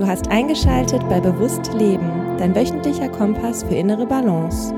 Du 0.00 0.06
hast 0.06 0.28
eingeschaltet 0.28 1.06
bei 1.10 1.20
Bewusst 1.20 1.74
Leben, 1.74 2.38
dein 2.38 2.54
wöchentlicher 2.54 3.10
Kompass 3.10 3.64
für 3.64 3.74
innere 3.74 4.06
Balance. 4.06 4.74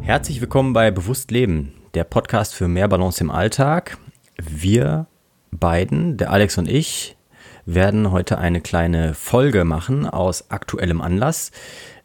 Herzlich 0.00 0.40
willkommen 0.40 0.72
bei 0.72 0.90
Bewusst 0.90 1.30
Leben, 1.30 1.72
der 1.94 2.02
Podcast 2.02 2.52
für 2.52 2.66
mehr 2.66 2.88
Balance 2.88 3.22
im 3.22 3.30
Alltag. 3.30 3.96
Wir 4.36 5.06
beiden, 5.52 6.16
der 6.16 6.32
Alex 6.32 6.58
und 6.58 6.68
ich, 6.68 7.16
werden 7.64 8.10
heute 8.10 8.38
eine 8.38 8.60
kleine 8.60 9.14
Folge 9.14 9.64
machen 9.64 10.04
aus 10.04 10.50
aktuellem 10.50 11.00
Anlass, 11.00 11.52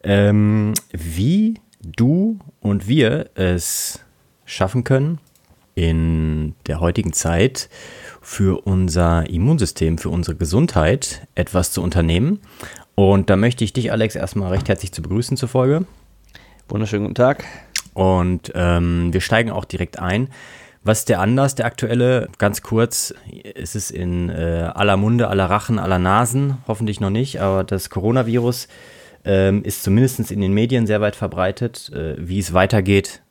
ähm, 0.03 0.75
wie 0.91 1.55
du 1.81 2.37
und 2.59 2.87
wir 2.87 3.31
es 3.33 4.01
schaffen 4.45 4.83
können, 4.83 5.17
in 5.73 6.53
der 6.67 6.79
heutigen 6.79 7.13
Zeit 7.13 7.69
für 8.23 8.65
unser 8.65 9.29
Immunsystem, 9.29 9.97
für 9.97 10.09
unsere 10.09 10.35
Gesundheit 10.35 11.27
etwas 11.35 11.71
zu 11.71 11.83
unternehmen. 11.83 12.39
Und 12.95 13.29
da 13.29 13.35
möchte 13.35 13.63
ich 13.63 13.73
dich, 13.73 13.91
Alex, 13.91 14.15
erstmal 14.15 14.51
recht 14.51 14.69
herzlich 14.69 14.91
zu 14.91 15.01
begrüßen 15.01 15.37
zur 15.37 15.49
Folge. 15.49 15.85
Wunderschönen 16.69 17.03
guten 17.03 17.15
Tag. 17.15 17.43
Und 17.93 18.51
ähm, 18.55 19.13
wir 19.13 19.21
steigen 19.21 19.51
auch 19.51 19.65
direkt 19.65 19.99
ein. 19.99 20.29
Was 20.83 20.99
ist 20.99 21.09
der 21.09 21.19
Anlass, 21.19 21.55
der 21.55 21.65
aktuelle? 21.65 22.29
Ganz 22.37 22.61
kurz, 22.61 23.13
ist 23.55 23.75
es 23.75 23.91
in 23.91 24.29
äh, 24.29 24.69
aller 24.73 24.97
Munde, 24.97 25.27
aller 25.27 25.49
Rachen, 25.49 25.77
aller 25.77 25.99
Nasen, 25.99 26.57
hoffentlich 26.67 26.99
noch 26.99 27.09
nicht, 27.09 27.39
aber 27.41 27.63
das 27.63 27.89
Coronavirus 27.89 28.67
ähm, 29.25 29.63
ist 29.63 29.83
zumindest 29.83 30.31
in 30.31 30.41
den 30.41 30.53
Medien 30.53 30.87
sehr 30.87 31.01
weit 31.01 31.15
verbreitet. 31.15 31.91
Äh, 31.93 32.15
wie 32.17 32.39
es 32.39 32.53
weitergeht, 32.53 33.21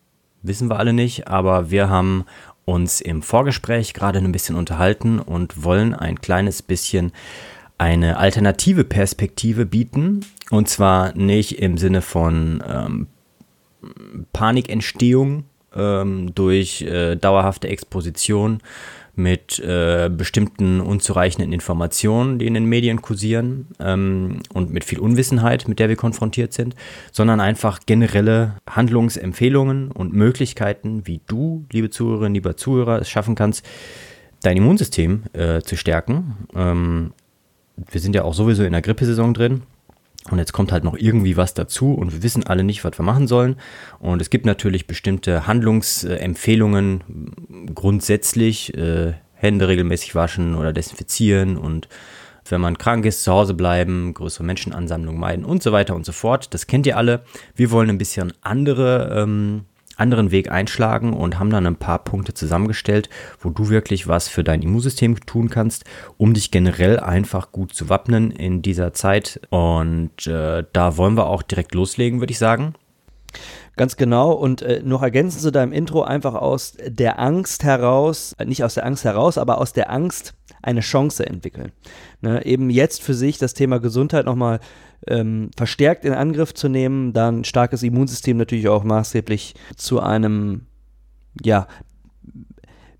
wissen 0.42 0.70
wir 0.70 0.78
alle 0.78 0.92
nicht, 0.92 1.28
aber 1.28 1.70
wir 1.70 1.88
haben 1.88 2.24
uns 2.72 3.00
im 3.00 3.22
Vorgespräch 3.22 3.94
gerade 3.94 4.18
ein 4.18 4.32
bisschen 4.32 4.56
unterhalten 4.56 5.18
und 5.18 5.62
wollen 5.62 5.94
ein 5.94 6.20
kleines 6.20 6.62
bisschen 6.62 7.12
eine 7.78 8.16
alternative 8.16 8.84
Perspektive 8.84 9.66
bieten. 9.66 10.24
Und 10.50 10.68
zwar 10.68 11.14
nicht 11.14 11.58
im 11.58 11.76
Sinne 11.76 12.00
von 12.00 12.62
ähm, 12.66 13.06
Panikentstehung 14.32 15.44
ähm, 15.74 16.34
durch 16.34 16.82
äh, 16.82 17.16
dauerhafte 17.16 17.68
Exposition 17.68 18.60
mit 19.14 19.58
äh, 19.58 20.10
bestimmten 20.10 20.80
unzureichenden 20.80 21.52
Informationen, 21.52 22.38
die 22.38 22.46
in 22.46 22.54
den 22.54 22.64
Medien 22.64 23.02
kursieren 23.02 23.68
ähm, 23.78 24.40
und 24.54 24.72
mit 24.72 24.84
viel 24.84 24.98
Unwissenheit, 25.00 25.68
mit 25.68 25.78
der 25.78 25.88
wir 25.88 25.96
konfrontiert 25.96 26.52
sind, 26.52 26.74
sondern 27.12 27.40
einfach 27.40 27.80
generelle 27.84 28.56
Handlungsempfehlungen 28.68 29.90
und 29.90 30.14
Möglichkeiten, 30.14 31.06
wie 31.06 31.20
du, 31.26 31.66
liebe 31.72 31.90
Zuhörerinnen, 31.90 32.34
lieber 32.34 32.56
Zuhörer, 32.56 33.00
es 33.00 33.10
schaffen 33.10 33.34
kannst, 33.34 33.66
dein 34.42 34.56
Immunsystem 34.56 35.24
äh, 35.34 35.60
zu 35.60 35.76
stärken. 35.76 36.48
Ähm, 36.54 37.12
wir 37.90 38.00
sind 38.00 38.14
ja 38.14 38.24
auch 38.24 38.34
sowieso 38.34 38.64
in 38.64 38.72
der 38.72 38.82
Grippesaison 38.82 39.34
drin. 39.34 39.62
Und 40.32 40.38
jetzt 40.38 40.52
kommt 40.52 40.72
halt 40.72 40.82
noch 40.82 40.96
irgendwie 40.96 41.36
was 41.36 41.54
dazu 41.54 41.92
und 41.92 42.12
wir 42.12 42.22
wissen 42.22 42.44
alle 42.44 42.64
nicht, 42.64 42.84
was 42.84 42.98
wir 42.98 43.04
machen 43.04 43.28
sollen. 43.28 43.56
Und 44.00 44.22
es 44.22 44.30
gibt 44.30 44.46
natürlich 44.46 44.86
bestimmte 44.86 45.46
Handlungsempfehlungen 45.46 47.68
grundsätzlich. 47.74 48.76
Äh, 48.76 49.12
Hände 49.34 49.68
regelmäßig 49.68 50.14
waschen 50.14 50.54
oder 50.54 50.72
desinfizieren 50.72 51.56
und 51.56 51.88
wenn 52.48 52.60
man 52.60 52.78
krank 52.78 53.06
ist, 53.06 53.24
zu 53.24 53.32
Hause 53.32 53.54
bleiben, 53.54 54.14
größere 54.14 54.44
Menschenansammlungen 54.44 55.20
meiden 55.20 55.44
und 55.44 55.62
so 55.62 55.72
weiter 55.72 55.94
und 55.94 56.04
so 56.04 56.12
fort. 56.12 56.52
Das 56.54 56.66
kennt 56.66 56.86
ihr 56.86 56.96
alle. 56.96 57.24
Wir 57.54 57.70
wollen 57.70 57.88
ein 57.88 57.98
bisschen 57.98 58.32
andere, 58.40 59.14
ähm, 59.16 59.64
anderen 60.02 60.32
Weg 60.32 60.50
einschlagen 60.50 61.12
und 61.12 61.38
haben 61.38 61.50
dann 61.50 61.66
ein 61.66 61.76
paar 61.76 62.00
Punkte 62.00 62.34
zusammengestellt, 62.34 63.08
wo 63.40 63.50
du 63.50 63.68
wirklich 63.68 64.08
was 64.08 64.28
für 64.28 64.42
dein 64.42 64.62
Immunsystem 64.62 65.18
tun 65.20 65.48
kannst, 65.48 65.84
um 66.18 66.34
dich 66.34 66.50
generell 66.50 66.98
einfach 66.98 67.52
gut 67.52 67.72
zu 67.72 67.88
wappnen 67.88 68.32
in 68.32 68.60
dieser 68.62 68.92
Zeit. 68.92 69.40
Und 69.50 70.26
äh, 70.26 70.64
da 70.72 70.96
wollen 70.96 71.16
wir 71.16 71.28
auch 71.28 71.42
direkt 71.42 71.74
loslegen, 71.74 72.20
würde 72.20 72.32
ich 72.32 72.38
sagen. 72.38 72.74
Ganz 73.76 73.96
genau. 73.96 74.32
Und 74.32 74.60
äh, 74.62 74.82
noch 74.84 75.02
ergänzen 75.02 75.40
zu 75.40 75.50
deinem 75.50 75.72
Intro 75.72 76.02
einfach 76.02 76.34
aus 76.34 76.76
der 76.84 77.18
Angst 77.18 77.64
heraus, 77.64 78.34
äh, 78.38 78.44
nicht 78.44 78.64
aus 78.64 78.74
der 78.74 78.84
Angst 78.84 79.04
heraus, 79.04 79.38
aber 79.38 79.58
aus 79.58 79.72
der 79.72 79.90
Angst 79.90 80.34
eine 80.60 80.80
Chance 80.80 81.24
entwickeln. 81.26 81.72
Ne, 82.20 82.44
eben 82.44 82.70
jetzt 82.70 83.02
für 83.02 83.14
sich 83.14 83.38
das 83.38 83.54
Thema 83.54 83.80
Gesundheit 83.80 84.26
nochmal 84.26 84.60
ähm, 85.08 85.50
verstärkt 85.56 86.04
in 86.04 86.12
Angriff 86.12 86.54
zu 86.54 86.68
nehmen, 86.68 87.12
dann 87.12 87.40
ein 87.40 87.44
starkes 87.44 87.82
Immunsystem 87.82 88.36
natürlich 88.36 88.68
auch 88.68 88.84
maßgeblich 88.84 89.54
zu 89.76 90.00
einem 90.00 90.66
ja, 91.42 91.66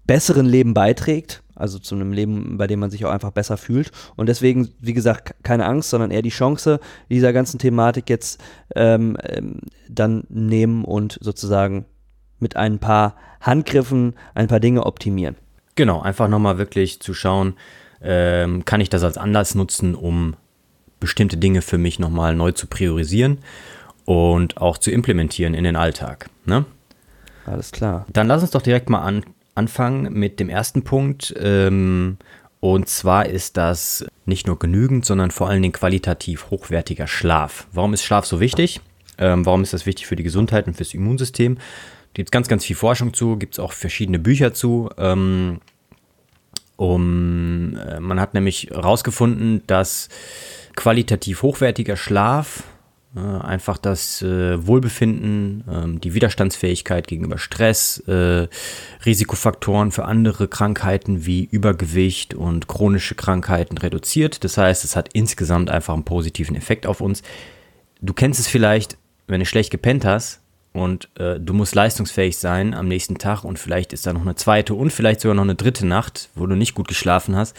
besseren 0.07 0.47
Leben 0.47 0.75
beiträgt, 0.75 1.43
also 1.55 1.79
zu 1.79 1.95
einem 1.95 2.13
Leben, 2.13 2.59
bei 2.59 2.67
dem 2.67 2.81
man 2.81 2.91
sich 2.91 3.05
auch 3.05 3.11
einfach 3.11 3.31
besser 3.31 3.57
fühlt. 3.57 3.93
Und 4.17 4.29
deswegen, 4.29 4.71
wie 4.81 4.95
gesagt, 4.95 5.35
keine 5.43 5.67
Angst, 5.67 5.91
sondern 5.91 6.11
eher 6.11 6.23
die 6.23 6.31
Chance, 6.31 6.81
dieser 7.09 7.33
ganzen 7.33 7.59
Thematik 7.59 8.09
jetzt 8.11 8.43
ähm, 8.75 9.17
ähm, 9.23 9.61
dann 9.89 10.25
nehmen 10.29 10.85
und 10.85 11.19
sozusagen 11.21 11.85
mit 12.39 12.57
ein 12.57 12.79
paar 12.79 13.15
Handgriffen 13.41 14.15
ein 14.35 14.49
paar 14.49 14.61
Dinge 14.61 14.85
optimieren. 14.85 15.37
Genau, 15.75 16.01
einfach 16.01 16.29
nochmal 16.29 16.59
wirklich 16.59 17.01
zu 17.01 17.15
schauen, 17.15 17.55
ähm, 18.03 18.65
kann 18.65 18.81
ich 18.81 18.91
das 18.91 19.05
als 19.05 19.17
Anlass 19.17 19.55
nutzen, 19.55 19.95
um 19.95 20.35
bestimmte 21.03 21.37
Dinge 21.37 21.63
für 21.63 21.79
mich 21.79 21.99
nochmal 21.99 22.37
neu 22.37 22.53
zu 22.53 22.69
priorisieren 22.69 23.39
und 24.05 24.57
auch 24.59 24.79
zu 24.79 24.93
implementieren 24.93 25.53
in 25.53 25.65
den 25.65 25.75
Alltag. 25.75 26.31
Ne? 26.45 26.65
Alles 27.45 27.73
klar. 27.73 28.07
Dann 28.13 28.29
lass 28.29 28.43
uns 28.43 28.53
doch 28.53 28.63
direkt 28.63 28.89
mal 28.89 29.01
an, 29.01 29.25
anfangen 29.57 30.13
mit 30.13 30.39
dem 30.39 30.49
ersten 30.49 30.83
Punkt. 30.85 31.35
Ähm, 31.39 32.19
und 32.61 32.89
zwar 32.89 33.27
ist 33.27 33.57
das 33.57 34.07
nicht 34.27 34.47
nur 34.47 34.61
genügend, 34.61 35.05
sondern 35.05 35.33
vor 35.33 35.49
allen 35.49 35.63
Dingen 35.63 35.73
qualitativ 35.73 36.51
hochwertiger 36.51 37.09
Schlaf. 37.09 37.67
Warum 37.73 37.93
ist 37.95 38.05
Schlaf 38.05 38.25
so 38.25 38.39
wichtig? 38.39 38.81
Ähm, 39.19 39.45
warum 39.45 39.65
ist 39.65 39.73
das 39.73 39.85
wichtig 39.85 40.07
für 40.07 40.15
die 40.15 40.23
Gesundheit 40.23 40.69
und 40.69 40.75
fürs 40.75 40.95
Immunsystem? 40.95 41.59
Gibt 42.15 42.29
es 42.29 42.31
ganz, 42.31 42.47
ganz 42.47 42.65
viel 42.65 42.77
Forschung 42.77 43.13
zu, 43.13 43.37
gibt 43.37 43.55
es 43.55 43.59
auch 43.59 43.73
verschiedene 43.73 44.21
Bücher 44.21 44.55
zu. 44.55 44.91
Ähm, 44.99 45.61
um, 46.83 47.77
äh, 47.77 48.01
man 48.01 48.19
hat 48.19 48.35
nämlich 48.35 48.71
herausgefunden, 48.71 49.63
dass 49.69 50.09
qualitativ 50.75 51.43
hochwertiger 51.43 51.97
Schlaf 51.97 52.65
einfach 53.15 53.77
das 53.77 54.23
äh, 54.23 54.67
Wohlbefinden, 54.67 55.65
ähm, 55.71 56.01
die 56.01 56.15
Widerstandsfähigkeit 56.15 57.07
gegenüber 57.07 57.37
Stress, 57.37 57.99
äh, 58.09 58.49
Risikofaktoren 59.05 59.91
für 59.91 60.07
andere 60.07 60.49
Krankheiten 60.49 61.27
wie 61.27 61.45
Übergewicht 61.45 62.33
und 62.33 62.69
chronische 62.69 63.15
Krankheiten 63.15 63.77
reduziert. 63.77 64.45
Das 64.45 64.57
heißt, 64.57 64.83
es 64.83 64.97
hat 64.97 65.11
insgesamt 65.13 65.69
einfach 65.69 65.93
einen 65.93 66.05
positiven 66.05 66.57
Effekt 66.57 66.87
auf 66.87 67.03
uns. 67.03 67.23
Du 68.01 68.15
kennst 68.15 68.41
es 68.41 68.49
vielleicht, 68.49 68.97
wenn 69.27 69.41
du 69.41 69.47
schlecht 69.47 69.71
gepennt 69.71 70.07
hast, 70.07 70.42
und 70.73 71.11
äh, 71.19 71.39
du 71.39 71.53
musst 71.53 71.75
leistungsfähig 71.75 72.39
sein 72.39 72.73
am 72.73 72.89
nächsten 72.89 73.19
Tag 73.19 73.45
und 73.45 73.59
vielleicht 73.59 73.93
ist 73.93 74.07
da 74.07 74.13
noch 74.13 74.23
eine 74.23 74.37
zweite 74.37 74.75
und 74.75 74.91
vielleicht 74.91 75.21
sogar 75.21 75.35
noch 75.35 75.43
eine 75.43 75.55
dritte 75.55 75.87
Nacht, 75.87 76.31
wo 76.35 76.47
du 76.47 76.57
nicht 76.57 76.75
gut 76.75 76.89
geschlafen 76.89 77.37
hast, 77.37 77.55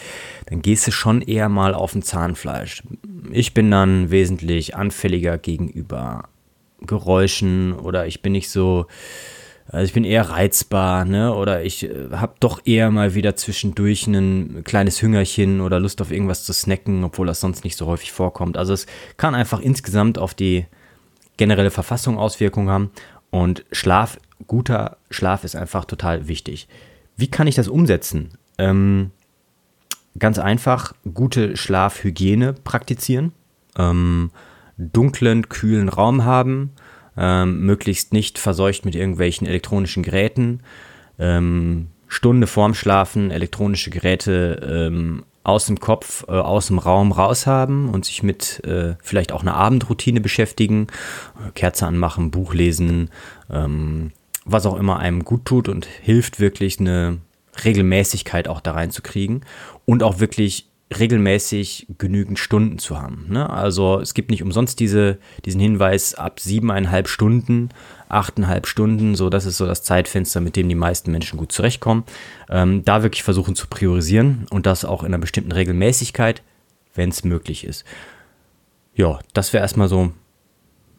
dann 0.46 0.62
gehst 0.62 0.86
du 0.86 0.90
schon 0.90 1.22
eher 1.22 1.48
mal 1.48 1.74
auf 1.74 1.94
ein 1.94 2.02
Zahnfleisch. 2.02 2.82
Ich 3.30 3.54
bin 3.54 3.70
dann 3.70 4.10
wesentlich 4.10 4.74
anfälliger 4.74 5.38
gegenüber 5.38 6.24
Geräuschen 6.80 7.72
oder 7.72 8.06
ich 8.06 8.20
bin 8.20 8.32
nicht 8.32 8.50
so, 8.50 8.86
also 9.68 9.84
ich 9.84 9.92
bin 9.92 10.04
eher 10.04 10.28
reizbar, 10.30 11.04
ne? 11.04 11.34
Oder 11.34 11.62
ich 11.62 11.84
äh, 11.84 12.10
habe 12.12 12.34
doch 12.40 12.60
eher 12.64 12.90
mal 12.90 13.14
wieder 13.14 13.36
zwischendurch 13.36 14.06
ein 14.08 14.62
kleines 14.64 15.00
Hüngerchen 15.00 15.60
oder 15.60 15.80
Lust 15.80 16.02
auf 16.02 16.10
irgendwas 16.10 16.44
zu 16.44 16.52
snacken, 16.52 17.04
obwohl 17.04 17.26
das 17.26 17.40
sonst 17.40 17.64
nicht 17.64 17.76
so 17.76 17.86
häufig 17.86 18.12
vorkommt. 18.12 18.56
Also 18.56 18.72
es 18.72 18.86
kann 19.16 19.34
einfach 19.34 19.60
insgesamt 19.60 20.18
auf 20.18 20.34
die 20.34 20.66
generelle 21.36 21.70
Verfassung 21.70 22.18
Auswirkungen 22.18 22.70
haben. 22.70 22.90
Und 23.30 23.64
Schlaf, 23.72 24.18
guter 24.46 24.98
Schlaf 25.10 25.44
ist 25.44 25.56
einfach 25.56 25.84
total 25.84 26.28
wichtig. 26.28 26.68
Wie 27.16 27.28
kann 27.28 27.46
ich 27.46 27.54
das 27.54 27.68
umsetzen? 27.68 28.30
Ähm, 28.58 29.10
ganz 30.18 30.38
einfach, 30.38 30.94
gute 31.12 31.56
Schlafhygiene 31.56 32.52
praktizieren, 32.52 33.32
ähm, 33.76 34.30
dunklen, 34.78 35.48
kühlen 35.48 35.88
Raum 35.88 36.24
haben, 36.24 36.70
ähm, 37.16 37.64
möglichst 37.64 38.12
nicht 38.12 38.38
verseucht 38.38 38.84
mit 38.84 38.94
irgendwelchen 38.94 39.46
elektronischen 39.46 40.02
Geräten, 40.02 40.60
ähm, 41.18 41.88
Stunde 42.08 42.46
vorm 42.46 42.74
Schlafen 42.74 43.30
elektronische 43.30 43.90
Geräte 43.90 44.60
ähm, 44.88 45.24
aus 45.44 45.66
dem 45.66 45.78
Kopf, 45.78 46.24
äh, 46.26 46.32
aus 46.32 46.66
dem 46.66 46.78
Raum 46.78 47.12
raus 47.12 47.46
haben 47.46 47.88
und 47.90 48.04
sich 48.04 48.22
mit 48.22 48.64
äh, 48.64 48.96
vielleicht 49.02 49.30
auch 49.30 49.42
einer 49.42 49.54
Abendroutine 49.54 50.20
beschäftigen, 50.20 50.88
Kerze 51.54 51.86
anmachen, 51.86 52.30
Buch 52.30 52.54
lesen, 52.54 53.10
ähm, 53.50 54.10
was 54.44 54.66
auch 54.66 54.76
immer 54.76 54.98
einem 54.98 55.24
gut 55.24 55.44
tut 55.44 55.68
und 55.68 55.86
hilft 55.86 56.40
wirklich 56.40 56.80
eine 56.80 57.18
Regelmäßigkeit 57.62 58.48
auch 58.48 58.60
da 58.60 58.72
reinzukriegen 58.72 59.44
und 59.84 60.02
auch 60.02 60.18
wirklich 60.18 60.68
regelmäßig 60.96 61.86
genügend 61.98 62.38
Stunden 62.38 62.78
zu 62.78 63.00
haben. 63.00 63.26
Ne? 63.28 63.48
Also 63.48 64.00
es 64.00 64.14
gibt 64.14 64.30
nicht 64.30 64.42
umsonst 64.42 64.78
diese, 64.80 65.18
diesen 65.44 65.60
Hinweis 65.60 66.14
ab 66.14 66.40
siebeneinhalb 66.40 67.08
Stunden, 67.08 67.70
achteinhalb 68.08 68.66
Stunden, 68.66 69.14
so 69.14 69.30
das 69.30 69.46
ist 69.46 69.56
so 69.56 69.66
das 69.66 69.82
Zeitfenster, 69.82 70.40
mit 70.40 70.56
dem 70.56 70.68
die 70.68 70.74
meisten 70.74 71.10
Menschen 71.10 71.38
gut 71.38 71.52
zurechtkommen. 71.52 72.04
Ähm, 72.48 72.84
da 72.84 73.02
wirklich 73.02 73.22
versuchen 73.22 73.56
zu 73.56 73.66
priorisieren 73.66 74.46
und 74.50 74.66
das 74.66 74.84
auch 74.84 75.02
in 75.02 75.08
einer 75.08 75.18
bestimmten 75.18 75.52
Regelmäßigkeit. 75.52 76.42
wenn 76.94 77.08
es 77.08 77.24
möglich 77.24 77.64
ist. 77.64 77.84
Ja, 78.94 79.18
das 79.32 79.52
wäre 79.52 79.62
erstmal 79.62 79.88
so 79.88 80.12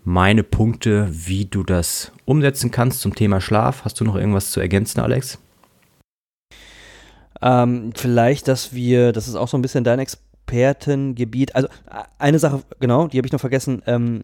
meine 0.04 0.44
Punkte, 0.44 1.08
wie 1.10 1.46
du 1.46 1.64
das 1.64 2.12
umsetzen 2.26 2.70
kannst 2.70 3.00
zum 3.00 3.16
Thema 3.16 3.40
Schlaf. 3.40 3.86
Hast 3.86 4.00
du 4.00 4.04
noch 4.04 4.16
irgendwas 4.16 4.52
zu 4.52 4.60
ergänzen, 4.60 5.00
Alex? 5.00 5.40
Ähm, 7.42 7.92
vielleicht, 7.96 8.48
dass 8.48 8.74
wir, 8.74 9.12
das 9.12 9.28
ist 9.28 9.36
auch 9.36 9.48
so 9.48 9.58
ein 9.58 9.62
bisschen 9.62 9.84
dein 9.84 10.00
Expertengebiet. 10.00 11.56
Also 11.56 11.68
eine 12.18 12.40
Sache, 12.40 12.64
genau, 12.80 13.08
die 13.08 13.18
habe 13.18 13.28
ich 13.28 13.34
noch 13.34 13.40
vergessen. 13.40 13.82
Ähm, 13.86 14.24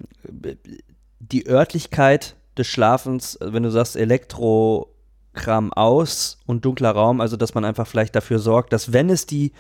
die 1.20 1.48
Örtlichkeit 1.48 2.36
des 2.58 2.68
Schlafens, 2.68 3.38
wenn 3.42 3.64
du 3.64 3.72
sagst 3.72 3.96
Elektrokram 3.96 5.74
aus 5.74 6.40
und 6.46 6.66
dunkler 6.66 6.92
Raum, 6.92 7.22
also 7.22 7.38
dass 7.38 7.54
man 7.54 7.66
einfach 7.66 7.88
vielleicht 7.88 8.16
dafür 8.16 8.40
sorgt, 8.40 8.74
dass 8.74 8.94
wenn 8.94 9.10
es 9.10 9.26
die 9.26 9.52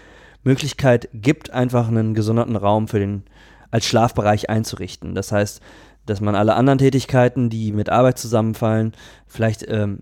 Möglichkeit 0.43 1.09
gibt, 1.13 1.51
einfach 1.51 1.87
einen 1.87 2.13
gesonderten 2.13 2.55
Raum 2.55 2.87
für 2.87 2.99
den 2.99 3.23
als 3.69 3.85
Schlafbereich 3.85 4.49
einzurichten. 4.49 5.15
Das 5.15 5.31
heißt, 5.31 5.61
dass 6.05 6.19
man 6.19 6.35
alle 6.35 6.55
anderen 6.55 6.79
Tätigkeiten, 6.79 7.49
die 7.49 7.71
mit 7.71 7.89
Arbeit 7.89 8.17
zusammenfallen, 8.17 8.93
vielleicht 9.27 9.65
ähm, 9.69 9.99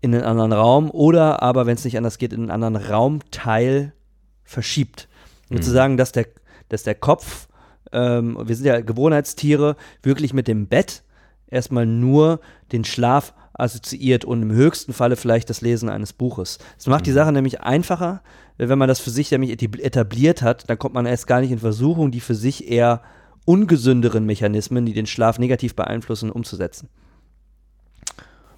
in 0.00 0.14
einen 0.14 0.24
anderen 0.24 0.52
Raum 0.52 0.90
oder 0.90 1.42
aber, 1.42 1.66
wenn 1.66 1.74
es 1.74 1.84
nicht 1.84 1.96
anders 1.96 2.18
geht, 2.18 2.32
in 2.32 2.50
einen 2.50 2.62
anderen 2.62 2.90
Raumteil 2.90 3.92
verschiebt. 4.44 5.08
Mhm. 5.48 5.62
sagen, 5.62 5.96
dass 5.96 6.12
der, 6.12 6.26
dass 6.68 6.82
der 6.82 6.94
Kopf, 6.94 7.48
ähm, 7.92 8.38
wir 8.42 8.54
sind 8.54 8.66
ja 8.66 8.80
Gewohnheitstiere, 8.80 9.76
wirklich 10.02 10.34
mit 10.34 10.46
dem 10.46 10.66
Bett 10.66 11.02
erstmal 11.46 11.86
nur 11.86 12.40
den 12.72 12.84
Schlaf 12.84 13.34
assoziiert 13.54 14.24
und 14.24 14.42
im 14.42 14.52
höchsten 14.52 14.92
Falle 14.92 15.16
vielleicht 15.16 15.50
das 15.50 15.62
Lesen 15.62 15.88
eines 15.88 16.12
Buches. 16.12 16.58
Das 16.76 16.86
macht 16.86 17.00
mhm. 17.00 17.04
die 17.06 17.12
Sache 17.12 17.32
nämlich 17.32 17.60
einfacher, 17.62 18.22
wenn 18.56 18.78
man 18.78 18.88
das 18.88 19.00
für 19.00 19.10
sich 19.10 19.30
nämlich 19.30 19.62
etabliert 19.62 20.42
hat, 20.42 20.68
dann 20.68 20.78
kommt 20.78 20.94
man 20.94 21.06
erst 21.06 21.26
gar 21.26 21.40
nicht 21.40 21.52
in 21.52 21.58
Versuchung, 21.58 22.10
die 22.10 22.20
für 22.20 22.34
sich 22.34 22.68
eher 22.68 23.02
ungesünderen 23.44 24.26
Mechanismen, 24.26 24.84
die 24.84 24.92
den 24.92 25.06
Schlaf 25.06 25.38
negativ 25.38 25.74
beeinflussen, 25.74 26.30
umzusetzen. 26.30 26.88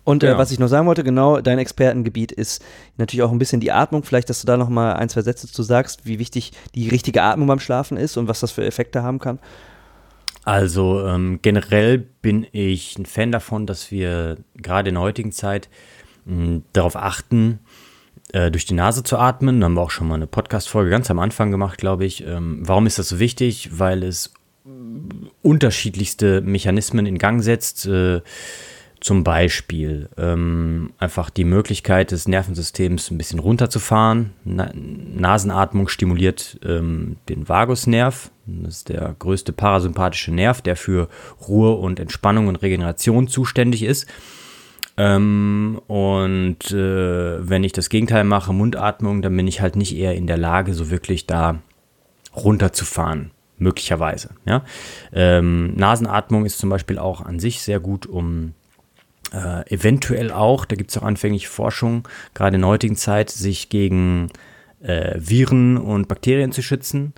Und 0.05 0.23
äh, 0.23 0.29
ja. 0.29 0.39
was 0.39 0.51
ich 0.51 0.59
noch 0.59 0.69
sagen 0.69 0.87
wollte, 0.87 1.05
genau, 1.05 1.41
dein 1.41 1.59
Expertengebiet 1.59 2.33
ist 2.33 2.63
natürlich 2.97 3.23
auch 3.23 3.33
ein 3.33 3.39
bisschen 3.39 3.61
die 3.61 3.73
Atmung. 3.73 4.03
Vielleicht, 4.03 4.31
dass 4.31 4.41
du 4.41 4.47
da 4.47 4.57
noch 4.57 4.69
mal 4.69 4.95
ein, 4.95 5.09
zwei 5.09 5.23
Sätze 5.23 5.47
zu 5.47 5.63
sagst, 5.63 6.07
wie 6.07 6.19
wichtig 6.19 6.53
die 6.75 6.89
richtige 6.89 7.23
Atmung 7.23 7.47
beim 7.47 7.61
Schlafen 7.61 7.97
ist 7.97 8.17
und 8.17 8.29
was 8.29 8.41
das 8.41 8.51
für 8.51 8.65
Effekte 8.65 9.03
haben 9.03 9.19
kann. 9.19 9.39
Also 10.45 11.07
ähm, 11.07 11.41
generell 11.43 11.99
bin 11.99 12.47
ich 12.53 12.99
ein 12.99 13.07
Fan 13.07 13.31
davon, 13.31 13.67
dass 13.67 13.91
wir 13.91 14.39
gerade 14.57 14.89
in 14.89 14.95
der 14.95 15.03
heutigen 15.03 15.33
Zeit 15.33 15.69
mh, 16.25 16.63
darauf 16.73 16.97
achten, 16.97 17.59
äh, 18.33 18.51
durch 18.51 18.65
die 18.65 18.75
Nase 18.75 19.03
zu 19.03 19.19
atmen. 19.19 19.61
Da 19.61 19.67
haben 19.67 19.75
wir 19.75 19.83
auch 19.83 19.91
schon 19.91 20.09
mal 20.09 20.15
eine 20.15 20.27
Podcast-Folge 20.27 20.91
ganz 20.91 21.11
am 21.11 21.19
Anfang 21.19 21.51
gemacht, 21.51 21.79
glaube 21.79 22.07
ich. 22.07 22.27
Ähm, 22.27 22.63
warum 22.63 22.87
ist 22.87 22.99
das 22.99 23.11
so 23.11 23.19
wichtig? 23.19 23.79
Weil 23.79 24.03
es 24.03 24.33
unterschiedlichste 25.43 26.41
Mechanismen 26.41 27.07
in 27.07 27.19
Gang 27.19 27.43
setzt. 27.43 27.87
Äh, 27.87 28.21
zum 29.01 29.25
Beispiel 29.25 30.09
ähm, 30.19 30.93
einfach 30.99 31.31
die 31.31 31.45
Möglichkeit 31.45 32.11
des 32.11 32.29
Nervensystems 32.29 33.11
ein 33.11 33.19
bisschen 33.19 33.39
runterzufahren. 33.39 34.33
Na 34.45 34.71
Nasenatmung 34.75 35.89
stimuliert 35.89 36.59
ähm, 36.65 37.17
den 37.29 37.49
Vagusnerv. 37.49 38.31
Das 38.47 38.77
ist 38.77 38.89
der 38.91 39.15
größte 39.19 39.53
parasympathische 39.53 40.33
Nerv, 40.33 40.61
der 40.61 40.77
für 40.77 41.09
Ruhe 41.49 41.73
und 41.73 41.99
Entspannung 41.99 42.49
und 42.49 42.57
Regeneration 42.57 43.27
zuständig 43.27 43.83
ist. 43.83 44.07
Ähm, 44.99 45.81
und 45.87 46.71
äh, 46.71 47.49
wenn 47.49 47.65
ich 47.65 47.73
das 47.73 47.89
Gegenteil 47.89 48.25
mache, 48.25 48.53
Mundatmung, 48.53 49.23
dann 49.23 49.35
bin 49.35 49.47
ich 49.47 49.63
halt 49.63 49.77
nicht 49.77 49.97
eher 49.97 50.15
in 50.15 50.27
der 50.27 50.37
Lage, 50.37 50.75
so 50.75 50.91
wirklich 50.91 51.27
da 51.27 51.61
runterzufahren 52.37 53.31
möglicherweise. 53.57 54.31
Ja? 54.45 54.63
Ähm, 55.13 55.75
Nasenatmung 55.75 56.45
ist 56.45 56.59
zum 56.59 56.69
Beispiel 56.71 56.99
auch 56.99 57.21
an 57.23 57.39
sich 57.39 57.63
sehr 57.63 57.81
gut, 57.81 58.07
um 58.07 58.55
äh, 59.33 59.69
eventuell 59.73 60.33
auch, 60.33 60.65
da 60.65 60.77
gibt 60.77 60.91
es 60.91 60.99
auch 60.99 61.03
anfängliche 61.03 61.49
Forschung, 61.49 62.07
gerade 62.35 62.57
in 62.57 62.63
der 62.63 62.71
heutigen 62.71 62.97
Zeit, 62.97 63.31
sich 63.31 63.69
gegen 63.69 64.29
äh, 64.83 65.15
Viren 65.19 65.77
und 65.77 66.09
Bakterien 66.09 66.53
zu 66.53 66.63
schützen. 66.63 67.13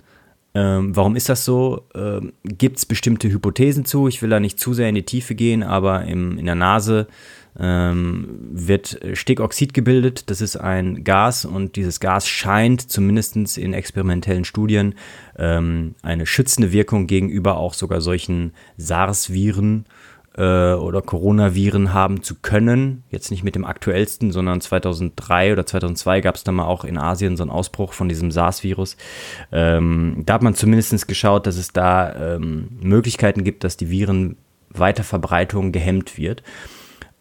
Ähm, 0.55 0.95
warum 0.95 1.15
ist 1.15 1.29
das 1.29 1.45
so? 1.45 1.87
Ähm, 1.95 2.33
gibt 2.43 2.77
es 2.77 2.85
bestimmte 2.85 3.29
Hypothesen 3.29 3.85
zu? 3.85 4.07
Ich 4.07 4.21
will 4.21 4.29
da 4.29 4.39
nicht 4.39 4.59
zu 4.59 4.73
sehr 4.73 4.89
in 4.89 4.95
die 4.95 5.05
Tiefe 5.05 5.33
gehen, 5.33 5.63
aber 5.63 6.03
im, 6.03 6.37
in 6.37 6.45
der 6.45 6.55
Nase 6.55 7.07
ähm, 7.59 8.27
wird 8.51 8.99
Stickoxid 9.13 9.73
gebildet. 9.73 10.29
Das 10.29 10.41
ist 10.41 10.55
ein 10.55 11.03
Gas 11.03 11.45
und 11.45 11.75
dieses 11.75 11.99
Gas 11.99 12.27
scheint 12.27 12.81
zumindest 12.81 13.57
in 13.57 13.73
experimentellen 13.73 14.45
Studien 14.45 14.93
ähm, 15.37 15.95
eine 16.03 16.27
schützende 16.27 16.71
Wirkung 16.71 17.07
gegenüber 17.07 17.57
auch 17.57 17.73
sogar 17.73 18.01
solchen 18.01 18.53
SARS-Viren 18.77 19.85
äh, 19.85 20.02
oder 20.41 21.01
Coronaviren 21.01 21.93
haben 21.93 22.23
zu 22.23 22.35
können. 22.35 23.03
Jetzt 23.09 23.29
nicht 23.29 23.43
mit 23.43 23.55
dem 23.55 23.65
aktuellsten, 23.65 24.31
sondern 24.31 24.61
2003 24.61 25.53
oder 25.53 25.65
2002 25.65 26.21
gab 26.21 26.35
es 26.35 26.43
da 26.43 26.51
mal 26.51 26.65
auch 26.65 26.83
in 26.85 26.97
Asien 26.97 27.37
so 27.37 27.43
einen 27.43 27.51
Ausbruch 27.51 27.93
von 27.93 28.09
diesem 28.09 28.31
SARS-Virus. 28.31 28.97
Ähm, 29.51 30.23
da 30.25 30.33
hat 30.33 30.41
man 30.41 30.55
zumindest 30.55 31.07
geschaut, 31.07 31.45
dass 31.47 31.57
es 31.57 31.71
da 31.71 32.35
ähm, 32.35 32.69
Möglichkeiten 32.81 33.43
gibt, 33.43 33.63
dass 33.63 33.77
die 33.77 33.89
Virenweiterverbreitung 33.89 35.71
gehemmt 35.71 36.17
wird. 36.17 36.43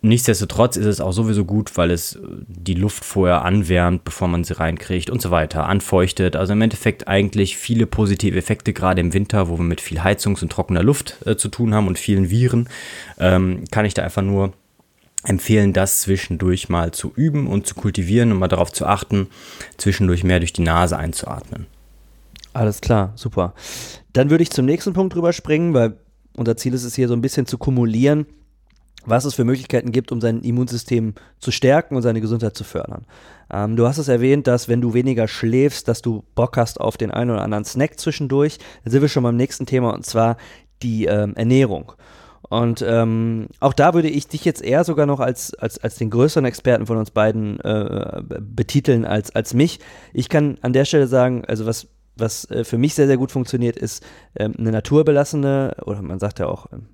Nichtsdestotrotz 0.04 0.76
ist 0.76 0.86
es 0.86 1.00
auch 1.00 1.12
sowieso 1.12 1.44
gut, 1.44 1.76
weil 1.76 1.92
es 1.92 2.18
die 2.48 2.74
Luft 2.74 3.04
vorher 3.04 3.44
anwärmt, 3.44 4.02
bevor 4.02 4.26
man 4.26 4.42
sie 4.42 4.58
reinkriegt 4.58 5.10
und 5.10 5.22
so 5.22 5.30
weiter, 5.30 5.68
anfeuchtet. 5.68 6.34
Also 6.34 6.54
im 6.54 6.60
Endeffekt 6.60 7.06
eigentlich 7.06 7.56
viele 7.56 7.86
positive 7.86 8.36
Effekte, 8.36 8.72
gerade 8.72 9.00
im 9.00 9.14
Winter, 9.14 9.48
wo 9.48 9.58
wir 9.58 9.64
mit 9.64 9.80
viel 9.80 10.00
Heizungs- 10.00 10.42
und 10.42 10.50
trockener 10.50 10.82
Luft 10.82 11.18
äh, 11.24 11.36
zu 11.36 11.48
tun 11.48 11.72
haben 11.72 11.86
und 11.86 12.00
vielen 12.00 12.30
Viren, 12.30 12.68
ähm, 13.20 13.62
kann 13.70 13.84
ich 13.84 13.94
da 13.94 14.02
einfach 14.02 14.22
nur 14.22 14.52
empfehlen, 15.22 15.72
das 15.72 16.00
zwischendurch 16.00 16.68
mal 16.68 16.90
zu 16.90 17.12
üben 17.14 17.46
und 17.46 17.68
zu 17.68 17.76
kultivieren 17.76 18.32
und 18.32 18.38
mal 18.38 18.48
darauf 18.48 18.72
zu 18.72 18.86
achten, 18.86 19.28
zwischendurch 19.76 20.24
mehr 20.24 20.40
durch 20.40 20.52
die 20.52 20.62
Nase 20.62 20.98
einzuatmen. 20.98 21.66
Alles 22.54 22.80
klar, 22.80 23.12
super. 23.14 23.54
Dann 24.12 24.30
würde 24.30 24.42
ich 24.42 24.50
zum 24.50 24.66
nächsten 24.66 24.94
Punkt 24.94 25.14
drüber 25.14 25.32
springen, 25.32 25.74
weil 25.74 25.94
unser 26.36 26.56
Ziel 26.56 26.74
ist 26.74 26.82
es 26.82 26.96
hier 26.96 27.06
so 27.06 27.14
ein 27.14 27.22
bisschen 27.22 27.46
zu 27.46 27.56
kumulieren 27.56 28.26
was 29.06 29.24
es 29.24 29.34
für 29.34 29.44
Möglichkeiten 29.44 29.92
gibt, 29.92 30.12
um 30.12 30.20
sein 30.20 30.40
Immunsystem 30.40 31.14
zu 31.38 31.50
stärken 31.50 31.96
und 31.96 32.02
seine 32.02 32.20
Gesundheit 32.20 32.56
zu 32.56 32.64
fördern. 32.64 33.06
Ähm, 33.52 33.76
du 33.76 33.86
hast 33.86 33.98
es 33.98 34.08
erwähnt, 34.08 34.46
dass 34.46 34.68
wenn 34.68 34.80
du 34.80 34.94
weniger 34.94 35.28
schläfst, 35.28 35.88
dass 35.88 36.02
du 36.02 36.24
Bock 36.34 36.56
hast 36.56 36.80
auf 36.80 36.96
den 36.96 37.10
einen 37.10 37.30
oder 37.30 37.42
anderen 37.42 37.64
Snack 37.64 37.98
zwischendurch. 37.98 38.58
Da 38.84 38.90
sind 38.90 39.02
wir 39.02 39.08
schon 39.08 39.22
beim 39.22 39.36
nächsten 39.36 39.66
Thema 39.66 39.94
und 39.94 40.06
zwar 40.06 40.36
die 40.82 41.06
ähm, 41.06 41.34
Ernährung. 41.36 41.92
Und 42.48 42.84
ähm, 42.86 43.46
auch 43.60 43.72
da 43.72 43.94
würde 43.94 44.10
ich 44.10 44.28
dich 44.28 44.44
jetzt 44.44 44.62
eher 44.62 44.84
sogar 44.84 45.06
noch 45.06 45.20
als, 45.20 45.54
als, 45.54 45.78
als 45.78 45.96
den 45.96 46.10
größeren 46.10 46.44
Experten 46.44 46.86
von 46.86 46.98
uns 46.98 47.10
beiden 47.10 47.58
äh, 47.60 48.22
betiteln 48.40 49.06
als, 49.06 49.34
als 49.34 49.54
mich. 49.54 49.80
Ich 50.12 50.28
kann 50.28 50.58
an 50.60 50.74
der 50.74 50.84
Stelle 50.84 51.06
sagen, 51.06 51.44
also 51.46 51.64
was, 51.64 51.88
was 52.16 52.50
äh, 52.50 52.64
für 52.64 52.78
mich 52.78 52.94
sehr, 52.94 53.06
sehr 53.06 53.16
gut 53.16 53.32
funktioniert, 53.32 53.76
ist 53.78 54.04
ähm, 54.36 54.54
eine 54.58 54.72
naturbelassene, 54.72 55.76
oder 55.86 56.02
man 56.02 56.18
sagt 56.18 56.40
ja 56.40 56.46
auch 56.46 56.66
ähm, 56.72 56.88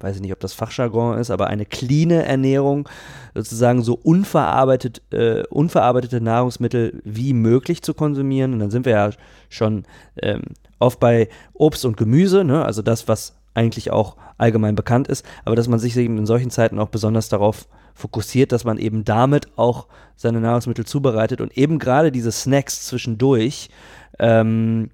weiß 0.00 0.16
ich 0.16 0.22
nicht, 0.22 0.32
ob 0.32 0.40
das 0.40 0.52
Fachjargon 0.52 1.18
ist, 1.18 1.30
aber 1.30 1.46
eine 1.46 1.64
clean 1.64 2.10
Ernährung, 2.10 2.88
sozusagen 3.34 3.82
so 3.82 3.94
unverarbeitet, 3.94 5.02
äh, 5.12 5.44
unverarbeitete 5.48 6.20
Nahrungsmittel 6.20 7.00
wie 7.04 7.32
möglich 7.32 7.82
zu 7.82 7.94
konsumieren. 7.94 8.52
Und 8.52 8.58
dann 8.58 8.70
sind 8.70 8.86
wir 8.86 8.92
ja 8.92 9.10
schon 9.48 9.84
ähm, 10.20 10.42
oft 10.78 11.00
bei 11.00 11.28
Obst 11.54 11.84
und 11.84 11.96
Gemüse, 11.96 12.44
ne? 12.44 12.64
also 12.64 12.82
das, 12.82 13.08
was 13.08 13.34
eigentlich 13.54 13.90
auch 13.90 14.16
allgemein 14.36 14.74
bekannt 14.74 15.08
ist, 15.08 15.24
aber 15.44 15.56
dass 15.56 15.68
man 15.68 15.78
sich 15.78 15.96
eben 15.96 16.18
in 16.18 16.26
solchen 16.26 16.50
Zeiten 16.50 16.78
auch 16.78 16.88
besonders 16.88 17.28
darauf 17.28 17.68
fokussiert, 17.94 18.50
dass 18.50 18.64
man 18.64 18.78
eben 18.78 19.04
damit 19.04 19.46
auch 19.56 19.86
seine 20.16 20.40
Nahrungsmittel 20.40 20.84
zubereitet 20.84 21.40
und 21.40 21.56
eben 21.56 21.78
gerade 21.78 22.10
diese 22.10 22.32
Snacks 22.32 22.86
zwischendurch, 22.86 23.70
ähm, 24.18 24.90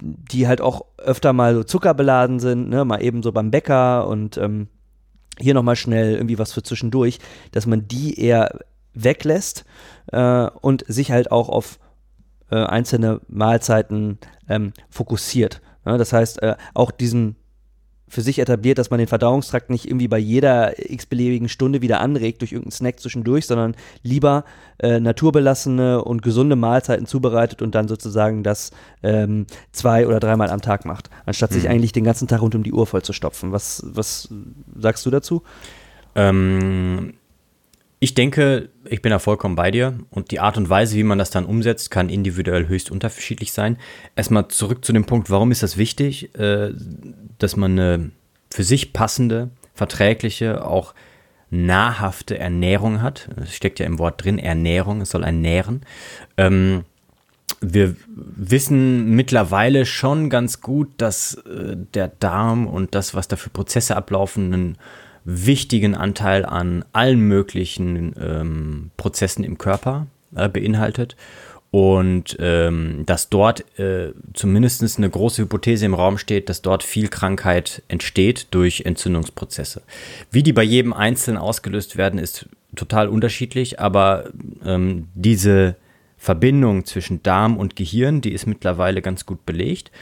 die 0.00 0.48
halt 0.48 0.60
auch 0.60 0.84
öfter 0.98 1.32
mal 1.32 1.54
so 1.54 1.62
zuckerbeladen 1.62 2.40
sind, 2.40 2.68
ne, 2.68 2.84
mal 2.84 3.02
eben 3.02 3.22
so 3.22 3.32
beim 3.32 3.50
Bäcker 3.50 4.06
und 4.06 4.36
ähm, 4.36 4.68
hier 5.38 5.54
nochmal 5.54 5.76
schnell 5.76 6.14
irgendwie 6.14 6.38
was 6.38 6.52
für 6.52 6.62
zwischendurch, 6.62 7.18
dass 7.52 7.66
man 7.66 7.88
die 7.88 8.18
eher 8.20 8.60
weglässt 8.94 9.64
äh, 10.12 10.48
und 10.60 10.84
sich 10.86 11.10
halt 11.12 11.30
auch 11.30 11.48
auf 11.48 11.78
äh, 12.50 12.56
einzelne 12.56 13.20
Mahlzeiten 13.28 14.18
ähm, 14.48 14.72
fokussiert. 14.88 15.60
Ne? 15.84 15.98
Das 15.98 16.12
heißt, 16.12 16.42
äh, 16.42 16.56
auch 16.74 16.90
diesen 16.90 17.36
für 18.10 18.22
sich 18.22 18.38
etabliert, 18.40 18.78
dass 18.78 18.90
man 18.90 18.98
den 18.98 19.06
Verdauungstrakt 19.06 19.70
nicht 19.70 19.86
irgendwie 19.86 20.08
bei 20.08 20.18
jeder 20.18 20.74
x-beliebigen 20.90 21.48
Stunde 21.48 21.80
wieder 21.80 22.00
anregt 22.00 22.42
durch 22.42 22.52
irgendeinen 22.52 22.72
Snack 22.72 23.00
zwischendurch, 23.00 23.46
sondern 23.46 23.76
lieber 24.02 24.44
äh, 24.78 25.00
naturbelassene 25.00 26.02
und 26.04 26.22
gesunde 26.22 26.56
Mahlzeiten 26.56 27.06
zubereitet 27.06 27.62
und 27.62 27.74
dann 27.74 27.88
sozusagen 27.88 28.42
das 28.42 28.72
ähm, 29.02 29.46
zwei 29.72 30.06
oder 30.06 30.20
dreimal 30.20 30.50
am 30.50 30.60
Tag 30.60 30.84
macht, 30.84 31.08
anstatt 31.24 31.52
mhm. 31.52 31.54
sich 31.54 31.68
eigentlich 31.68 31.92
den 31.92 32.04
ganzen 32.04 32.28
Tag 32.28 32.42
rund 32.42 32.54
um 32.54 32.64
die 32.64 32.72
Uhr 32.72 32.86
voll 32.86 33.02
zu 33.02 33.12
stopfen. 33.12 33.52
Was, 33.52 33.82
was 33.86 34.28
sagst 34.76 35.06
du 35.06 35.10
dazu? 35.10 35.42
Ähm, 36.16 37.14
ich 38.02 38.14
denke, 38.14 38.70
ich 38.86 39.02
bin 39.02 39.10
da 39.10 39.18
vollkommen 39.18 39.56
bei 39.56 39.70
dir 39.70 39.98
und 40.08 40.30
die 40.30 40.40
Art 40.40 40.56
und 40.56 40.70
Weise, 40.70 40.96
wie 40.96 41.02
man 41.02 41.18
das 41.18 41.30
dann 41.30 41.44
umsetzt, 41.44 41.90
kann 41.90 42.08
individuell 42.08 42.66
höchst 42.66 42.90
unterschiedlich 42.90 43.52
sein. 43.52 43.76
Erstmal 44.16 44.48
zurück 44.48 44.84
zu 44.86 44.94
dem 44.94 45.04
Punkt, 45.04 45.28
warum 45.28 45.50
ist 45.52 45.62
das 45.62 45.76
wichtig, 45.76 46.34
äh, 46.34 46.72
dass 47.38 47.56
man 47.56 47.72
eine 47.78 48.10
für 48.50 48.64
sich 48.64 48.94
passende, 48.94 49.50
verträgliche, 49.74 50.64
auch 50.64 50.94
nahrhafte 51.50 52.38
Ernährung 52.38 53.02
hat. 53.02 53.28
Es 53.36 53.54
steckt 53.54 53.80
ja 53.80 53.86
im 53.86 53.98
Wort 53.98 54.24
drin, 54.24 54.38
Ernährung, 54.38 55.02
es 55.02 55.10
soll 55.10 55.24
ernähren. 55.24 55.82
Ähm, 56.38 56.84
wir 57.60 57.96
wissen 58.06 59.10
mittlerweile 59.14 59.84
schon 59.84 60.30
ganz 60.30 60.62
gut, 60.62 60.88
dass 60.96 61.34
äh, 61.34 61.76
der 61.92 62.08
Darm 62.08 62.66
und 62.66 62.94
das, 62.94 63.14
was 63.14 63.28
da 63.28 63.36
für 63.36 63.50
Prozesse 63.50 63.96
ablaufen, 63.96 64.54
einen 64.54 64.78
wichtigen 65.30 65.94
Anteil 65.94 66.44
an 66.44 66.84
allen 66.92 67.20
möglichen 67.20 68.14
ähm, 68.20 68.90
Prozessen 68.96 69.44
im 69.44 69.58
Körper 69.58 70.06
äh, 70.34 70.48
beinhaltet. 70.48 71.16
Und 71.72 72.36
ähm, 72.40 73.04
dass 73.06 73.28
dort 73.28 73.78
äh, 73.78 74.12
zumindest 74.34 74.98
eine 74.98 75.08
große 75.08 75.42
Hypothese 75.42 75.86
im 75.86 75.94
Raum 75.94 76.18
steht, 76.18 76.48
dass 76.48 76.62
dort 76.62 76.82
viel 76.82 77.06
Krankheit 77.06 77.82
entsteht 77.86 78.48
durch 78.50 78.82
Entzündungsprozesse. 78.86 79.82
Wie 80.32 80.42
die 80.42 80.52
bei 80.52 80.64
jedem 80.64 80.92
Einzelnen 80.92 81.38
ausgelöst 81.38 81.96
werden, 81.96 82.18
ist 82.18 82.48
total 82.74 83.06
unterschiedlich, 83.06 83.78
aber 83.78 84.30
ähm, 84.64 85.08
diese 85.14 85.76
Verbindung 86.18 86.84
zwischen 86.86 87.22
Darm 87.22 87.56
und 87.56 87.76
Gehirn, 87.76 88.20
die 88.20 88.32
ist 88.32 88.46
mittlerweile 88.46 89.00
ganz 89.00 89.24
gut 89.24 89.46
belegt. 89.46 89.92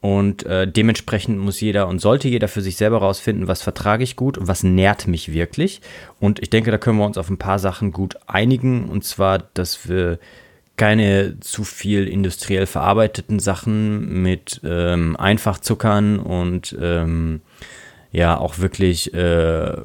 Und 0.00 0.44
äh, 0.46 0.66
dementsprechend 0.66 1.38
muss 1.38 1.60
jeder 1.60 1.86
und 1.86 1.98
sollte 1.98 2.28
jeder 2.28 2.48
für 2.48 2.62
sich 2.62 2.76
selber 2.76 2.98
rausfinden, 2.98 3.48
was 3.48 3.60
vertrage 3.60 4.02
ich 4.02 4.16
gut 4.16 4.38
und 4.38 4.48
was 4.48 4.62
nährt 4.62 5.06
mich 5.06 5.32
wirklich. 5.32 5.82
Und 6.18 6.40
ich 6.40 6.48
denke, 6.48 6.70
da 6.70 6.78
können 6.78 6.98
wir 6.98 7.04
uns 7.04 7.18
auf 7.18 7.28
ein 7.28 7.38
paar 7.38 7.58
Sachen 7.58 7.92
gut 7.92 8.16
einigen. 8.26 8.88
Und 8.88 9.04
zwar, 9.04 9.38
dass 9.38 9.88
wir 9.88 10.18
keine 10.76 11.38
zu 11.40 11.64
viel 11.64 12.08
industriell 12.08 12.64
verarbeiteten 12.64 13.38
Sachen 13.38 14.22
mit 14.22 14.62
ähm, 14.64 15.14
Einfachzuckern 15.16 16.18
und 16.18 16.74
ähm, 16.80 17.42
ja 18.12 18.36
auch 18.36 18.58
wirklich 18.58 19.14
äh, 19.14 19.76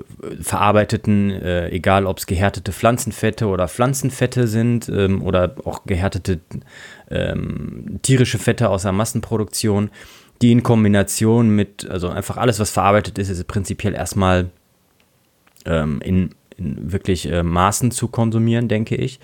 verarbeiteten, 0.41 1.29
äh, 1.29 1.69
egal 1.69 2.05
ob 2.05 2.17
es 2.17 2.25
gehärtete 2.25 2.71
Pflanzenfette 2.71 3.47
oder 3.47 3.67
Pflanzenfette 3.67 4.47
sind 4.47 4.89
ähm, 4.89 5.21
oder 5.21 5.55
auch 5.63 5.83
gehärtete 5.85 6.39
ähm, 7.11 7.99
tierische 8.01 8.39
Fette 8.39 8.69
aus 8.69 8.81
der 8.81 8.93
Massenproduktion, 8.93 9.91
die 10.41 10.51
in 10.51 10.63
Kombination 10.63 11.49
mit, 11.49 11.87
also 11.89 12.09
einfach 12.09 12.37
alles, 12.37 12.59
was 12.59 12.71
verarbeitet 12.71 13.19
ist, 13.19 13.29
ist 13.29 13.45
prinzipiell 13.47 13.93
erstmal 13.93 14.49
ähm, 15.65 16.01
in, 16.01 16.31
in, 16.57 16.91
wirklich 16.91 17.31
äh, 17.31 17.43
Maßen 17.43 17.91
zu 17.91 18.07
konsumieren, 18.07 18.67
denke 18.67 18.95
ich. 18.95 19.19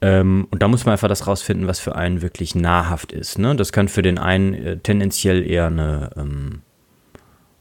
Ähm, 0.00 0.48
und 0.50 0.62
da 0.62 0.68
muss 0.68 0.86
man 0.86 0.92
einfach 0.92 1.08
das 1.08 1.26
rausfinden, 1.26 1.66
was 1.66 1.78
für 1.78 1.94
einen 1.94 2.22
wirklich 2.22 2.54
nahrhaft 2.54 3.12
ist. 3.12 3.38
Ne? 3.38 3.54
Das 3.54 3.70
kann 3.70 3.88
für 3.88 4.00
den 4.00 4.16
einen 4.16 4.54
äh, 4.54 4.76
tendenziell 4.78 5.46
eher 5.46 5.66
eine 5.66 6.10
ähm, 6.16 6.62
äh, 6.62 6.69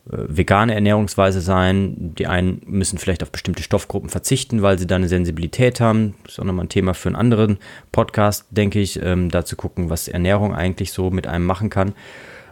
vegane 0.10 0.74
Ernährungsweise 0.74 1.42
sein. 1.42 2.16
Die 2.16 2.28
einen 2.28 2.62
müssen 2.66 2.98
vielleicht 2.98 3.24
auf 3.24 3.32
bestimmte 3.32 3.64
Stoffgruppen 3.64 4.10
verzichten, 4.10 4.62
weil 4.62 4.80
sie 4.80 4.88
da 4.88 4.96
eine 4.96 5.08
Sensibilität 5.08 5.80
haben. 5.80 6.16
Das 6.24 6.34
ist 6.34 6.40
auch 6.40 6.46
nochmal 6.46 6.66
ein 6.66 6.70
Thema 6.70 6.94
für 6.94 7.10
einen 7.10 7.16
anderen 7.16 7.58
Podcast, 7.92 8.46
denke 8.52 8.80
ich, 8.80 9.02
ähm, 9.02 9.30
da 9.30 9.46
zu 9.46 9.56
gucken, 9.56 9.90
was 9.90 10.08
Ernährung 10.08 10.56
eigentlich 10.56 10.92
so 10.92 11.12
mit 11.12 11.28
einem 11.28 11.46
machen 11.46 11.70
kann. 11.70 11.94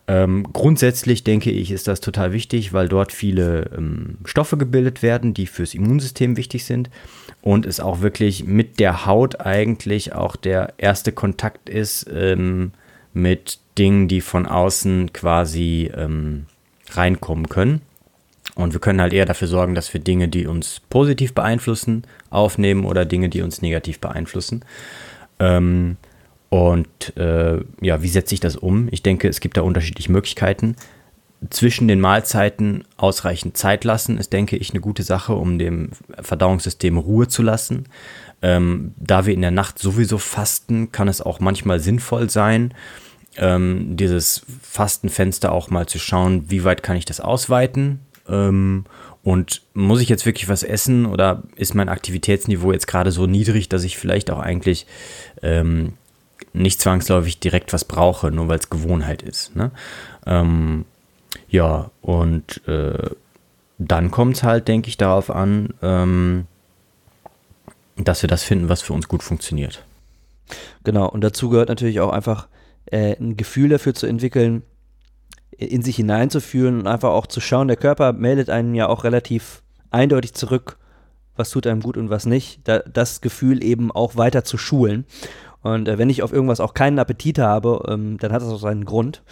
Ähm, 0.10 0.48
grundsätzlich 0.54 1.26
denke 1.26 1.52
ich, 1.52 1.72
ist 1.72 1.88
das 1.88 2.00
total 2.00 2.32
wichtig, 2.32 2.72
weil 2.72 2.88
dort 2.88 3.12
viele 3.12 3.72
ähm, 3.78 4.20
Stoffe 4.24 4.56
gebildet 4.56 5.04
werden, 5.04 5.34
die 5.34 5.48
fürs 5.48 5.74
Immunsystem 5.74 6.38
wichtig 6.38 6.64
sind 6.64 6.90
und 7.42 7.66
es 7.66 7.82
auch 7.82 8.00
wirklich 8.00 8.46
mit 8.46 8.80
der 8.80 9.06
Haut 9.06 9.42
eigentlich 9.42 10.14
auch 10.14 10.38
der 10.38 10.76
erste 10.78 11.12
Kontakt 11.12 11.68
ist 11.68 12.10
ähm, 12.14 12.72
mit 13.14 13.60
Dingen, 13.78 14.08
die 14.08 14.22
von 14.22 14.46
außen 14.46 15.12
quasi 15.12 15.92
ähm, 15.94 16.46
reinkommen 16.92 17.50
können. 17.50 17.82
Und 18.56 18.74
wir 18.74 18.80
können 18.80 19.02
halt 19.02 19.14
eher 19.14 19.26
dafür 19.26 19.48
sorgen, 19.48 19.76
dass 19.76 19.94
wir 19.94 20.02
Dinge, 20.02 20.28
die 20.28 20.48
uns 20.48 20.82
positiv 20.90 21.34
beeinflussen, 21.34 22.04
aufnehmen 22.30 22.86
oder 22.86 23.06
Dinge, 23.06 23.30
die 23.30 23.42
uns 23.42 23.62
negativ 23.62 24.00
beeinflussen. 24.00 24.66
Ähm, 25.40 25.98
und 26.50 27.16
äh, 27.18 27.60
ja, 27.82 28.02
wie 28.02 28.08
setze 28.08 28.34
ich 28.34 28.40
das 28.40 28.56
um? 28.56 28.88
Ich 28.92 29.04
denke, 29.04 29.28
es 29.28 29.42
gibt 29.42 29.58
da 29.58 29.62
unterschiedliche 29.62 30.12
Möglichkeiten. 30.12 30.76
Zwischen 31.52 31.88
den 31.88 32.00
Mahlzeiten 32.00 32.84
ausreichend 32.96 33.58
Zeit 33.58 33.84
lassen 33.84 34.18
ist, 34.18 34.34
denke 34.34 34.58
ich, 34.58 34.72
eine 34.72 34.80
gute 34.80 35.04
Sache, 35.04 35.36
um 35.36 35.60
dem 35.60 35.92
Verdauungssystem 36.20 36.98
Ruhe 36.98 37.28
zu 37.28 37.44
lassen. 37.44 37.86
Ähm, 38.42 38.94
da 38.98 39.26
wir 39.26 39.34
in 39.34 39.42
der 39.42 39.52
Nacht 39.52 39.78
sowieso 39.78 40.18
fasten, 40.18 40.92
kann 40.92 41.08
es 41.08 41.22
auch 41.22 41.40
manchmal 41.40 41.80
sinnvoll 41.80 42.30
sein, 42.30 42.74
ähm, 43.38 43.98
dieses 43.98 44.44
Fastenfenster 44.62 45.52
auch 45.52 45.70
mal 45.70 45.88
zu 45.88 46.00
schauen, 46.00 46.50
wie 46.50 46.64
weit 46.64 46.84
kann 46.84 46.98
ich 46.98 47.06
das 47.06 47.20
ausweiten 47.20 48.00
ähm, 48.28 48.86
und 49.24 49.62
muss 49.74 50.02
ich 50.02 50.10
jetzt 50.10 50.26
wirklich 50.26 50.50
was 50.50 50.64
essen 50.64 51.06
oder 51.06 51.44
ist 51.56 51.76
mein 51.76 51.90
Aktivitätsniveau 51.90 52.72
jetzt 52.72 52.88
gerade 52.88 53.12
so 53.12 53.28
niedrig, 53.28 53.70
dass 53.70 53.84
ich 53.84 53.98
vielleicht 53.98 54.32
auch 54.32 54.40
eigentlich 54.40 54.88
ähm, 55.42 55.94
nicht 56.54 56.80
zwangsläufig 56.82 57.40
direkt 57.40 57.74
was 57.74 57.86
brauche, 57.86 58.32
nur 58.32 58.48
weil 58.48 58.60
es 58.60 58.70
Gewohnheit 58.70 59.22
ist. 59.22 59.56
Ne? 59.56 59.72
Ähm, 60.26 60.86
ja, 61.50 61.92
und 62.02 62.68
äh, 62.68 63.10
dann 63.78 64.12
kommt 64.12 64.38
es 64.38 64.44
halt, 64.44 64.68
denke 64.68 64.90
ich, 64.90 64.98
darauf 64.98 65.30
an, 65.30 65.74
ähm, 65.82 66.48
dass 67.96 68.22
wir 68.22 68.30
das 68.30 68.44
finden, 68.44 68.70
was 68.70 68.82
für 68.82 68.94
uns 68.94 69.08
gut 69.08 69.24
funktioniert. 69.24 69.84
Genau, 70.84 71.08
und 71.10 71.22
dazu 71.22 71.50
gehört 71.50 71.70
natürlich 71.70 72.00
auch 72.00 72.12
einfach 72.12 72.48
äh, 72.92 73.16
ein 73.20 73.38
Gefühl 73.38 73.70
dafür 73.70 73.94
zu 73.94 74.08
entwickeln, 74.08 74.64
in 75.58 75.82
sich 75.82 75.96
hineinzufühlen 75.96 76.80
und 76.80 76.88
einfach 76.88 77.10
auch 77.10 77.28
zu 77.28 77.42
schauen. 77.42 77.68
Der 77.68 77.78
Körper 77.78 78.14
meldet 78.14 78.50
einem 78.50 78.76
ja 78.76 78.88
auch 78.88 79.04
relativ 79.04 79.64
eindeutig 79.90 80.34
zurück, 80.34 80.78
was 81.36 81.50
tut 81.50 81.68
einem 81.68 81.82
gut 81.82 81.98
und 81.98 82.10
was 82.10 82.26
nicht. 82.26 82.68
Da, 82.68 82.80
das 82.80 83.22
Gefühl 83.22 83.64
eben 83.64 83.92
auch 83.92 84.16
weiter 84.16 84.44
zu 84.44 84.58
schulen. 84.58 85.06
Und 85.62 85.88
äh, 85.88 85.98
wenn 85.98 86.10
ich 86.10 86.24
auf 86.24 86.32
irgendwas 86.32 86.60
auch 86.60 86.74
keinen 86.74 87.00
Appetit 87.00 87.40
habe, 87.40 87.84
ähm, 87.90 88.18
dann 88.20 88.32
hat 88.32 88.42
das 88.42 88.50
auch 88.50 88.60
seinen 88.60 88.86
Grund. 88.86 89.24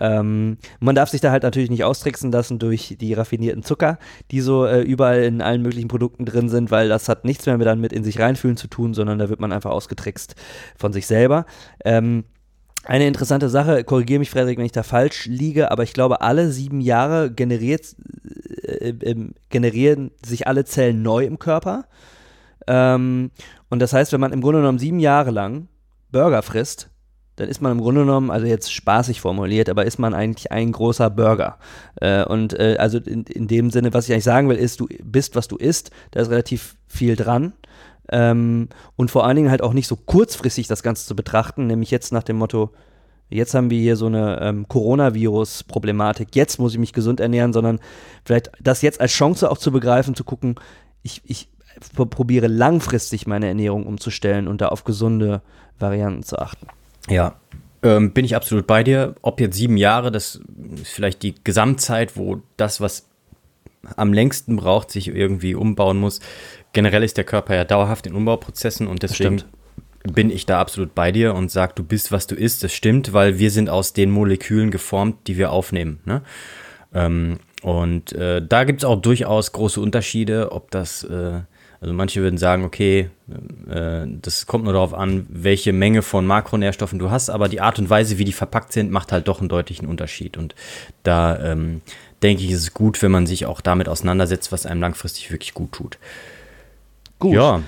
Ähm, 0.00 0.58
man 0.80 0.94
darf 0.94 1.10
sich 1.10 1.20
da 1.20 1.30
halt 1.30 1.42
natürlich 1.42 1.70
nicht 1.70 1.84
austricksen 1.84 2.30
lassen 2.32 2.58
durch 2.58 2.96
die 3.00 3.12
raffinierten 3.12 3.62
Zucker, 3.62 3.98
die 4.30 4.40
so 4.40 4.64
äh, 4.64 4.80
überall 4.80 5.22
in 5.24 5.42
allen 5.42 5.62
möglichen 5.62 5.88
Produkten 5.88 6.24
drin 6.24 6.48
sind, 6.48 6.70
weil 6.70 6.88
das 6.88 7.08
hat 7.08 7.24
nichts 7.24 7.46
mehr 7.46 7.58
mit 7.58 7.66
dann 7.66 7.80
mit 7.80 7.92
in 7.92 8.04
sich 8.04 8.20
reinfühlen 8.20 8.56
zu 8.56 8.68
tun, 8.68 8.94
sondern 8.94 9.18
da 9.18 9.28
wird 9.28 9.40
man 9.40 9.52
einfach 9.52 9.70
ausgetrickst 9.70 10.36
von 10.76 10.92
sich 10.92 11.06
selber. 11.06 11.46
Ähm, 11.84 12.24
eine 12.84 13.06
interessante 13.06 13.48
Sache, 13.48 13.84
korrigiere 13.84 14.18
mich, 14.18 14.30
Frederik, 14.30 14.58
wenn 14.58 14.66
ich 14.66 14.72
da 14.72 14.82
falsch 14.82 15.26
liege, 15.26 15.70
aber 15.70 15.82
ich 15.84 15.92
glaube, 15.92 16.20
alle 16.20 16.50
sieben 16.50 16.80
Jahre 16.80 17.30
generiert, 17.30 17.94
äh, 18.62 18.88
äh, 18.88 19.28
generieren 19.50 20.10
sich 20.24 20.46
alle 20.46 20.64
Zellen 20.64 21.02
neu 21.02 21.24
im 21.24 21.38
Körper. 21.38 21.84
Ähm, 22.66 23.30
und 23.70 23.78
das 23.78 23.92
heißt, 23.92 24.12
wenn 24.12 24.20
man 24.20 24.32
im 24.32 24.40
Grunde 24.40 24.60
genommen 24.60 24.78
sieben 24.78 24.98
Jahre 24.98 25.30
lang 25.30 25.68
Burger 26.10 26.42
frisst, 26.42 26.90
dann 27.36 27.48
ist 27.48 27.62
man 27.62 27.72
im 27.72 27.80
Grunde 27.80 28.02
genommen, 28.02 28.30
also 28.30 28.46
jetzt 28.46 28.72
spaßig 28.72 29.20
formuliert, 29.20 29.70
aber 29.70 29.86
ist 29.86 29.98
man 29.98 30.12
eigentlich 30.12 30.52
ein 30.52 30.72
großer 30.72 31.08
Burger. 31.08 31.58
Äh, 31.96 32.24
und 32.24 32.58
äh, 32.58 32.76
also 32.78 32.98
in, 32.98 33.24
in 33.24 33.48
dem 33.48 33.70
Sinne, 33.70 33.94
was 33.94 34.06
ich 34.06 34.12
eigentlich 34.12 34.24
sagen 34.24 34.48
will, 34.48 34.56
ist, 34.56 34.80
du 34.80 34.88
bist, 35.02 35.34
was 35.34 35.48
du 35.48 35.56
isst, 35.56 35.90
da 36.10 36.20
ist 36.20 36.30
relativ 36.30 36.76
viel 36.86 37.16
dran. 37.16 37.54
Ähm, 38.12 38.68
und 38.96 39.10
vor 39.10 39.26
allen 39.26 39.36
Dingen 39.36 39.50
halt 39.50 39.62
auch 39.62 39.72
nicht 39.72 39.88
so 39.88 39.96
kurzfristig 39.96 40.68
das 40.68 40.82
Ganze 40.82 41.06
zu 41.06 41.16
betrachten, 41.16 41.66
nämlich 41.66 41.90
jetzt 41.90 42.12
nach 42.12 42.22
dem 42.22 42.36
Motto, 42.36 42.70
jetzt 43.30 43.54
haben 43.54 43.70
wir 43.70 43.80
hier 43.80 43.96
so 43.96 44.06
eine 44.06 44.38
ähm, 44.42 44.68
Coronavirus-Problematik, 44.68 46.36
jetzt 46.36 46.58
muss 46.58 46.74
ich 46.74 46.78
mich 46.78 46.92
gesund 46.92 47.20
ernähren, 47.20 47.54
sondern 47.54 47.80
vielleicht 48.24 48.52
das 48.60 48.82
jetzt 48.82 49.00
als 49.00 49.12
Chance 49.12 49.50
auch 49.50 49.58
zu 49.58 49.72
begreifen, 49.72 50.14
zu 50.14 50.24
gucken, 50.24 50.56
ich, 51.02 51.22
ich 51.24 51.48
probiere 51.94 52.48
langfristig 52.48 53.26
meine 53.26 53.48
Ernährung 53.48 53.86
umzustellen 53.86 54.46
und 54.46 54.60
da 54.60 54.68
auf 54.68 54.84
gesunde 54.84 55.40
Varianten 55.78 56.22
zu 56.22 56.38
achten. 56.38 56.66
Ja, 57.08 57.36
ähm, 57.82 58.12
bin 58.12 58.26
ich 58.26 58.36
absolut 58.36 58.66
bei 58.66 58.84
dir. 58.84 59.14
Ob 59.22 59.40
jetzt 59.40 59.56
sieben 59.56 59.78
Jahre, 59.78 60.12
das 60.12 60.40
ist 60.80 60.92
vielleicht 60.92 61.22
die 61.22 61.34
Gesamtzeit, 61.42 62.16
wo 62.16 62.42
das, 62.58 62.80
was 62.80 63.06
am 63.96 64.12
längsten 64.12 64.56
braucht, 64.56 64.90
sich 64.90 65.08
irgendwie 65.08 65.54
umbauen 65.54 65.98
muss. 65.98 66.20
Generell 66.72 67.02
ist 67.02 67.16
der 67.16 67.24
Körper 67.24 67.54
ja 67.54 67.64
dauerhaft 67.64 68.06
in 68.06 68.14
Umbauprozessen 68.14 68.86
und 68.86 69.02
deswegen 69.02 69.42
bin 70.04 70.30
ich 70.30 70.46
da 70.46 70.60
absolut 70.60 70.94
bei 70.94 71.12
dir 71.12 71.34
und 71.34 71.50
sag, 71.50 71.76
du 71.76 71.84
bist, 71.84 72.12
was 72.12 72.26
du 72.26 72.34
isst. 72.34 72.64
Das 72.64 72.72
stimmt, 72.72 73.12
weil 73.12 73.38
wir 73.38 73.50
sind 73.50 73.68
aus 73.68 73.92
den 73.92 74.10
Molekülen 74.10 74.70
geformt, 74.70 75.26
die 75.26 75.36
wir 75.36 75.52
aufnehmen. 75.52 76.00
Ne? 76.04 76.22
Ähm, 76.94 77.38
und 77.62 78.12
äh, 78.12 78.44
da 78.46 78.64
gibt 78.64 78.80
es 78.80 78.84
auch 78.84 79.00
durchaus 79.00 79.52
große 79.52 79.80
Unterschiede, 79.80 80.50
ob 80.50 80.70
das, 80.72 81.04
äh, 81.04 81.40
also 81.80 81.94
manche 81.94 82.20
würden 82.20 82.38
sagen, 82.38 82.64
okay, 82.64 83.10
äh, 83.70 84.06
das 84.06 84.46
kommt 84.46 84.64
nur 84.64 84.72
darauf 84.72 84.94
an, 84.94 85.26
welche 85.28 85.72
Menge 85.72 86.02
von 86.02 86.26
Makronährstoffen 86.26 86.98
du 86.98 87.10
hast, 87.10 87.30
aber 87.30 87.48
die 87.48 87.60
Art 87.60 87.78
und 87.78 87.88
Weise, 87.88 88.18
wie 88.18 88.24
die 88.24 88.32
verpackt 88.32 88.72
sind, 88.72 88.90
macht 88.90 89.12
halt 89.12 89.28
doch 89.28 89.38
einen 89.38 89.48
deutlichen 89.48 89.86
Unterschied. 89.86 90.36
Und 90.36 90.56
da 91.04 91.38
ähm, 91.52 91.82
denke 92.22 92.42
ich, 92.42 92.50
ist 92.50 92.60
es 92.60 92.74
gut, 92.74 93.00
wenn 93.02 93.12
man 93.12 93.26
sich 93.26 93.46
auch 93.46 93.60
damit 93.60 93.88
auseinandersetzt, 93.88 94.50
was 94.50 94.66
einem 94.66 94.80
langfristig 94.80 95.30
wirklich 95.30 95.54
gut 95.54 95.72
tut. 95.72 95.98
Gut. 97.22 97.34
Ja. 97.34 97.62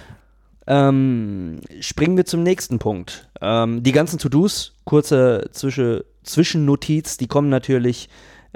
Ähm, 0.66 1.60
springen 1.78 2.16
wir 2.16 2.24
zum 2.24 2.42
nächsten 2.42 2.80
Punkt. 2.80 3.28
Ähm, 3.40 3.84
die 3.84 3.92
ganzen 3.92 4.18
To-Dos, 4.18 4.74
kurze 4.84 5.48
Zwischen 5.52 6.00
Zwischennotiz, 6.24 7.18
die 7.18 7.28
kommen 7.28 7.50
natürlich 7.50 8.08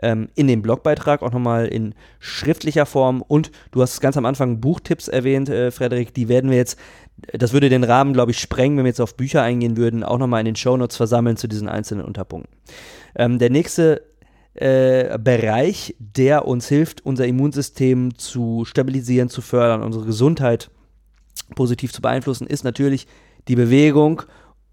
ähm, 0.02 0.28
in 0.34 0.48
dem 0.48 0.60
Blogbeitrag 0.60 1.22
auch 1.22 1.30
nochmal 1.30 1.66
in 1.66 1.94
schriftlicher 2.18 2.84
Form. 2.84 3.22
Und 3.22 3.52
du 3.70 3.80
hast 3.80 4.00
ganz 4.00 4.16
am 4.16 4.26
Anfang 4.26 4.60
Buchtipps 4.60 5.06
erwähnt, 5.06 5.48
äh, 5.48 5.70
Frederik. 5.70 6.14
Die 6.14 6.28
werden 6.28 6.50
wir 6.50 6.56
jetzt, 6.56 6.80
das 7.32 7.52
würde 7.52 7.68
den 7.68 7.84
Rahmen, 7.84 8.12
glaube 8.12 8.32
ich, 8.32 8.40
sprengen, 8.40 8.78
wenn 8.78 8.84
wir 8.84 8.90
jetzt 8.90 9.00
auf 9.00 9.16
Bücher 9.16 9.42
eingehen 9.42 9.76
würden, 9.76 10.02
auch 10.02 10.18
nochmal 10.18 10.40
in 10.40 10.46
den 10.46 10.56
Shownotes 10.56 10.96
versammeln 10.96 11.36
zu 11.36 11.46
diesen 11.46 11.68
einzelnen 11.68 12.04
Unterpunkten. 12.04 12.58
Ähm, 13.14 13.38
der 13.38 13.50
nächste 13.50 14.02
äh, 14.54 15.16
Bereich, 15.18 15.94
der 16.00 16.48
uns 16.48 16.66
hilft, 16.66 17.06
unser 17.06 17.26
Immunsystem 17.26 18.18
zu 18.18 18.64
stabilisieren, 18.64 19.28
zu 19.28 19.42
fördern, 19.42 19.84
unsere 19.84 20.04
Gesundheit 20.04 20.70
positiv 21.54 21.92
zu 21.92 22.02
beeinflussen, 22.02 22.46
ist 22.46 22.64
natürlich 22.64 23.06
die 23.48 23.56
Bewegung 23.56 24.22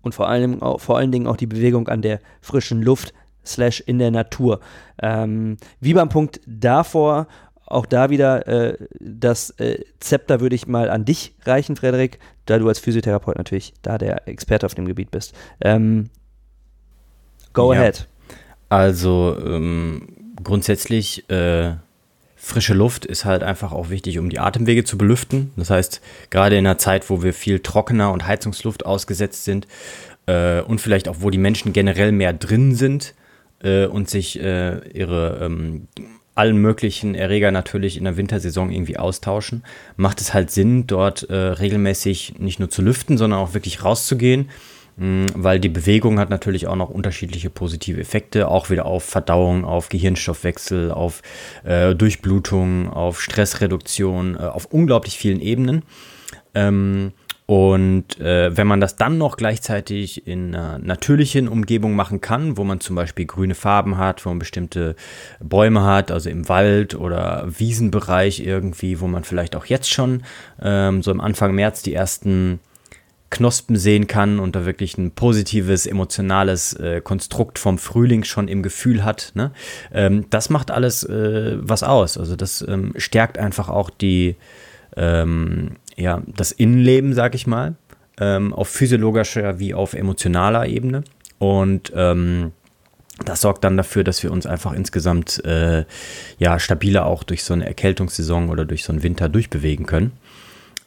und 0.01 0.13
vor 0.13 0.29
allem 0.29 0.59
vor 0.77 0.97
allen 0.97 1.11
Dingen 1.11 1.27
auch 1.27 1.37
die 1.37 1.47
Bewegung 1.47 1.87
an 1.87 2.01
der 2.01 2.19
frischen 2.41 2.81
Luft 2.81 3.13
slash 3.45 3.81
in 3.81 3.99
der 3.99 4.11
Natur. 4.11 4.59
Ähm, 5.01 5.57
wie 5.79 5.93
beim 5.93 6.09
Punkt 6.09 6.41
davor, 6.45 7.27
auch 7.65 7.85
da 7.85 8.09
wieder 8.09 8.47
äh, 8.47 8.77
das 8.99 9.51
äh, 9.51 9.83
Zepter 9.99 10.39
würde 10.39 10.55
ich 10.55 10.67
mal 10.67 10.89
an 10.89 11.05
dich 11.05 11.35
reichen, 11.43 11.75
Frederik, 11.75 12.19
da 12.45 12.59
du 12.59 12.67
als 12.67 12.79
Physiotherapeut 12.79 13.37
natürlich 13.37 13.73
da 13.81 13.97
der 13.97 14.27
Experte 14.27 14.65
auf 14.65 14.75
dem 14.75 14.85
Gebiet 14.85 15.11
bist. 15.11 15.33
Ähm, 15.61 16.09
go 17.53 17.73
ja. 17.73 17.79
ahead. 17.79 18.07
Also 18.69 19.35
ähm, 19.43 20.07
grundsätzlich 20.43 21.29
äh, 21.29 21.75
frische 22.45 22.75
Luft 22.75 23.05
ist 23.05 23.25
halt 23.25 23.41
einfach 23.41 23.71
auch 23.71 23.89
wichtig, 23.89 24.19
um 24.19 24.29
die 24.29 24.37
Atemwege 24.37 24.83
zu 24.83 24.99
belüften. 24.99 25.51
Das 25.55 25.71
heißt, 25.71 25.99
gerade 26.29 26.55
in 26.55 26.67
einer 26.67 26.77
Zeit, 26.77 27.09
wo 27.09 27.23
wir 27.23 27.33
viel 27.33 27.59
trockener 27.59 28.11
und 28.11 28.27
Heizungsluft 28.27 28.85
ausgesetzt 28.85 29.45
sind 29.45 29.65
äh, 30.27 30.61
und 30.61 30.79
vielleicht 30.79 31.07
auch, 31.07 31.17
wo 31.21 31.31
die 31.31 31.39
Menschen 31.39 31.73
generell 31.73 32.11
mehr 32.11 32.33
drin 32.33 32.75
sind 32.75 33.15
äh, 33.63 33.87
und 33.87 34.11
sich 34.11 34.39
äh, 34.39 34.87
ihre 34.89 35.39
ähm, 35.41 35.87
allen 36.35 36.57
möglichen 36.57 37.15
Erreger 37.15 37.49
natürlich 37.49 37.97
in 37.97 38.03
der 38.03 38.15
Wintersaison 38.15 38.69
irgendwie 38.71 38.97
austauschen, 38.97 39.63
macht 39.97 40.21
es 40.21 40.35
halt 40.35 40.51
Sinn, 40.51 40.85
dort 40.85 41.23
äh, 41.23 41.35
regelmäßig 41.35 42.35
nicht 42.37 42.59
nur 42.59 42.69
zu 42.69 42.83
lüften, 42.83 43.17
sondern 43.17 43.39
auch 43.39 43.55
wirklich 43.55 43.83
rauszugehen 43.83 44.51
weil 44.97 45.59
die 45.59 45.69
Bewegung 45.69 46.19
hat 46.19 46.29
natürlich 46.29 46.67
auch 46.67 46.75
noch 46.75 46.89
unterschiedliche 46.89 47.49
positive 47.49 47.99
Effekte, 47.99 48.47
auch 48.47 48.69
wieder 48.69 48.85
auf 48.85 49.03
Verdauung, 49.03 49.65
auf 49.65 49.89
Gehirnstoffwechsel, 49.89 50.91
auf 50.91 51.21
äh, 51.65 51.93
Durchblutung, 51.93 52.89
auf 52.89 53.21
Stressreduktion, 53.21 54.35
äh, 54.35 54.39
auf 54.39 54.65
unglaublich 54.65 55.17
vielen 55.17 55.41
Ebenen. 55.41 55.83
Ähm, 56.53 57.11
und 57.47 58.19
äh, 58.19 58.57
wenn 58.57 58.65
man 58.65 58.81
das 58.81 58.95
dann 58.95 59.19
noch 59.19 59.37
gleichzeitig 59.37 60.25
in 60.25 60.55
einer 60.55 60.79
natürlichen 60.79 61.47
Umgebung 61.47 61.95
machen 61.95 62.19
kann, 62.19 62.57
wo 62.57 62.63
man 62.63 62.79
zum 62.79 62.95
Beispiel 62.95 63.25
grüne 63.25 63.53
Farben 63.53 63.97
hat, 63.97 64.25
wo 64.25 64.29
man 64.29 64.39
bestimmte 64.39 64.95
Bäume 65.39 65.83
hat, 65.83 66.09
also 66.09 66.29
im 66.29 66.49
Wald 66.49 66.95
oder 66.95 67.45
Wiesenbereich 67.47 68.39
irgendwie, 68.39 68.99
wo 68.99 69.07
man 69.07 69.23
vielleicht 69.23 69.55
auch 69.55 69.65
jetzt 69.65 69.91
schon 69.91 70.23
ähm, 70.59 71.03
so 71.03 71.11
im 71.11 71.21
Anfang 71.21 71.53
März 71.53 71.83
die 71.83 71.93
ersten 71.93 72.59
Knospen 73.35 73.75
sehen 73.75 74.07
kann 74.07 74.39
und 74.39 74.55
da 74.55 74.65
wirklich 74.65 74.97
ein 74.97 75.11
positives, 75.11 75.85
emotionales 75.85 76.73
äh, 76.73 77.01
Konstrukt 77.01 77.59
vom 77.59 77.77
Frühling 77.77 78.23
schon 78.23 78.47
im 78.47 78.63
Gefühl 78.63 79.03
hat. 79.03 79.33
Ne? 79.35 79.51
Ähm, 79.93 80.25
das 80.29 80.49
macht 80.49 80.71
alles 80.71 81.03
äh, 81.03 81.57
was 81.59 81.83
aus. 81.83 82.17
Also 82.17 82.37
das 82.37 82.65
ähm, 82.65 82.93
stärkt 82.95 83.37
einfach 83.37 83.67
auch 83.67 83.89
die, 83.89 84.37
ähm, 84.95 85.71
ja, 85.97 86.21
das 86.25 86.53
Innenleben, 86.53 87.13
sag 87.13 87.35
ich 87.35 87.45
mal, 87.45 87.75
ähm, 88.21 88.53
auf 88.53 88.69
physiologischer 88.69 89.59
wie 89.59 89.73
auf 89.73 89.95
emotionaler 89.95 90.65
Ebene. 90.67 91.03
Und 91.37 91.91
ähm, 91.93 92.53
das 93.25 93.41
sorgt 93.41 93.65
dann 93.65 93.75
dafür, 93.75 94.05
dass 94.05 94.23
wir 94.23 94.31
uns 94.31 94.45
einfach 94.45 94.71
insgesamt 94.71 95.43
äh, 95.43 95.83
ja, 96.37 96.57
stabiler 96.57 97.05
auch 97.05 97.23
durch 97.23 97.43
so 97.43 97.53
eine 97.53 97.65
Erkältungssaison 97.65 98.49
oder 98.49 98.63
durch 98.63 98.85
so 98.85 98.93
einen 98.93 99.03
Winter 99.03 99.27
durchbewegen 99.27 99.85
können. 99.85 100.13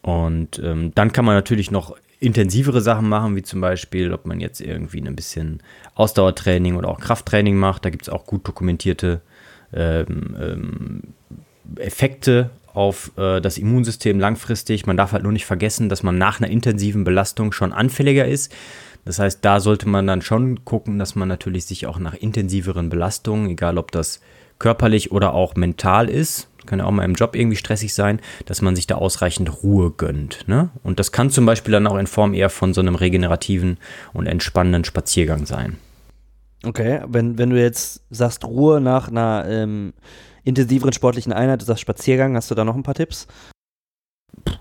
Und 0.01 0.59
ähm, 0.65 0.93
dann 0.95 1.13
kann 1.13 1.27
man 1.27 1.35
natürlich 1.35 1.71
noch 1.71 1.95
intensivere 2.21 2.81
Sachen 2.81 3.09
machen, 3.09 3.37
wie 3.37 3.43
zum 3.43 3.61
Beispiel, 3.61 4.13
ob 4.13 4.27
man 4.27 4.41
jetzt 4.41 4.61
irgendwie 4.61 5.01
ein 5.01 5.17
bisschen 5.17 5.63
Ausdauertraining 5.95 6.77
oder 6.77 6.89
auch 6.89 7.01
Krafttraining 7.01 7.57
macht. 7.57 7.85
Da 7.85 7.91
gibt 7.91 8.03
es 8.03 8.09
auch 8.09 8.27
gut 8.27 8.47
dokumentierte 8.47 9.21
ähm, 9.73 10.37
ähm, 10.41 11.03
Effekte 11.77 12.51
auf 12.75 13.13
äh, 13.17 13.41
das 13.41 13.59
Immunsystem 13.59 14.19
langfristig. 14.19 14.87
Man 14.87 14.97
darf 14.97 15.13
halt 15.13 15.23
nur 15.23 15.33
nicht 15.33 15.47
vergessen, 15.47 15.89
dass 15.89 16.03
man 16.03 16.19
nach 16.19 16.41
einer 16.41 16.51
intensiven 16.51 17.05
Belastung 17.05 17.53
schon 17.53 17.73
anfälliger 17.73 18.27
ist. 18.27 18.53
Das 19.05 19.19
heißt, 19.19 19.45
da 19.45 19.61
sollte 19.61 19.89
man 19.89 20.07
dann 20.07 20.23
schon 20.23 20.65
gucken, 20.65 20.99
dass 20.99 21.15
man 21.15 21.29
natürlich 21.29 21.67
sich 21.67 21.87
auch 21.87 21.99
nach 21.99 22.15
intensiveren 22.15 22.89
Belastungen, 22.89 23.51
egal 23.51 23.79
ob 23.79 23.93
das 23.93 24.21
körperlich 24.59 25.13
oder 25.13 25.35
auch 25.35 25.55
mental 25.55 26.09
ist, 26.09 26.49
kann 26.69 26.79
ja 26.81 26.85
auch 26.85 26.91
mal 26.91 27.05
im 27.05 27.15
Job 27.15 27.35
irgendwie 27.35 27.57
stressig 27.57 27.95
sein, 27.95 28.21
dass 28.45 28.61
man 28.63 28.77
sich 28.77 28.87
da 28.87 28.97
ausreichend 28.97 29.63
Ruhe 29.63 29.91
gönnt. 29.91 30.47
Ne? 30.47 30.69
Und 30.83 31.01
das 31.01 31.13
kann 31.13 31.31
zum 31.31 31.47
Beispiel 31.47 31.73
dann 31.73 31.87
auch 31.87 31.97
in 31.97 32.07
Form 32.07 32.35
eher 32.35 32.51
von 32.51 32.75
so 32.75 32.81
einem 32.81 32.95
regenerativen 32.95 33.79
und 34.13 34.27
entspannenden 34.27 34.85
Spaziergang 34.85 35.47
sein. 35.47 35.79
Okay, 36.65 37.01
wenn, 37.07 37.39
wenn 37.39 37.51
du 37.51 37.61
jetzt 37.61 38.03
sagst 38.11 38.45
Ruhe 38.45 38.81
nach 38.81 39.09
einer 39.09 39.45
ähm, 39.49 39.95
intensiveren 40.45 40.93
sportlichen 40.93 41.33
Einheit, 41.33 41.63
du 41.63 41.65
sagst 41.65 41.81
Spaziergang, 41.81 42.37
hast 42.37 42.51
du 42.51 42.55
da 42.55 42.65
noch 42.65 42.75
ein 42.75 42.83
paar 42.83 42.95
Tipps? 42.95 43.27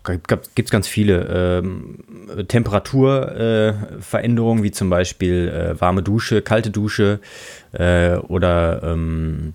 Gibt 0.03 0.31
es 0.57 0.69
ganz 0.69 0.87
viele. 0.87 1.61
Ähm, 1.63 1.99
Temperaturveränderungen, 2.47 4.61
äh, 4.61 4.63
wie 4.63 4.71
zum 4.71 4.89
Beispiel 4.89 5.49
äh, 5.49 5.79
warme 5.79 6.01
Dusche, 6.03 6.41
kalte 6.41 6.71
Dusche 6.71 7.19
äh, 7.73 8.15
oder 8.15 8.81
ähm, 8.83 9.53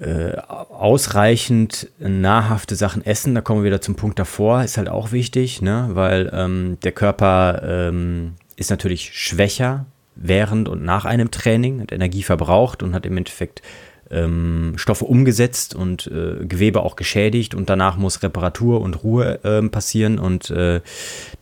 äh, 0.00 0.36
ausreichend 0.38 1.88
nahrhafte 1.98 2.74
Sachen 2.74 3.04
essen, 3.04 3.34
da 3.34 3.42
kommen 3.42 3.60
wir 3.60 3.66
wieder 3.66 3.82
zum 3.82 3.96
Punkt 3.96 4.18
davor, 4.18 4.64
ist 4.64 4.78
halt 4.78 4.88
auch 4.88 5.12
wichtig, 5.12 5.60
ne? 5.60 5.90
weil 5.92 6.30
ähm, 6.32 6.78
der 6.82 6.92
Körper 6.92 7.62
ähm, 7.62 8.32
ist 8.56 8.70
natürlich 8.70 9.12
schwächer 9.12 9.84
während 10.16 10.68
und 10.68 10.82
nach 10.82 11.04
einem 11.04 11.30
Training, 11.30 11.82
hat 11.82 11.92
Energie 11.92 12.22
verbraucht 12.22 12.82
und 12.82 12.94
hat 12.94 13.04
im 13.04 13.16
Endeffekt 13.16 13.62
ähm, 14.10 14.72
Stoffe 14.76 15.04
umgesetzt 15.04 15.74
und 15.74 16.06
äh, 16.06 16.44
Gewebe 16.44 16.82
auch 16.82 16.96
geschädigt 16.96 17.54
und 17.54 17.70
danach 17.70 17.96
muss 17.96 18.22
Reparatur 18.22 18.80
und 18.80 19.04
Ruhe 19.04 19.44
äh, 19.44 19.62
passieren 19.68 20.18
und 20.18 20.50
äh, 20.50 20.80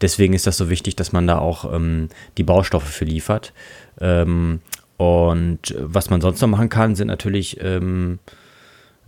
deswegen 0.00 0.34
ist 0.34 0.46
das 0.46 0.56
so 0.56 0.68
wichtig, 0.68 0.96
dass 0.96 1.12
man 1.12 1.26
da 1.26 1.38
auch 1.38 1.72
ähm, 1.72 2.08
die 2.36 2.44
Baustoffe 2.44 2.88
für 2.88 3.04
liefert. 3.04 3.52
Ähm, 4.00 4.60
und 4.96 5.76
was 5.78 6.10
man 6.10 6.20
sonst 6.20 6.40
noch 6.40 6.48
machen 6.48 6.68
kann, 6.68 6.96
sind 6.96 7.06
natürlich 7.06 7.58
ähm, 7.62 8.18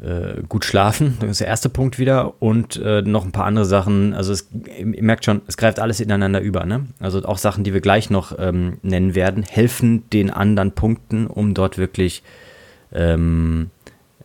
äh, 0.03 0.43
gut 0.49 0.65
schlafen, 0.65 1.17
das 1.21 1.31
ist 1.33 1.41
der 1.41 1.47
erste 1.47 1.69
Punkt 1.69 1.99
wieder. 1.99 2.41
Und 2.43 2.77
äh, 2.77 3.03
noch 3.03 3.25
ein 3.25 3.33
paar 3.33 3.45
andere 3.45 3.65
Sachen. 3.65 4.15
Also 4.15 4.33
es, 4.33 4.49
ihr 4.77 5.03
merkt 5.03 5.25
schon, 5.25 5.43
es 5.47 5.57
greift 5.57 5.79
alles 5.79 6.01
ineinander 6.01 6.41
über. 6.41 6.65
Ne? 6.65 6.87
Also 7.01 7.23
auch 7.25 7.39
Sachen, 7.39 7.65
die 7.65 7.73
wir 7.75 7.81
gleich 7.81 8.11
noch 8.11 8.39
ähm, 8.39 8.79
nennen 8.83 9.15
werden, 9.15 9.43
helfen 9.43 10.09
den 10.11 10.31
anderen 10.31 10.73
Punkten, 10.73 11.27
um 11.27 11.55
dort 11.55 11.79
wirklich 11.79 12.23
ähm, 12.93 13.71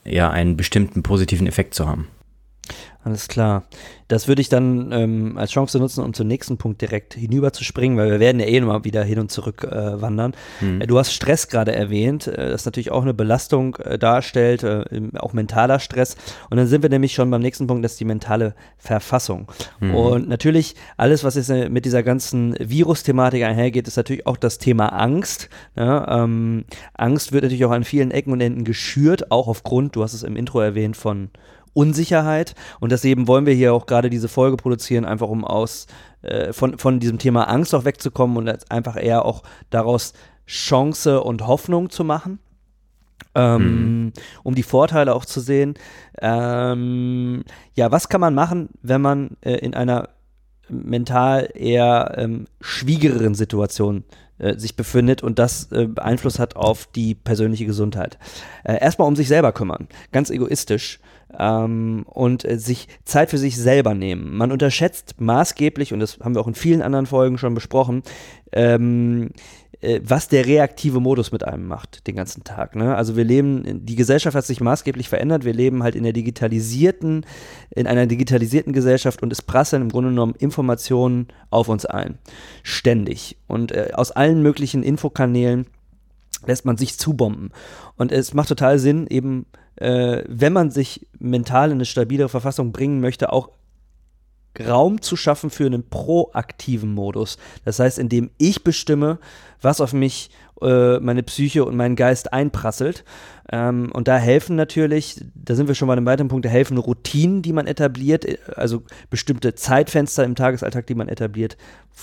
ja, 0.03 0.29
einen 0.29 0.55
bestimmten 0.55 1.03
positiven 1.03 1.47
Effekt 1.47 1.73
zu 1.73 1.87
haben. 1.87 2.07
Alles 3.05 3.27
klar. 3.27 3.65
Das 4.07 4.27
würde 4.27 4.41
ich 4.41 4.49
dann 4.49 4.91
ähm, 4.91 5.37
als 5.37 5.51
Chance 5.51 5.77
nutzen, 5.77 6.03
um 6.03 6.15
zum 6.15 6.27
nächsten 6.27 6.57
Punkt 6.57 6.81
direkt 6.81 7.13
hinüber 7.13 7.53
zu 7.53 7.63
springen, 7.63 7.97
weil 7.97 8.09
wir 8.09 8.19
werden 8.19 8.39
ja 8.39 8.47
eh 8.47 8.59
nochmal 8.59 8.83
wieder 8.83 9.03
hin 9.03 9.19
und 9.19 9.31
zurück 9.31 9.63
äh, 9.63 10.01
wandern. 10.01 10.33
Mhm. 10.59 10.79
du 10.87 10.97
hast 10.97 11.13
Stress 11.13 11.47
gerade 11.47 11.75
erwähnt, 11.75 12.25
äh, 12.25 12.49
das 12.49 12.65
natürlich 12.65 12.89
auch 12.89 13.03
eine 13.03 13.13
Belastung 13.13 13.75
äh, 13.75 13.99
darstellt, 13.99 14.63
äh, 14.63 14.85
auch 15.17 15.33
mentaler 15.33 15.79
Stress. 15.79 16.15
Und 16.49 16.57
dann 16.57 16.65
sind 16.65 16.81
wir 16.81 16.89
nämlich 16.89 17.13
schon 17.13 17.29
beim 17.29 17.41
nächsten 17.41 17.67
Punkt, 17.67 17.85
das 17.85 17.93
ist 17.93 17.99
die 17.99 18.05
mentale 18.05 18.55
Verfassung. 18.79 19.51
Mhm. 19.79 19.93
Und 19.93 20.27
natürlich 20.27 20.75
alles, 20.97 21.23
was 21.23 21.35
jetzt 21.35 21.49
äh, 21.49 21.69
mit 21.69 21.85
dieser 21.85 22.01
ganzen 22.01 22.55
Virus-Thematik 22.59 23.43
einhergeht, 23.43 23.87
ist 23.87 23.97
natürlich 23.97 24.25
auch 24.25 24.37
das 24.37 24.57
Thema 24.57 24.87
Angst. 24.87 25.49
Ja, 25.75 25.99
ne? 25.99 26.23
ähm, 26.23 26.65
Angst 26.95 27.33
wird 27.33 27.43
natürlich 27.43 27.65
auch 27.65 27.71
an 27.71 27.83
vielen 27.83 28.09
Ecken 28.09 28.33
und 28.33 28.41
Enden 28.41 28.63
geschürt, 28.63 29.29
auch 29.29 29.47
aufgrund, 29.47 29.95
du 29.95 30.01
hast 30.01 30.13
es 30.13 30.23
im 30.23 30.35
Intro 30.35 30.59
erwähnt, 30.59 30.97
von 30.97 31.29
Unsicherheit. 31.75 32.55
Und 32.79 32.91
deswegen 32.91 33.27
wollen 33.27 33.45
wir 33.45 33.53
hier 33.53 33.73
auch 33.73 33.85
gerade 33.85 34.09
diese 34.09 34.29
Folge 34.29 34.57
produzieren, 34.57 35.05
einfach 35.05 35.27
um 35.27 35.45
aus 35.45 35.85
äh, 36.23 36.53
von, 36.53 36.79
von 36.79 36.99
diesem 36.99 37.19
Thema 37.19 37.43
Angst 37.49 37.75
auch 37.75 37.85
wegzukommen 37.85 38.37
und 38.37 38.71
einfach 38.71 39.01
eher 39.01 39.25
auch 39.25 39.43
daraus 39.69 40.13
Chance 40.47 41.21
und 41.21 41.45
Hoffnung 41.45 41.91
zu 41.91 42.03
machen. 42.03 42.39
Ähm, 43.37 43.61
mhm. 44.05 44.13
um 44.43 44.55
die 44.55 44.63
Vorteile 44.63 45.13
auch 45.13 45.25
zu 45.25 45.41
sehen. 45.41 45.73
Ähm, 46.21 47.43
ja, 47.73 47.91
was 47.91 48.07
kann 48.07 48.21
man 48.21 48.33
machen, 48.33 48.69
wenn 48.81 49.01
man 49.01 49.35
äh, 49.41 49.55
in 49.55 49.73
einer 49.73 50.09
mental 50.69 51.49
eher 51.53 52.15
ähm, 52.17 52.45
schwierigeren 52.61 53.35
Situationen 53.35 54.03
äh, 54.37 54.57
sich 54.57 54.75
befindet 54.75 55.23
und 55.23 55.39
das 55.39 55.71
äh, 55.71 55.87
Einfluss 55.95 56.39
hat 56.39 56.55
auf 56.55 56.87
die 56.87 57.15
persönliche 57.15 57.65
Gesundheit. 57.65 58.17
Äh, 58.63 58.79
erstmal 58.79 59.07
um 59.07 59.15
sich 59.15 59.27
selber 59.27 59.51
kümmern, 59.51 59.87
ganz 60.11 60.29
egoistisch 60.29 60.99
ähm, 61.39 62.05
und 62.07 62.45
äh, 62.45 62.57
sich 62.57 62.87
Zeit 63.05 63.29
für 63.29 63.37
sich 63.37 63.57
selber 63.57 63.93
nehmen. 63.93 64.35
Man 64.35 64.51
unterschätzt 64.51 65.15
maßgeblich, 65.19 65.93
und 65.93 65.99
das 65.99 66.19
haben 66.19 66.35
wir 66.35 66.41
auch 66.41 66.47
in 66.47 66.55
vielen 66.55 66.81
anderen 66.81 67.05
Folgen 67.05 67.37
schon 67.37 67.53
besprochen, 67.53 68.03
ähm, 68.51 69.31
äh, 69.85 70.01
was 70.03 70.27
der 70.27 70.45
reaktive 70.45 70.99
Modus 70.99 71.31
mit 71.31 71.43
einem 71.43 71.67
macht, 71.67 72.07
den 72.07 72.15
ganzen 72.15 72.43
Tag. 72.43 72.75
Ne? 72.75 72.95
Also 72.95 73.15
wir 73.15 73.23
leben, 73.23 73.85
die 73.85 73.95
Gesellschaft 73.95 74.35
hat 74.35 74.45
sich 74.45 74.59
maßgeblich 74.59 75.07
verändert, 75.09 75.45
wir 75.45 75.53
leben 75.53 75.83
halt 75.83 75.95
in 75.95 76.03
der 76.03 76.13
digitalisierten, 76.13 77.25
in 77.69 77.87
einer 77.87 78.07
digitalisierten 78.07 78.73
Gesellschaft 78.73 79.21
und 79.21 79.31
es 79.31 79.41
prasseln 79.41 79.83
im 79.83 79.89
Grunde 79.89 80.09
genommen 80.09 80.35
Informationen 80.37 81.27
auf 81.49 81.69
uns 81.69 81.85
ein. 81.85 82.17
Ständig. 82.63 83.37
Und 83.47 83.71
äh, 83.71 83.91
aus 83.93 84.11
allen 84.11 84.41
möglichen 84.41 84.83
Infokanälen 84.83 85.67
lässt 86.45 86.65
man 86.65 86.77
sich 86.77 86.97
zubomben. 86.97 87.51
Und 87.95 88.11
es 88.11 88.33
macht 88.33 88.49
total 88.49 88.79
Sinn, 88.79 89.07
eben, 89.07 89.45
äh, 89.75 90.23
wenn 90.27 90.53
man 90.53 90.71
sich 90.71 91.07
mental 91.19 91.69
in 91.69 91.77
eine 91.77 91.85
stabilere 91.85 92.29
Verfassung 92.29 92.71
bringen 92.71 93.01
möchte, 93.01 93.31
auch 93.31 93.49
Raum 94.59 95.01
zu 95.01 95.15
schaffen 95.15 95.49
für 95.49 95.65
einen 95.65 95.87
proaktiven 95.89 96.93
Modus. 96.93 97.37
Das 97.63 97.79
heißt, 97.79 97.99
indem 97.99 98.29
ich 98.37 98.63
bestimme, 98.63 99.19
was 99.61 99.81
auf 99.81 99.93
mich, 99.93 100.29
äh, 100.61 100.99
meine 100.99 101.23
Psyche 101.23 101.65
und 101.65 101.75
meinen 101.75 101.95
Geist 101.95 102.33
einprasselt. 102.33 103.03
Ähm, 103.51 103.91
und 103.93 104.07
da 104.07 104.17
helfen 104.17 104.55
natürlich, 104.55 105.23
da 105.35 105.55
sind 105.55 105.67
wir 105.67 105.75
schon 105.75 105.87
bei 105.87 105.93
einem 105.93 106.05
weiteren 106.05 106.29
Punkt, 106.29 106.45
da 106.45 106.49
helfen 106.49 106.77
Routinen, 106.77 107.41
die 107.41 107.53
man 107.53 107.67
etabliert, 107.67 108.25
äh, 108.25 108.37
also 108.55 108.83
bestimmte 109.09 109.55
Zeitfenster 109.55 110.23
im 110.23 110.35
Tagesalltag, 110.35 110.87
die 110.87 110.95
man 110.95 111.09
etabliert, 111.09 111.57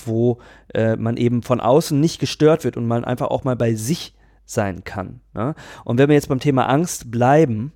wo 0.04 0.38
äh, 0.74 0.96
man 0.96 1.16
eben 1.16 1.42
von 1.42 1.60
außen 1.60 1.98
nicht 1.98 2.18
gestört 2.18 2.64
wird 2.64 2.76
und 2.76 2.86
man 2.86 3.04
einfach 3.04 3.28
auch 3.28 3.44
mal 3.44 3.56
bei 3.56 3.74
sich 3.74 4.14
sein 4.52 4.84
kann. 4.84 5.20
Ne? 5.34 5.54
Und 5.84 5.98
wenn 5.98 6.08
wir 6.08 6.14
jetzt 6.14 6.28
beim 6.28 6.40
Thema 6.40 6.68
Angst 6.68 7.10
bleiben, 7.10 7.72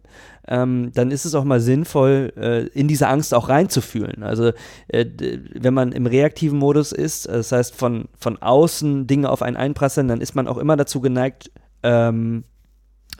ähm, 0.48 0.92
dann 0.94 1.10
ist 1.10 1.24
es 1.24 1.34
auch 1.34 1.44
mal 1.44 1.60
sinnvoll, 1.60 2.32
äh, 2.36 2.66
in 2.68 2.88
diese 2.88 3.08
Angst 3.08 3.34
auch 3.34 3.48
reinzufühlen. 3.48 4.22
Also 4.22 4.52
äh, 4.88 5.06
wenn 5.54 5.74
man 5.74 5.92
im 5.92 6.06
reaktiven 6.06 6.58
Modus 6.58 6.92
ist, 6.92 7.28
das 7.28 7.52
heißt 7.52 7.74
von, 7.74 8.08
von 8.18 8.40
außen 8.40 9.06
Dinge 9.06 9.30
auf 9.30 9.42
einen 9.42 9.56
einprasseln, 9.56 10.08
dann 10.08 10.20
ist 10.20 10.34
man 10.34 10.46
auch 10.46 10.58
immer 10.58 10.76
dazu 10.76 11.00
geneigt, 11.00 11.50
ähm, 11.82 12.44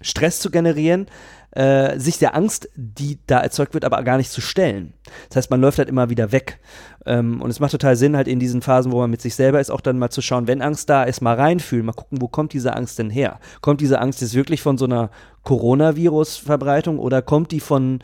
Stress 0.01 0.41
zu 0.41 0.51
generieren, 0.51 1.07
äh, 1.53 1.99
sich 1.99 2.19
der 2.19 2.35
Angst, 2.35 2.69
die 2.77 3.19
da 3.27 3.41
erzeugt 3.41 3.73
wird, 3.73 3.85
aber 3.85 4.03
gar 4.03 4.19
nicht 4.19 4.31
zu 4.31 4.41
stellen. 4.41 4.93
Das 5.29 5.37
heißt, 5.37 5.51
man 5.51 5.61
läuft 5.61 5.79
halt 5.79 5.89
immer 5.89 6.11
wieder 6.11 6.31
weg. 6.33 6.59
Ähm, 7.07 7.41
und 7.41 7.49
es 7.49 7.61
macht 7.61 7.73
total 7.73 7.97
Sinn, 7.97 8.17
halt 8.17 8.29
in 8.29 8.39
diesen 8.39 8.61
Phasen, 8.61 8.93
wo 8.93 8.99
man 8.99 9.11
mit 9.11 9.23
sich 9.23 9.35
selber 9.35 9.61
ist, 9.61 9.71
auch 9.71 9.81
dann 9.81 9.99
mal 9.99 10.11
zu 10.11 10.21
schauen, 10.21 10.47
wenn 10.47 10.61
Angst 10.61 10.91
da 10.91 11.05
ist, 11.05 11.23
mal 11.23 11.35
reinfühlen, 11.35 11.87
mal 11.87 11.93
gucken, 11.93 12.21
wo 12.21 12.29
kommt 12.29 12.53
diese 12.53 12.75
Angst 12.75 12.99
denn 12.99 13.09
her? 13.09 13.41
Kommt 13.63 13.81
diese 13.81 14.01
Angst 14.01 14.21
jetzt 14.21 14.35
wirklich 14.35 14.61
von 14.61 14.77
so 14.77 14.85
einer 14.85 15.11
Coronavirus-Verbreitung 15.45 16.99
oder 16.99 17.23
kommt 17.23 17.53
die 17.53 17.61
von 17.61 18.01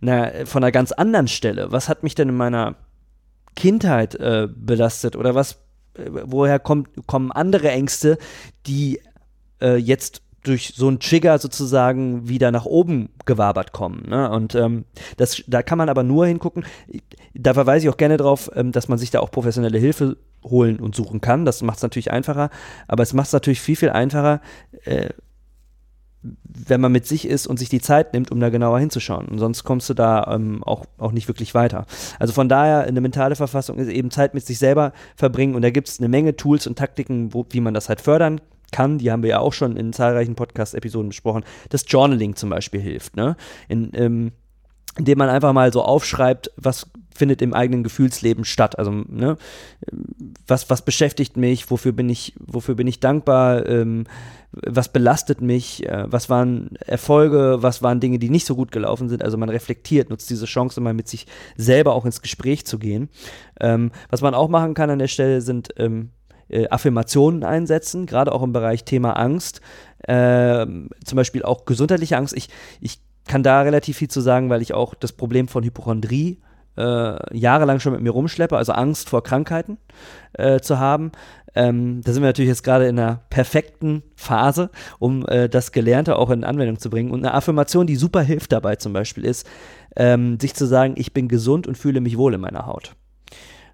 einer, 0.00 0.46
von 0.46 0.62
einer 0.62 0.72
ganz 0.72 0.92
anderen 0.92 1.28
Stelle? 1.28 1.72
Was 1.72 1.88
hat 1.88 2.04
mich 2.04 2.14
denn 2.14 2.28
in 2.28 2.36
meiner 2.36 2.76
Kindheit 3.56 4.14
äh, 4.14 4.48
belastet 4.54 5.16
oder 5.16 5.34
was, 5.34 5.58
äh, 5.94 6.08
woher 6.08 6.58
kommt, 6.58 6.88
kommen 7.06 7.32
andere 7.32 7.70
Ängste, 7.70 8.18
die 8.66 9.00
äh, 9.60 9.76
jetzt 9.76 10.22
durch 10.42 10.72
so 10.74 10.88
einen 10.88 10.98
Trigger 10.98 11.38
sozusagen 11.38 12.28
wieder 12.28 12.50
nach 12.50 12.64
oben 12.64 13.10
gewabert 13.26 13.72
kommen. 13.72 14.08
Ne? 14.08 14.30
Und 14.30 14.54
ähm, 14.54 14.84
das, 15.16 15.42
da 15.46 15.62
kann 15.62 15.78
man 15.78 15.88
aber 15.88 16.02
nur 16.02 16.26
hingucken. 16.26 16.64
Da 17.34 17.54
verweise 17.54 17.86
ich 17.86 17.92
auch 17.92 17.96
gerne 17.96 18.16
darauf, 18.16 18.50
ähm, 18.54 18.72
dass 18.72 18.88
man 18.88 18.98
sich 18.98 19.10
da 19.10 19.20
auch 19.20 19.30
professionelle 19.30 19.78
Hilfe 19.78 20.16
holen 20.44 20.80
und 20.80 20.94
suchen 20.94 21.20
kann. 21.20 21.44
Das 21.44 21.62
macht 21.62 21.76
es 21.76 21.82
natürlich 21.82 22.10
einfacher. 22.10 22.50
Aber 22.88 23.02
es 23.02 23.12
macht 23.12 23.28
es 23.28 23.32
natürlich 23.32 23.60
viel, 23.60 23.76
viel 23.76 23.90
einfacher, 23.90 24.40
äh, 24.84 25.10
wenn 26.22 26.80
man 26.80 26.92
mit 26.92 27.06
sich 27.06 27.26
ist 27.26 27.46
und 27.46 27.58
sich 27.58 27.68
die 27.68 27.80
Zeit 27.80 28.12
nimmt, 28.12 28.30
um 28.30 28.40
da 28.40 28.48
genauer 28.48 28.78
hinzuschauen. 28.78 29.26
Und 29.26 29.38
sonst 29.38 29.64
kommst 29.64 29.90
du 29.90 29.94
da 29.94 30.32
ähm, 30.34 30.62
auch, 30.64 30.84
auch 30.98 31.12
nicht 31.12 31.28
wirklich 31.28 31.54
weiter. 31.54 31.86
Also 32.18 32.32
von 32.32 32.48
daher, 32.48 32.82
eine 32.82 33.00
mentale 33.00 33.36
Verfassung 33.36 33.78
ist 33.78 33.88
eben 33.88 34.10
Zeit 34.10 34.34
mit 34.34 34.44
sich 34.44 34.58
selber 34.58 34.92
verbringen. 35.16 35.54
Und 35.54 35.62
da 35.62 35.70
gibt 35.70 35.88
es 35.88 36.00
eine 36.00 36.08
Menge 36.08 36.36
Tools 36.36 36.66
und 36.66 36.78
Taktiken, 36.78 37.32
wo, 37.32 37.46
wie 37.50 37.60
man 37.60 37.74
das 37.74 37.88
halt 37.88 38.00
fördern 38.00 38.40
kann, 38.40 38.46
die 38.98 39.10
haben 39.10 39.22
wir 39.22 39.30
ja 39.30 39.38
auch 39.38 39.52
schon 39.52 39.76
in 39.76 39.92
zahlreichen 39.92 40.34
Podcast-Episoden 40.34 41.10
besprochen, 41.10 41.44
das 41.68 41.84
Journaling 41.86 42.36
zum 42.36 42.50
Beispiel 42.50 42.80
hilft, 42.80 43.16
ne? 43.16 43.36
In, 43.68 43.90
ähm, 43.94 44.32
indem 44.98 45.18
man 45.18 45.28
einfach 45.28 45.52
mal 45.52 45.72
so 45.72 45.82
aufschreibt, 45.82 46.50
was 46.56 46.86
findet 47.14 47.42
im 47.42 47.54
eigenen 47.54 47.82
Gefühlsleben 47.82 48.44
statt. 48.44 48.78
Also, 48.78 48.90
ne, 48.90 49.36
was, 50.46 50.70
was 50.70 50.82
beschäftigt 50.82 51.36
mich, 51.36 51.70
wofür 51.70 51.92
bin 51.92 52.08
ich, 52.08 52.34
wofür 52.38 52.74
bin 52.74 52.86
ich 52.86 53.00
dankbar, 53.00 53.66
ähm, 53.66 54.04
was 54.52 54.92
belastet 54.92 55.40
mich, 55.40 55.86
äh, 55.86 56.04
was 56.06 56.28
waren 56.28 56.76
Erfolge, 56.86 57.58
was 57.60 57.82
waren 57.82 58.00
Dinge, 58.00 58.18
die 58.18 58.30
nicht 58.30 58.46
so 58.46 58.54
gut 58.54 58.72
gelaufen 58.72 59.08
sind. 59.08 59.24
Also 59.24 59.38
man 59.38 59.48
reflektiert, 59.48 60.10
nutzt 60.10 60.28
diese 60.30 60.46
Chance, 60.46 60.80
mal 60.80 60.94
mit 60.94 61.08
sich 61.08 61.26
selber 61.56 61.94
auch 61.94 62.04
ins 62.04 62.20
Gespräch 62.22 62.66
zu 62.66 62.78
gehen. 62.78 63.08
Ähm, 63.60 63.92
was 64.10 64.20
man 64.20 64.34
auch 64.34 64.48
machen 64.48 64.74
kann 64.74 64.90
an 64.90 64.98
der 64.98 65.08
Stelle 65.08 65.40
sind 65.40 65.70
ähm, 65.78 66.10
äh, 66.52 66.68
Affirmationen 66.68 67.44
einsetzen, 67.44 68.06
gerade 68.06 68.32
auch 68.32 68.42
im 68.42 68.52
Bereich 68.52 68.84
Thema 68.84 69.12
Angst, 69.14 69.60
äh, 70.06 70.66
zum 71.04 71.16
Beispiel 71.16 71.42
auch 71.42 71.64
gesundheitliche 71.64 72.16
Angst. 72.16 72.36
Ich, 72.36 72.48
ich 72.80 73.00
kann 73.26 73.42
da 73.42 73.62
relativ 73.62 73.96
viel 73.98 74.08
zu 74.08 74.20
sagen, 74.20 74.50
weil 74.50 74.62
ich 74.62 74.74
auch 74.74 74.94
das 74.94 75.12
Problem 75.12 75.48
von 75.48 75.64
Hypochondrie 75.64 76.40
äh, 76.76 77.36
jahrelang 77.36 77.80
schon 77.80 77.92
mit 77.92 78.02
mir 78.02 78.10
rumschleppe, 78.10 78.56
also 78.56 78.72
Angst 78.72 79.08
vor 79.08 79.22
Krankheiten 79.22 79.78
äh, 80.34 80.60
zu 80.60 80.78
haben. 80.78 81.12
Ähm, 81.54 82.00
da 82.02 82.12
sind 82.12 82.22
wir 82.22 82.28
natürlich 82.28 82.48
jetzt 82.48 82.64
gerade 82.64 82.86
in 82.86 82.98
einer 82.98 83.20
perfekten 83.28 84.02
Phase, 84.16 84.70
um 84.98 85.26
äh, 85.26 85.48
das 85.48 85.72
Gelernte 85.72 86.16
auch 86.16 86.30
in 86.30 86.44
Anwendung 86.44 86.78
zu 86.78 86.88
bringen. 86.88 87.10
Und 87.10 87.20
eine 87.20 87.34
Affirmation, 87.34 87.86
die 87.86 87.96
super 87.96 88.22
hilft 88.22 88.52
dabei 88.52 88.76
zum 88.76 88.94
Beispiel, 88.94 89.24
ist, 89.24 89.46
ähm, 89.96 90.40
sich 90.40 90.54
zu 90.54 90.66
sagen, 90.66 90.94
ich 90.96 91.12
bin 91.12 91.28
gesund 91.28 91.66
und 91.66 91.76
fühle 91.76 92.00
mich 92.00 92.16
wohl 92.16 92.32
in 92.32 92.40
meiner 92.40 92.66
Haut. 92.66 92.94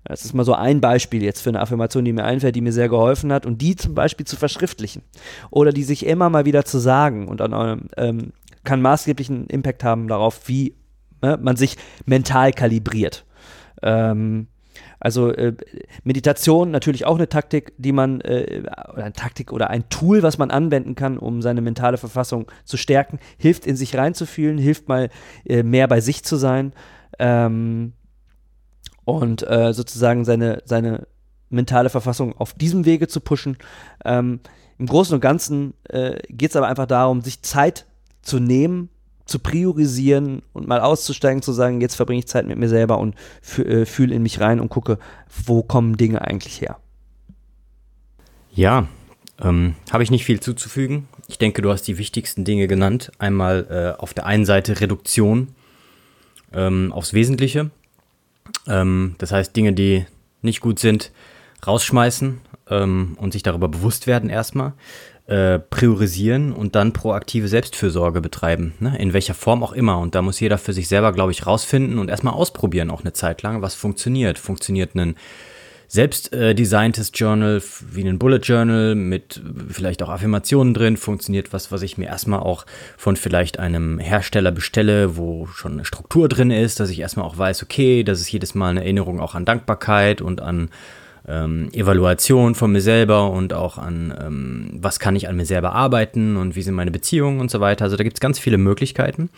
Das 0.09 0.25
ist 0.25 0.35
mal 0.35 0.45
so 0.45 0.55
ein 0.55 0.81
Beispiel 0.81 1.23
jetzt 1.23 1.43
für 1.43 1.51
eine 1.51 1.61
Affirmation, 1.61 2.05
die 2.05 2.13
mir 2.13 2.25
einfällt, 2.25 2.57
die 2.57 2.61
mir 2.61 2.73
sehr 2.73 2.89
geholfen 2.89 3.33
hat 3.33 3.47
und 3.47 3.61
die 3.61 3.77
zum 3.77 3.95
Beispiel 3.95 4.27
zu 4.27 4.37
verschriftlichen 4.37 5.03
oder 5.51 5.73
die 5.73 5.85
sich 5.85 6.07
immer 6.07 6.31
mal 6.31 6.47
wieder 6.47 6.65
zu 6.65 6.79
sagen 6.79 7.29
und 7.29 7.41
dann 7.41 7.89
ähm, 7.97 8.33
kann 8.65 8.83
maßgeblichen 8.83 9.47
Impact 9.47 9.85
haben 9.85 10.09
darauf, 10.09 10.49
wie 10.49 10.75
äh, 11.23 11.37
man 11.37 11.57
sich 11.57 11.77
mental 12.07 12.53
kalibriert. 12.53 13.25
Ähm, 13.83 14.49
also 15.01 15.31
äh, 15.33 15.55
Meditation 16.03 16.71
natürlich 16.71 17.07
auch 17.07 17.17
eine 17.17 17.29
Taktik, 17.29 17.73
die 17.79 17.93
man, 17.93 18.21
äh, 18.23 18.63
oder 18.93 19.05
eine 19.05 19.13
Taktik 19.13 19.53
oder 19.53 19.71
ein 19.71 19.89
Tool, 19.89 20.23
was 20.23 20.39
man 20.39 20.51
anwenden 20.51 20.95
kann, 20.95 21.19
um 21.19 21.41
seine 21.41 21.61
mentale 21.61 21.99
Verfassung 21.99 22.51
zu 22.65 22.77
stärken, 22.77 23.19
hilft 23.37 23.67
in 23.67 23.77
sich 23.77 23.97
reinzufühlen, 23.97 24.59
hilft 24.59 24.89
mal 24.89 25.11
äh, 25.45 25.63
mehr 25.63 25.87
bei 25.87 26.01
sich 26.01 26.25
zu 26.25 26.37
sein. 26.37 26.73
Ähm, 27.19 27.93
und 29.09 29.49
äh, 29.49 29.73
sozusagen 29.73 30.27
seine, 30.27 30.63
seine 30.67 31.07
mentale 31.49 31.89
Verfassung 31.89 32.37
auf 32.37 32.53
diesem 32.53 32.85
Wege 32.85 33.09
zu 33.09 33.21
pushen. 33.21 33.57
Ähm, 34.05 34.41
Im 34.79 34.87
Großen 34.87 35.15
und 35.15 35.23
Ganzen 35.23 35.73
äh, 35.85 36.19
geht 36.29 36.51
es 36.51 36.57
aber 36.57 36.69
einfach 36.69 36.85
darum, 36.85 37.23
sich 37.23 37.41
Zeit 37.41 37.87
zu 38.21 38.39
nehmen, 38.39 38.91
zu 39.25 39.39
priorisieren 39.39 40.43
und 40.53 40.69
mal 40.69 40.81
auszusteigen, 40.81 41.41
zu 41.41 41.53
sagen, 41.53 41.81
jetzt 41.81 41.95
verbringe 41.95 42.19
ich 42.19 42.29
Zeit 42.29 42.47
mit 42.47 42.59
mir 42.59 42.69
selber 42.69 42.99
und 42.99 43.15
äh, 43.57 43.87
fühle 43.87 44.15
in 44.15 44.23
mich 44.23 44.41
rein 44.41 44.61
und 44.61 44.69
gucke, 44.69 44.99
wo 45.47 45.63
kommen 45.63 45.97
Dinge 45.97 46.21
eigentlich 46.21 46.61
her. 46.61 46.77
Ja, 48.53 48.89
ähm, 49.41 49.75
habe 49.91 50.03
ich 50.03 50.11
nicht 50.11 50.27
viel 50.27 50.41
zuzufügen. 50.41 51.09
Ich 51.29 51.39
denke, 51.39 51.63
du 51.63 51.71
hast 51.71 51.85
die 51.85 51.97
wichtigsten 51.97 52.45
Dinge 52.45 52.69
genannt. 52.69 53.11
Einmal 53.19 53.95
äh, 53.97 54.01
auf 54.01 54.13
der 54.13 54.27
einen 54.27 54.45
Seite 54.45 54.83
Reduktion 54.83 55.49
ähm, 56.53 56.93
aufs 56.93 57.15
Wesentliche. 57.15 57.71
Ähm, 58.67 59.15
das 59.19 59.33
heißt, 59.33 59.55
Dinge, 59.55 59.73
die 59.73 60.07
nicht 60.43 60.61
gut 60.61 60.79
sind, 60.79 61.13
rausschmeißen 61.67 62.41
ähm, 62.71 63.17
und 63.21 63.33
sich 63.33 63.43
darüber 63.43 63.69
bewusst 63.69 64.07
werden 64.07 64.31
erstmal, 64.31 64.75
äh, 65.27 65.59
priorisieren 65.59 66.53
und 66.53 66.75
dann 66.75 66.93
proaktive 66.93 67.49
Selbstfürsorge 67.49 68.21
betreiben, 68.21 68.75
ne? 68.81 68.97
in 68.99 69.13
welcher 69.13 69.35
Form 69.35 69.63
auch 69.63 69.73
immer. 69.73 69.99
Und 69.99 70.15
da 70.15 70.23
muss 70.23 70.41
jeder 70.41 70.59
für 70.59 70.73
sich 70.73 70.89
selber, 70.89 71.13
glaube 71.13 71.33
ich, 71.33 71.47
rausfinden 71.47 71.99
und 71.99 72.09
erstmal 72.09 72.35
ausprobieren, 72.35 72.91
auch 72.91 73.03
eine 73.03 73.13
Zeit 73.13 73.43
lang, 73.43 73.61
was 73.61 73.75
funktioniert. 73.75 74.39
Funktioniert 74.39 74.95
ein 74.95 75.17
selbst 75.89 76.35
äh, 76.35 76.55
designtes 76.55 77.11
Journal 77.15 77.63
wie 77.91 78.07
ein 78.07 78.19
Bullet 78.19 78.41
Journal 78.43 78.95
mit 78.95 79.41
vielleicht 79.71 80.03
auch 80.03 80.11
Affirmationen 80.11 80.75
drin 80.75 80.99
funktioniert 80.99 81.55
was, 81.55 81.73
was 81.73 81.81
ich 81.81 81.97
mir 81.97 82.07
erstmal 82.07 82.41
auch 82.41 82.67
von 82.99 83.17
vielleicht 83.17 83.59
einem 83.59 83.99
Hersteller 83.99 84.53
bestelle, 84.53 85.17
wo 85.17 85.47
schon 85.47 85.73
eine 85.73 85.87
Struktur 85.87 86.29
drin 86.29 86.51
ist, 86.51 86.79
dass 86.79 86.91
ich 86.91 87.01
erstmal 87.01 87.25
auch 87.25 87.39
weiß, 87.39 87.63
okay, 87.63 88.05
das 88.05 88.21
ist 88.21 88.31
jedes 88.31 88.55
Mal 88.55 88.69
eine 88.69 88.83
Erinnerung 88.83 89.19
auch 89.19 89.35
an 89.35 89.47
Dankbarkeit 89.47 90.21
und 90.21 90.43
an 90.43 90.69
ähm, 91.27 91.71
Evaluation 91.73 92.55
von 92.55 92.71
mir 92.71 92.83
selber 92.83 93.31
und 93.31 93.55
auch 93.55 93.79
an, 93.79 94.15
ähm, 94.21 94.71
was 94.81 94.99
kann 94.99 95.17
ich 95.17 95.27
an 95.27 95.37
mir 95.37 95.47
selber 95.47 95.73
arbeiten 95.73 96.37
und 96.37 96.55
wie 96.55 96.63
sind 96.63 96.75
meine 96.75 96.91
Beziehungen 96.91 97.41
und 97.41 97.51
so 97.51 97.61
weiter. 97.61 97.87
Also 97.87 97.97
da 97.97 98.05
gibt 98.05 98.19
es 98.19 98.21
ganz 98.21 98.39
viele 98.39 98.59
Möglichkeiten. 98.59 99.31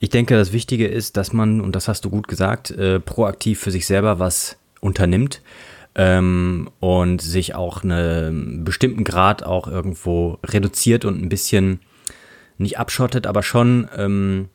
Ich 0.00 0.10
denke, 0.10 0.34
das 0.34 0.52
Wichtige 0.52 0.86
ist, 0.86 1.16
dass 1.16 1.32
man, 1.32 1.62
und 1.62 1.74
das 1.74 1.88
hast 1.88 2.04
du 2.04 2.10
gut 2.10 2.28
gesagt, 2.28 2.70
äh, 2.72 3.00
proaktiv 3.00 3.60
für 3.60 3.70
sich 3.70 3.86
selber 3.86 4.18
was 4.18 4.56
unternimmt 4.80 5.40
ähm, 5.94 6.70
und 6.80 7.22
sich 7.22 7.54
auch 7.54 7.82
einen 7.82 8.64
bestimmten 8.64 9.04
Grad 9.04 9.42
auch 9.42 9.68
irgendwo 9.68 10.38
reduziert 10.44 11.04
und 11.04 11.22
ein 11.22 11.28
bisschen 11.28 11.80
nicht 12.58 12.78
abschottet, 12.78 13.26
aber 13.26 13.42
schon 13.42 13.88
ähm, 13.96 14.48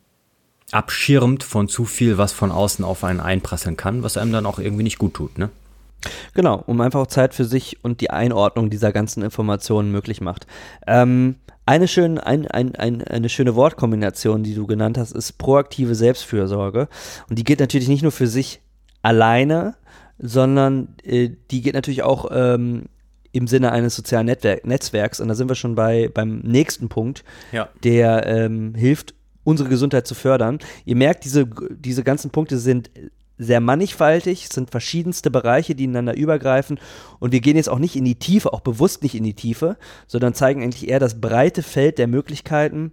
abschirmt 0.71 1.43
von 1.43 1.67
zu 1.67 1.85
viel, 1.85 2.17
was 2.17 2.31
von 2.31 2.51
außen 2.51 2.85
auf 2.85 3.03
einen 3.03 3.19
einprasseln 3.19 3.77
kann, 3.77 4.03
was 4.03 4.17
einem 4.17 4.31
dann 4.31 4.45
auch 4.45 4.59
irgendwie 4.59 4.83
nicht 4.83 4.99
gut 4.99 5.13
tut, 5.13 5.37
ne? 5.37 5.49
Genau, 6.33 6.63
um 6.65 6.79
einfach 6.79 7.07
Zeit 7.07 7.33
für 7.33 7.43
sich 7.43 7.83
und 7.83 7.99
die 7.99 8.09
Einordnung 8.09 8.69
dieser 8.69 8.93
ganzen 8.93 9.21
Informationen 9.21 9.91
möglich 9.91 10.21
macht. 10.21 10.47
Ähm, 10.87 11.35
eine, 11.65 11.89
schön, 11.89 12.17
ein, 12.17 12.47
ein, 12.47 12.75
ein, 12.75 13.03
eine 13.03 13.27
schöne 13.27 13.53
Wortkombination, 13.55 14.43
die 14.43 14.55
du 14.55 14.65
genannt 14.65 14.97
hast, 14.97 15.11
ist 15.11 15.37
proaktive 15.37 15.95
Selbstfürsorge. 15.95 16.87
Und 17.29 17.37
die 17.37 17.43
geht 17.43 17.59
natürlich 17.59 17.89
nicht 17.89 18.01
nur 18.01 18.13
für 18.13 18.27
sich 18.27 18.61
alleine, 19.01 19.75
sondern 20.19 20.95
äh, 21.03 21.29
die 21.49 21.61
geht 21.61 21.73
natürlich 21.73 22.03
auch 22.03 22.29
ähm, 22.31 22.83
im 23.31 23.47
Sinne 23.47 23.71
eines 23.71 23.95
sozialen 23.95 24.25
Netzwerk, 24.25 24.65
Netzwerks. 24.65 25.19
Und 25.19 25.27
da 25.27 25.35
sind 25.35 25.49
wir 25.49 25.55
schon 25.55 25.75
bei, 25.75 26.09
beim 26.13 26.39
nächsten 26.39 26.89
Punkt, 26.89 27.23
ja. 27.51 27.69
der 27.83 28.25
ähm, 28.25 28.75
hilft, 28.75 29.13
unsere 29.43 29.69
Gesundheit 29.69 30.05
zu 30.05 30.15
fördern. 30.15 30.59
Ihr 30.85 30.95
merkt, 30.95 31.25
diese, 31.25 31.47
diese 31.71 32.03
ganzen 32.03 32.31
Punkte 32.31 32.57
sind 32.57 32.91
sehr 33.39 33.61
mannigfaltig, 33.61 34.43
es 34.43 34.49
sind 34.49 34.69
verschiedenste 34.69 35.31
Bereiche, 35.31 35.73
die 35.73 35.85
ineinander 35.85 36.15
übergreifen 36.15 36.77
und 37.19 37.31
wir 37.31 37.39
gehen 37.39 37.55
jetzt 37.55 37.69
auch 37.69 37.79
nicht 37.79 37.95
in 37.95 38.03
die 38.03 38.19
Tiefe, 38.19 38.51
auch 38.51 38.59
bewusst 38.59 39.01
nicht 39.01 39.15
in 39.15 39.23
die 39.23 39.33
Tiefe, 39.33 39.77
sondern 40.07 40.33
zeigen 40.33 40.61
eigentlich 40.61 40.89
eher 40.89 40.99
das 40.99 41.21
breite 41.21 41.63
Feld 41.63 41.97
der 41.97 42.07
Möglichkeiten, 42.07 42.91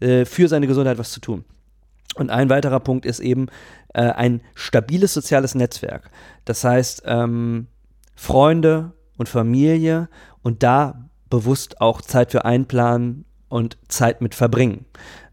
äh, 0.00 0.26
für 0.26 0.48
seine 0.48 0.66
Gesundheit 0.66 0.98
was 0.98 1.12
zu 1.12 1.20
tun. 1.20 1.44
Und 2.16 2.30
ein 2.30 2.48
weiterer 2.50 2.80
Punkt 2.80 3.06
ist 3.06 3.20
eben 3.20 3.48
äh, 3.94 4.02
ein 4.02 4.40
stabiles 4.54 5.14
soziales 5.14 5.54
Netzwerk. 5.54 6.10
Das 6.44 6.64
heißt, 6.64 7.02
ähm, 7.06 7.66
Freunde 8.14 8.92
und 9.16 9.28
Familie 9.28 10.08
und 10.42 10.62
da 10.62 11.08
bewusst 11.28 11.80
auch 11.80 12.00
Zeit 12.00 12.30
für 12.30 12.44
einplanen 12.44 13.24
und 13.48 13.78
Zeit 13.88 14.20
mit 14.20 14.34
verbringen. 14.34 14.86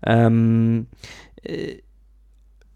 Ähm, 0.06 0.88
äh, 1.42 1.78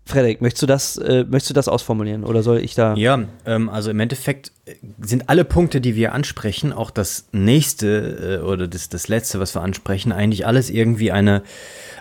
Frederik, 0.06 0.41
möchtest 0.41 0.63
du 0.63 0.67
das, 0.67 0.98
äh, 0.98 1.26
möchtest 1.28 1.50
du 1.50 1.54
das 1.54 1.67
ausformulieren 1.67 2.24
oder 2.24 2.41
soll 2.41 2.60
ich 2.60 2.76
da? 2.76 2.96
Ja, 2.96 3.26
ähm, 3.46 3.70
also 3.70 3.91
im 3.91 4.00
Endeffekt 4.00 4.54
sind 5.02 5.28
alle 5.28 5.43
Punkte, 5.43 5.82
die 5.82 5.96
wir 5.96 6.13
ansprechen, 6.13 6.72
auch 6.72 6.91
das 6.91 7.28
nächste 7.34 8.39
äh, 8.41 8.46
oder 8.46 8.70
das, 8.70 8.88
das 8.88 9.10
letzte, 9.10 9.41
was 9.41 9.54
wir 9.54 9.62
ansprechen, 9.62 10.13
eigentlich 10.13 10.48
alles 10.48 10.70
irgendwie 10.70 11.12
eine 11.12 11.43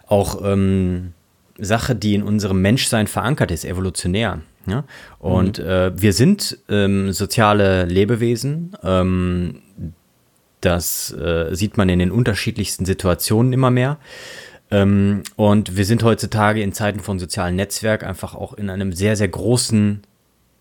auch 0.07 0.40
ähm, 0.45 1.14
Sache, 1.59 1.95
die 1.95 2.14
in 2.14 2.23
unserem 2.23 2.61
Menschsein 2.61 3.07
verankert 3.07 3.51
ist, 3.51 3.64
evolutionär. 3.64 4.40
Ja? 4.66 4.85
Und 5.19 5.59
mhm. 5.59 5.64
äh, 5.64 6.01
wir 6.01 6.12
sind 6.12 6.59
ähm, 6.69 7.12
soziale 7.12 7.85
Lebewesen. 7.85 8.77
Ähm, 8.83 9.62
das 10.61 11.12
äh, 11.12 11.55
sieht 11.55 11.77
man 11.77 11.88
in 11.88 11.99
den 11.99 12.11
unterschiedlichsten 12.11 12.85
Situationen 12.85 13.53
immer 13.53 13.71
mehr. 13.71 13.99
Ähm, 14.71 15.23
und 15.37 15.77
wir 15.77 15.85
sind 15.85 16.03
heutzutage 16.03 16.62
in 16.62 16.73
Zeiten 16.73 17.01
von 17.01 17.19
sozialen 17.19 17.57
Netzwerk 17.57 18.03
einfach 18.03 18.35
auch 18.35 18.55
in 18.55 18.69
einem 18.71 18.92
sehr, 18.92 19.16
sehr 19.16 19.29
großen 19.29 20.03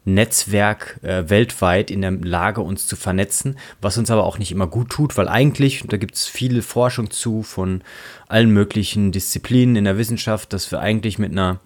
Netzwerk 0.05 0.99
äh, 1.01 1.29
weltweit 1.29 1.91
in 1.91 2.01
der 2.01 2.11
Lage, 2.11 2.61
uns 2.61 2.87
zu 2.87 2.95
vernetzen, 2.95 3.57
was 3.81 3.97
uns 3.97 4.11
aber 4.11 4.23
auch 4.23 4.37
nicht 4.37 4.51
immer 4.51 4.67
gut 4.67 4.89
tut, 4.89 5.17
weil 5.17 5.27
eigentlich, 5.27 5.83
da 5.87 5.97
gibt 5.97 6.15
es 6.15 6.27
viele 6.27 6.61
Forschung 6.61 7.09
zu 7.09 7.43
von 7.43 7.81
allen 8.27 8.51
möglichen 8.51 9.11
Disziplinen 9.11 9.75
in 9.75 9.83
der 9.83 9.97
Wissenschaft, 9.97 10.53
dass 10.53 10.71
wir 10.71 10.79
eigentlich 10.79 11.19
mit 11.19 11.31
einer, 11.31 11.59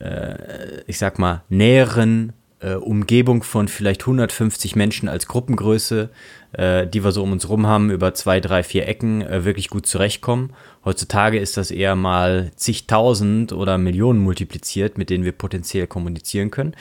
äh, 0.00 0.82
ich 0.86 0.98
sag 0.98 1.18
mal, 1.18 1.42
näheren 1.50 2.32
äh, 2.60 2.74
Umgebung 2.74 3.42
von 3.42 3.68
vielleicht 3.68 4.02
150 4.02 4.76
Menschen 4.76 5.08
als 5.08 5.26
Gruppengröße, 5.26 6.10
äh, 6.52 6.86
die 6.86 7.04
wir 7.04 7.12
so 7.12 7.22
um 7.22 7.32
uns 7.32 7.48
rum 7.48 7.66
haben, 7.66 7.90
über 7.90 8.14
zwei, 8.14 8.40
drei, 8.40 8.62
vier 8.62 8.88
Ecken, 8.88 9.22
äh, 9.22 9.44
wirklich 9.44 9.68
gut 9.70 9.86
zurechtkommen. 9.86 10.52
Heutzutage 10.84 11.38
ist 11.38 11.56
das 11.56 11.70
eher 11.70 11.94
mal 11.94 12.50
zigtausend 12.56 13.52
oder 13.52 13.78
Millionen 13.78 14.18
multipliziert, 14.18 14.98
mit 14.98 15.10
denen 15.10 15.24
wir 15.24 15.32
potenziell 15.32 15.86
kommunizieren 15.86 16.50
können. 16.50 16.74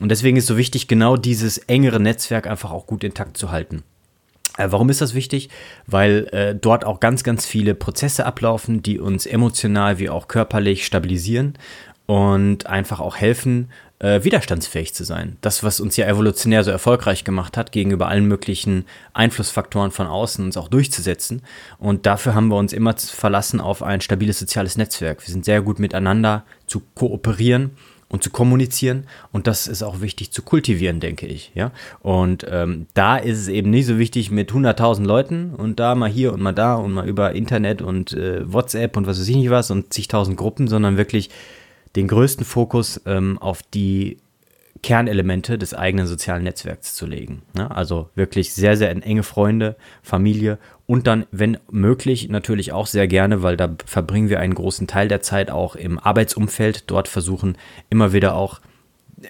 Und 0.00 0.10
deswegen 0.10 0.36
ist 0.36 0.46
so 0.46 0.56
wichtig, 0.56 0.88
genau 0.88 1.16
dieses 1.16 1.58
engere 1.58 2.00
Netzwerk 2.00 2.46
einfach 2.46 2.70
auch 2.70 2.86
gut 2.86 3.04
intakt 3.04 3.36
zu 3.36 3.50
halten. 3.50 3.84
Äh, 4.58 4.68
warum 4.70 4.90
ist 4.90 5.00
das 5.00 5.14
wichtig? 5.14 5.48
Weil 5.86 6.28
äh, 6.32 6.54
dort 6.54 6.84
auch 6.84 7.00
ganz, 7.00 7.24
ganz 7.24 7.46
viele 7.46 7.74
Prozesse 7.74 8.26
ablaufen, 8.26 8.82
die 8.82 8.98
uns 8.98 9.26
emotional 9.26 9.98
wie 9.98 10.10
auch 10.10 10.28
körperlich 10.28 10.84
stabilisieren 10.84 11.54
und 12.06 12.66
einfach 12.66 13.00
auch 13.00 13.16
helfen, 13.16 13.70
äh, 14.02 14.24
widerstandsfähig 14.24 14.94
zu 14.94 15.04
sein. 15.04 15.36
Das, 15.40 15.62
was 15.62 15.78
uns 15.78 15.96
ja 15.96 16.06
evolutionär 16.06 16.64
so 16.64 16.72
erfolgreich 16.72 17.22
gemacht 17.22 17.56
hat, 17.56 17.70
gegenüber 17.70 18.08
allen 18.08 18.26
möglichen 18.26 18.84
Einflussfaktoren 19.14 19.92
von 19.92 20.08
außen 20.08 20.44
uns 20.44 20.56
auch 20.56 20.68
durchzusetzen. 20.68 21.42
Und 21.78 22.04
dafür 22.04 22.34
haben 22.34 22.48
wir 22.48 22.56
uns 22.56 22.72
immer 22.72 22.94
verlassen 22.96 23.60
auf 23.60 23.82
ein 23.82 24.00
stabiles 24.00 24.40
soziales 24.40 24.76
Netzwerk. 24.76 25.24
Wir 25.24 25.32
sind 25.32 25.44
sehr 25.44 25.62
gut 25.62 25.78
miteinander 25.78 26.44
zu 26.66 26.82
kooperieren 26.94 27.70
und 28.08 28.22
zu 28.24 28.30
kommunizieren 28.30 29.04
und 29.30 29.46
das 29.46 29.66
ist 29.66 29.82
auch 29.82 30.02
wichtig 30.02 30.32
zu 30.32 30.42
kultivieren, 30.42 31.00
denke 31.00 31.26
ich. 31.26 31.52
Ja, 31.54 31.70
und 32.00 32.44
ähm, 32.50 32.86
da 32.92 33.16
ist 33.16 33.38
es 33.38 33.48
eben 33.48 33.70
nicht 33.70 33.86
so 33.86 33.98
wichtig 33.98 34.30
mit 34.30 34.52
100.000 34.52 35.04
Leuten 35.04 35.54
und 35.54 35.80
da 35.80 35.94
mal 35.94 36.10
hier 36.10 36.34
und 36.34 36.42
mal 36.42 36.52
da 36.52 36.74
und 36.74 36.92
mal 36.92 37.08
über 37.08 37.32
Internet 37.32 37.80
und 37.80 38.12
äh, 38.12 38.52
WhatsApp 38.52 38.98
und 38.98 39.06
was 39.06 39.18
weiß 39.18 39.28
ich 39.28 39.36
nicht 39.36 39.48
was 39.48 39.70
und 39.70 39.94
zigtausend 39.94 40.36
Gruppen, 40.36 40.68
sondern 40.68 40.98
wirklich 40.98 41.30
den 41.96 42.08
größten 42.08 42.44
Fokus 42.44 43.00
ähm, 43.06 43.38
auf 43.38 43.62
die 43.62 44.18
Kernelemente 44.82 45.58
des 45.58 45.74
eigenen 45.74 46.06
sozialen 46.06 46.42
Netzwerks 46.42 46.94
zu 46.94 47.06
legen. 47.06 47.42
Ne? 47.54 47.70
Also 47.70 48.10
wirklich 48.16 48.52
sehr, 48.52 48.76
sehr 48.76 48.90
enge 48.90 49.22
Freunde, 49.22 49.76
Familie 50.02 50.58
und 50.86 51.06
dann, 51.06 51.26
wenn 51.30 51.58
möglich, 51.70 52.28
natürlich 52.28 52.72
auch 52.72 52.86
sehr 52.86 53.06
gerne, 53.06 53.42
weil 53.42 53.56
da 53.56 53.76
verbringen 53.86 54.28
wir 54.28 54.40
einen 54.40 54.54
großen 54.54 54.88
Teil 54.88 55.06
der 55.06 55.22
Zeit 55.22 55.50
auch 55.50 55.76
im 55.76 55.98
Arbeitsumfeld, 55.98 56.90
dort 56.90 57.06
versuchen 57.06 57.56
immer 57.90 58.12
wieder 58.12 58.34
auch 58.34 58.60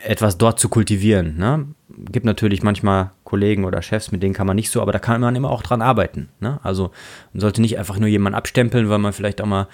etwas 0.04 0.38
dort 0.38 0.58
zu 0.58 0.70
kultivieren. 0.70 1.36
Ne? 1.36 1.66
Gibt 2.10 2.24
natürlich 2.24 2.62
manchmal 2.62 3.10
Kollegen 3.24 3.64
oder 3.64 3.82
Chefs, 3.82 4.10
mit 4.10 4.22
denen 4.22 4.32
kann 4.32 4.46
man 4.46 4.56
nicht 4.56 4.70
so, 4.70 4.80
aber 4.80 4.92
da 4.92 4.98
kann 4.98 5.20
man 5.20 5.36
immer 5.36 5.50
auch 5.50 5.62
dran 5.62 5.82
arbeiten. 5.82 6.30
Ne? 6.40 6.58
Also 6.62 6.92
man 7.34 7.40
sollte 7.40 7.60
nicht 7.60 7.78
einfach 7.78 7.98
nur 7.98 8.08
jemanden 8.08 8.36
abstempeln, 8.36 8.88
weil 8.88 8.98
man 8.98 9.12
vielleicht 9.12 9.42
auch 9.42 9.46
mal 9.46 9.68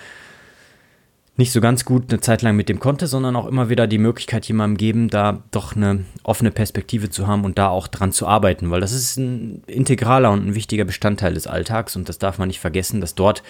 nicht 1.39 1.53
so 1.53 1.61
ganz 1.61 1.85
gut 1.85 2.11
eine 2.11 2.21
Zeit 2.21 2.43
lang 2.43 2.57
mit 2.57 2.69
dem 2.69 2.81
konnte, 2.81 3.07
sondern 3.07 3.37
auch 3.37 3.47
immer 3.47 3.69
wieder 3.69 3.87
die 3.87 3.99
Möglichkeit 3.99 4.47
jemandem 4.47 4.77
geben, 4.77 5.09
da 5.09 5.45
doch 5.53 5.77
eine 5.77 6.05
offene 6.25 6.51
Perspektive 6.51 7.11
zu 7.11 7.29
haben 7.29 7.45
und 7.45 7.59
da 7.59 7.69
auch 7.69 7.87
dran 7.87 8.11
zu 8.11 8.27
arbeiten, 8.27 8.71
weil 8.71 8.81
das 8.81 8.93
ist 8.93 9.17
ein 9.19 9.63
integraler 9.69 10.33
und 10.33 10.49
ein 10.49 10.55
wichtiger 10.57 10.85
Bestandteil 10.85 11.35
des 11.35 11.47
Alltags 11.47 11.95
und 11.95 12.09
das 12.09 12.19
darf 12.19 12.39
man 12.39 12.49
nicht 12.49 12.59
vergessen, 12.59 13.01
dass 13.01 13.15
dort 13.15 13.45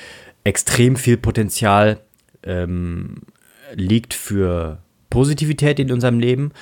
extrem 0.44 0.96
viel 0.96 1.16
Potenzial 1.16 1.98
ähm, 2.42 3.22
liegt 3.74 4.12
für 4.12 4.82
Positivität 5.08 5.80
in 5.80 5.90
unserem 5.90 6.20
Leben. 6.20 6.52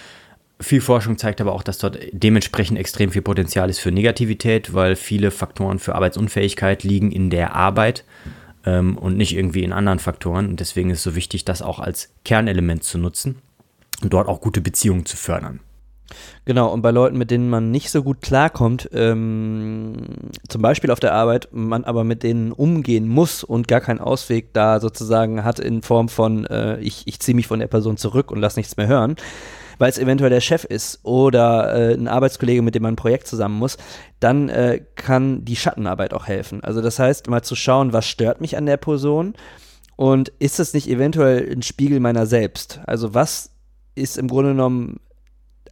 Viel 0.61 0.81
Forschung 0.81 1.19
zeigt 1.19 1.41
aber 1.41 1.55
auch, 1.55 1.65
dass 1.65 1.79
dort 1.79 1.99
dementsprechend 2.13 2.79
extrem 2.79 3.11
viel 3.11 3.23
Potenzial 3.23 3.69
ist 3.69 3.81
für 3.81 3.91
Negativität, 3.91 4.75
weil 4.75 4.95
viele 4.95 5.33
Faktoren 5.33 5.81
für 5.81 5.97
Arbeitsunfähigkeit 5.97 6.85
liegen 6.85 7.11
in 7.11 7.31
der 7.31 7.57
Arbeit 7.57 8.05
ähm, 8.67 8.99
und 8.99 9.17
nicht 9.17 9.35
irgendwie 9.35 9.63
in 9.63 9.73
anderen 9.73 9.99
Faktoren. 9.99 10.49
Und 10.49 10.61
deswegen 10.61 10.91
ist 10.91 10.99
es 10.99 11.05
so 11.05 11.15
wichtig, 11.15 11.45
das 11.45 11.63
auch 11.63 11.79
als 11.79 12.11
Kernelement 12.25 12.85
zu 12.85 12.99
nutzen 12.99 13.37
und 14.03 14.13
dort 14.13 14.29
auch 14.29 14.41
gute 14.41 14.61
Beziehungen 14.61 15.07
zu 15.07 15.17
fördern. 15.17 15.61
Genau, 16.45 16.73
und 16.73 16.83
bei 16.83 16.93
Leuten, 16.93 17.19
mit 17.19 17.33
denen 17.33 17.51
man 17.51 17.73
nicht 17.73 17.91
so 17.91 18.03
gut 18.03 18.23
klarkommt, 18.23 18.89
ähm, 18.93 19.97
zum 20.49 20.63
Beispiel 20.63 20.93
auf 20.93 21.01
der 21.01 21.13
Arbeit, 21.13 21.49
man 21.51 21.85
aber 21.85 22.05
mit 22.05 22.23
denen 22.23 22.53
umgehen 22.53 23.09
muss 23.09 23.43
und 23.43 23.67
gar 23.67 23.81
keinen 23.81 24.01
Ausweg 24.01 24.53
da 24.53 24.79
sozusagen 24.79 25.43
hat 25.43 25.59
in 25.59 25.83
Form 25.83 26.09
von, 26.09 26.47
äh, 26.47 26.79
ich, 26.79 27.03
ich 27.07 27.19
ziehe 27.19 27.35
mich 27.35 27.49
von 27.49 27.59
der 27.59 27.67
Person 27.67 27.97
zurück 27.97 28.31
und 28.31 28.39
lass 28.39 28.57
nichts 28.57 28.77
mehr 28.77 28.87
hören, 28.87 29.17
weil 29.79 29.91
es 29.91 29.99
eventuell 29.99 30.31
der 30.31 30.41
Chef 30.41 30.65
ist 30.65 31.01
oder 31.03 31.75
äh, 31.75 31.95
ein 31.95 32.09
Arbeitskollege, 32.09 32.63
mit 32.63 32.75
dem 32.75 32.83
man 32.83 32.95
ein 32.95 32.97
Projekt 32.97 33.27
zusammen 33.27 33.59
muss, 33.59 33.77
dann 34.21 34.49
äh, 34.49 34.83
kann 34.95 35.45
die 35.45 35.57
Schattenarbeit 35.57 36.15
auch 36.15 36.27
helfen. 36.27 36.63
Also 36.63 36.81
das 36.81 36.99
heißt, 36.99 37.29
mal 37.29 37.43
zu 37.43 37.55
schauen, 37.55 37.93
was 37.93 38.07
stört 38.07 38.41
mich 38.41 38.57
an 38.57 38.67
der 38.67 38.77
Person 38.77 39.35
und 39.97 40.31
ist 40.39 40.61
es 40.61 40.75
nicht 40.75 40.89
eventuell 40.89 41.51
ein 41.51 41.63
Spiegel 41.63 42.01
meiner 42.01 42.27
selbst? 42.27 42.81
Also 42.87 43.15
was 43.15 43.51
ist 43.95 44.19
im 44.19 44.29
Grunde 44.29 44.51
genommen 44.51 45.01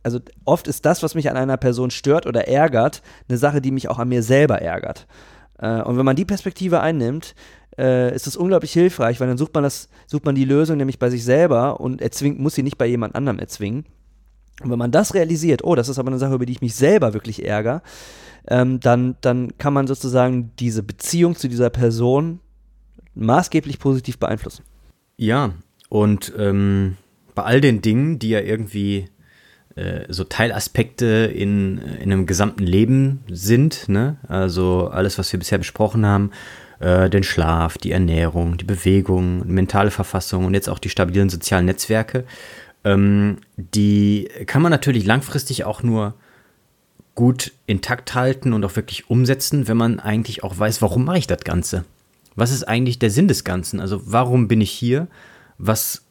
also 0.05 0.21
oft 0.45 0.69
ist 0.69 0.85
das, 0.85 1.03
was 1.03 1.15
mich 1.15 1.31
an 1.31 1.37
einer 1.37 1.57
Person 1.57 1.91
stört 1.91 2.27
oder 2.27 2.47
ärgert, 2.47 3.03
eine 3.27 3.39
Sache, 3.39 3.63
die 3.63 3.71
mich 3.71 3.89
auch 3.89 3.99
an 3.99 4.11
mir 4.11 4.23
selber 4.23 4.61
ärgert. 4.61 5.07
Äh, 5.59 5.83
und 5.83 5.97
wenn 5.97 6.05
man 6.05 6.17
die 6.17 6.25
Perspektive 6.25 6.81
einnimmt, 6.81 7.35
äh, 7.79 8.15
ist 8.15 8.27
es 8.27 8.37
unglaublich 8.37 8.73
hilfreich, 8.73 9.21
weil 9.21 9.29
dann 9.29 9.39
sucht 9.39 9.55
man 9.55 9.65
das, 9.65 9.89
sucht 10.07 10.25
man 10.25 10.35
die 10.35 10.45
Lösung 10.45 10.77
nämlich 10.77 10.99
bei 10.99 11.11
sich 11.11 11.25
selber 11.25 11.81
und 11.81 12.01
erzwingt, 12.01 12.39
muss 12.39 12.55
sie 12.55 12.63
nicht 12.63 12.79
bei 12.79 12.87
jemand 12.87 13.15
anderem 13.15 13.39
erzwingen. 13.39 13.85
Und 14.63 14.71
wenn 14.71 14.79
man 14.79 14.93
das 14.93 15.15
realisiert, 15.15 15.65
oh, 15.65 15.75
das 15.75 15.89
ist 15.89 15.99
aber 15.99 16.09
eine 16.09 16.19
Sache, 16.19 16.35
über 16.35 16.47
die 16.47 16.53
ich 16.53 16.61
mich 16.61 16.75
selber 16.75 17.13
wirklich 17.13 17.45
ärgere, 17.45 17.83
ähm, 18.47 18.79
dann, 18.79 19.17
dann 19.21 19.57
kann 19.59 19.73
man 19.73 19.87
sozusagen 19.87 20.53
diese 20.59 20.83
Beziehung 20.83 21.35
zu 21.35 21.49
dieser 21.49 21.71
Person 21.71 22.41
maßgeblich 23.15 23.79
positiv 23.79 24.19
beeinflussen. 24.19 24.65
Ja, 25.17 25.55
und 25.89 26.33
ähm, 26.39 26.97
bei 27.35 27.43
all 27.43 27.61
den 27.61 27.83
Dingen, 27.83 28.19
die 28.19 28.31
ja 28.31 28.41
irgendwie 28.41 29.07
so 30.09 30.25
Teilaspekte 30.25 31.33
in, 31.35 31.79
in 31.79 32.13
einem 32.13 32.27
gesamten 32.27 32.63
Leben 32.63 33.25
sind. 33.29 33.89
Ne? 33.89 34.17
Also 34.29 34.89
alles, 34.89 35.19
was 35.19 35.33
wir 35.33 35.39
bisher 35.39 35.59
besprochen 35.59 36.07
haben, 36.07 36.31
äh, 36.79 37.11
den 37.11 37.23
Schlaf, 37.23 37.79
die 37.79 37.93
Ernährung, 37.93 38.57
die 38.57 38.65
Bewegung, 38.65 39.47
mentale 39.47 39.91
Verfassung 39.91 40.45
und 40.45 40.55
jetzt 40.55 40.69
auch 40.69 40.79
die 40.79 40.91
stabilen 40.91 41.29
sozialen 41.29 41.67
Netzwerke, 41.67 42.25
ähm, 42.85 43.39
die 43.57 44.29
kann 44.47 44.63
man 44.63 44.71
natürlich 44.71 45.07
langfristig 45.07 45.65
auch 45.65 45.83
nur 45.83 46.15
gut 47.15 47.53
intakt 47.67 48.15
halten 48.15 48.53
und 48.53 48.65
auch 48.65 48.77
wirklich 48.77 49.09
umsetzen, 49.09 49.69
wenn 49.69 49.77
man 49.77 50.01
eigentlich 50.01 50.43
auch 50.43 50.59
weiß, 50.59 50.83
warum 50.83 51.05
mache 51.05 51.19
ich 51.19 51.27
das 51.27 51.45
Ganze? 51.45 51.85
Was 52.37 52.51
ist 52.51 52.65
eigentlich 52.65 52.99
der 52.99 53.11
Sinn 53.11 53.29
des 53.29 53.45
Ganzen? 53.45 53.81
Also 53.81 54.03
warum 54.05 54.49
bin 54.49 54.61
ich 54.61 54.71
hier? 54.71 55.07
Was 55.59 56.04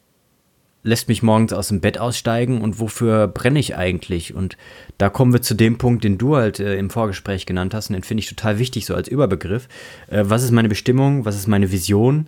lässt 0.83 1.07
mich 1.07 1.23
morgens 1.23 1.53
aus 1.53 1.69
dem 1.69 1.79
Bett 1.79 1.97
aussteigen 1.97 2.61
und 2.61 2.79
wofür 2.79 3.27
brenne 3.27 3.59
ich 3.59 3.75
eigentlich? 3.75 4.33
Und 4.33 4.57
da 4.97 5.09
kommen 5.09 5.33
wir 5.33 5.41
zu 5.41 5.53
dem 5.53 5.77
Punkt, 5.77 6.03
den 6.03 6.17
du 6.17 6.35
halt 6.35 6.59
äh, 6.59 6.75
im 6.75 6.89
Vorgespräch 6.89 7.45
genannt 7.45 7.73
hast 7.73 7.89
und 7.89 7.93
den 7.93 8.03
finde 8.03 8.21
ich 8.21 8.29
total 8.29 8.59
wichtig 8.59 8.85
so 8.85 8.93
als 8.93 9.07
Überbegriff. 9.07 9.67
Äh, 10.07 10.23
was 10.25 10.43
ist 10.43 10.51
meine 10.51 10.69
Bestimmung? 10.69 11.25
Was 11.25 11.35
ist 11.35 11.47
meine 11.47 11.71
Vision? 11.71 12.27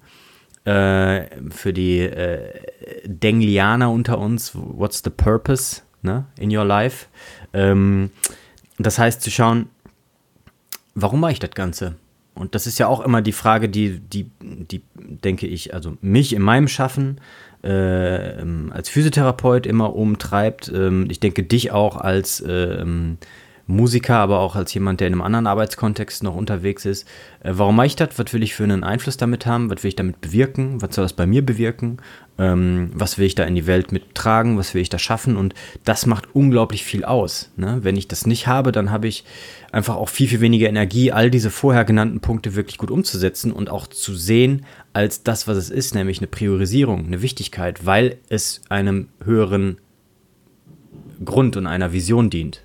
Äh, 0.63 1.27
für 1.51 1.73
die 1.73 1.99
äh, 1.99 2.49
Denglianer 3.05 3.91
unter 3.91 4.17
uns, 4.17 4.53
what's 4.55 5.01
the 5.03 5.11
purpose 5.11 5.81
ne, 6.01 6.25
in 6.39 6.55
your 6.55 6.65
life? 6.65 7.07
Ähm, 7.53 8.09
das 8.79 8.97
heißt 8.97 9.21
zu 9.21 9.29
schauen, 9.29 9.67
warum 10.95 11.19
mache 11.19 11.33
ich 11.33 11.39
das 11.39 11.51
Ganze? 11.51 11.95
Und 12.33 12.53
das 12.53 12.67
ist 12.67 12.79
ja 12.79 12.87
auch 12.87 12.99
immer 12.99 13.21
die 13.21 13.31
Frage, 13.31 13.69
die, 13.69 13.99
die, 13.99 14.29
die 14.41 14.81
denke 14.93 15.47
ich, 15.47 15.73
also 15.73 15.97
mich 16.01 16.33
in 16.33 16.41
meinem 16.41 16.67
Schaffen 16.67 17.21
äh, 17.65 18.71
als 18.71 18.89
Physiotherapeut 18.89 19.65
immer 19.65 19.95
umtreibt. 19.95 20.71
Ähm, 20.73 21.07
ich 21.09 21.19
denke 21.19 21.43
dich 21.43 21.71
auch 21.71 21.97
als 21.97 22.43
ähm, 22.47 23.17
Musiker, 23.67 24.17
aber 24.17 24.39
auch 24.39 24.55
als 24.55 24.73
jemand, 24.75 24.99
der 24.99 25.07
in 25.07 25.13
einem 25.13 25.23
anderen 25.23 25.47
Arbeitskontext 25.47 26.21
noch 26.21 26.35
unterwegs 26.35 26.85
ist. 26.85 27.07
Äh, 27.41 27.53
warum 27.55 27.75
mache 27.75 27.87
ich 27.87 27.95
das? 27.95 28.09
Was 28.17 28.31
will 28.31 28.43
ich 28.43 28.53
für 28.53 28.63
einen 28.63 28.83
Einfluss 28.83 29.17
damit 29.17 29.47
haben? 29.47 29.71
Was 29.71 29.83
will 29.83 29.89
ich 29.89 29.95
damit 29.95 30.21
bewirken? 30.21 30.81
Was 30.81 30.93
soll 30.93 31.05
das 31.05 31.13
bei 31.13 31.25
mir 31.25 31.43
bewirken? 31.43 31.97
Ähm, 32.37 32.91
was 32.93 33.17
will 33.17 33.25
ich 33.25 33.33
da 33.33 33.43
in 33.43 33.55
die 33.55 33.65
Welt 33.65 33.91
mittragen? 33.91 34.57
Was 34.59 34.75
will 34.75 34.81
ich 34.81 34.89
da 34.89 34.99
schaffen? 34.99 35.35
Und 35.35 35.55
das 35.83 36.05
macht 36.05 36.35
unglaublich 36.35 36.83
viel 36.83 37.03
aus. 37.03 37.49
Ne? 37.57 37.79
Wenn 37.81 37.97
ich 37.97 38.07
das 38.07 38.27
nicht 38.27 38.45
habe, 38.45 38.71
dann 38.71 38.91
habe 38.91 39.07
ich 39.07 39.23
einfach 39.71 39.95
auch 39.95 40.09
viel, 40.09 40.27
viel 40.27 40.41
weniger 40.41 40.69
Energie, 40.69 41.11
all 41.11 41.31
diese 41.31 41.49
vorher 41.49 41.85
genannten 41.85 42.19
Punkte 42.19 42.55
wirklich 42.55 42.77
gut 42.77 42.91
umzusetzen 42.91 43.51
und 43.51 43.71
auch 43.71 43.87
zu 43.87 44.13
sehen 44.13 44.65
als 44.95 45.23
das, 45.23 45.45
was 45.45 45.57
es 45.57 45.69
ist, 45.69 45.93
nämlich 45.93 46.19
eine 46.19 46.27
Priorisierung, 46.27 47.05
eine 47.05 47.21
Wichtigkeit, 47.21 47.85
weil 47.85 48.17
es 48.29 48.61
einem 48.69 49.09
höheren 49.21 49.77
Grund 51.23 51.57
und 51.57 51.67
einer 51.67 51.91
Vision 51.91 52.29
dient. 52.29 52.63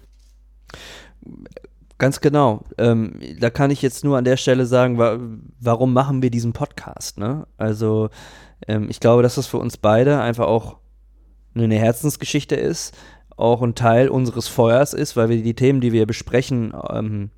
Ganz 1.99 2.21
genau. 2.21 2.63
Ähm, 2.79 3.15
da 3.41 3.51
kann 3.51 3.73
ich 3.73 3.83
jetzt 3.83 4.05
nur 4.05 4.17
an 4.17 4.25
der 4.25 4.37
Stelle 4.37 4.65
sagen, 4.67 4.97
wa 4.97 5.19
warum 5.59 5.93
machen 5.93 6.23
wir 6.23 6.31
diesen 6.31 6.53
Podcast? 6.53 7.19
Ne? 7.19 7.49
Also 7.57 8.11
ähm, 8.69 8.87
ich 8.89 9.01
glaube, 9.01 9.25
dass 9.25 9.35
das 9.35 9.49
für 9.49 9.59
uns 9.59 9.77
beide 9.77 10.21
einfach 10.21 10.47
auch 10.47 10.77
eine 11.57 11.77
Herzensgeschichte 11.77 12.55
ist, 12.55 12.97
auch 13.37 13.61
ein 13.61 13.75
Teil 13.75 14.09
unseres 14.09 14.47
Feuers 14.47 14.95
ist, 14.95 15.17
weil 15.17 15.31
wir 15.31 15.43
die 15.43 15.55
Themen, 15.55 15.81
die 15.81 15.93
wir 15.93 16.07
besprechen, 16.07 16.73
ähm, 16.91 17.31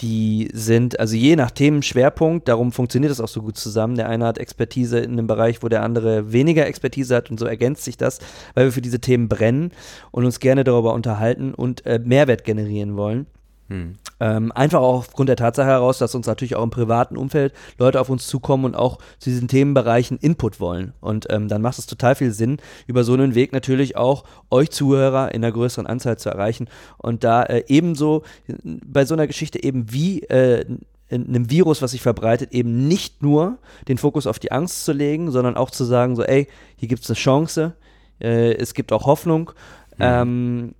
die 0.00 0.48
sind, 0.52 1.00
also 1.00 1.16
je 1.16 1.34
nach 1.34 1.50
Themenschwerpunkt, 1.50 2.46
darum 2.48 2.72
funktioniert 2.72 3.10
das 3.10 3.20
auch 3.20 3.28
so 3.28 3.42
gut 3.42 3.56
zusammen. 3.56 3.96
Der 3.96 4.08
eine 4.08 4.26
hat 4.26 4.38
Expertise 4.38 4.98
in 4.98 5.12
einem 5.12 5.26
Bereich, 5.26 5.62
wo 5.62 5.68
der 5.68 5.82
andere 5.82 6.32
weniger 6.32 6.66
Expertise 6.66 7.16
hat 7.16 7.30
und 7.30 7.40
so 7.40 7.46
ergänzt 7.46 7.84
sich 7.84 7.96
das, 7.96 8.20
weil 8.54 8.66
wir 8.66 8.72
für 8.72 8.82
diese 8.82 9.00
Themen 9.00 9.28
brennen 9.28 9.72
und 10.10 10.24
uns 10.24 10.38
gerne 10.40 10.64
darüber 10.64 10.94
unterhalten 10.94 11.52
und 11.52 11.84
äh, 11.84 11.98
Mehrwert 11.98 12.44
generieren 12.44 12.96
wollen. 12.96 13.26
Hm. 13.68 13.96
Ähm, 14.20 14.50
einfach 14.52 14.80
auch 14.80 14.98
aufgrund 14.98 15.28
der 15.28 15.36
Tatsache 15.36 15.68
heraus, 15.68 15.98
dass 15.98 16.14
uns 16.14 16.26
natürlich 16.26 16.56
auch 16.56 16.64
im 16.64 16.70
privaten 16.70 17.16
Umfeld 17.16 17.52
Leute 17.78 18.00
auf 18.00 18.08
uns 18.08 18.26
zukommen 18.26 18.64
und 18.64 18.74
auch 18.74 18.98
zu 19.18 19.30
diesen 19.30 19.48
Themenbereichen 19.48 20.18
Input 20.18 20.60
wollen. 20.60 20.92
Und 21.00 21.26
ähm, 21.30 21.48
dann 21.48 21.62
macht 21.62 21.78
es 21.78 21.86
total 21.86 22.14
viel 22.14 22.32
Sinn, 22.32 22.58
über 22.86 23.04
so 23.04 23.12
einen 23.12 23.34
Weg 23.34 23.52
natürlich 23.52 23.96
auch 23.96 24.24
euch 24.50 24.70
Zuhörer 24.70 25.34
in 25.34 25.44
einer 25.44 25.52
größeren 25.52 25.86
Anzahl 25.86 26.18
zu 26.18 26.30
erreichen. 26.30 26.68
Und 26.96 27.22
da 27.22 27.42
äh, 27.44 27.64
ebenso 27.68 28.24
bei 28.64 29.04
so 29.04 29.14
einer 29.14 29.26
Geschichte 29.26 29.62
eben 29.62 29.92
wie 29.92 30.22
äh, 30.24 30.64
in 31.08 31.26
einem 31.28 31.50
Virus, 31.50 31.80
was 31.80 31.92
sich 31.92 32.02
verbreitet, 32.02 32.52
eben 32.52 32.86
nicht 32.86 33.22
nur 33.22 33.58
den 33.88 33.98
Fokus 33.98 34.26
auf 34.26 34.38
die 34.38 34.52
Angst 34.52 34.84
zu 34.84 34.92
legen, 34.92 35.30
sondern 35.30 35.56
auch 35.56 35.70
zu 35.70 35.84
sagen, 35.84 36.16
so, 36.16 36.22
ey, 36.22 36.48
hier 36.76 36.88
gibt 36.88 37.02
es 37.02 37.10
eine 37.10 37.16
Chance, 37.16 37.74
äh, 38.20 38.52
es 38.54 38.74
gibt 38.74 38.92
auch 38.92 39.06
Hoffnung. 39.06 39.52
Mhm. 39.96 40.04
Ähm, 40.04 40.74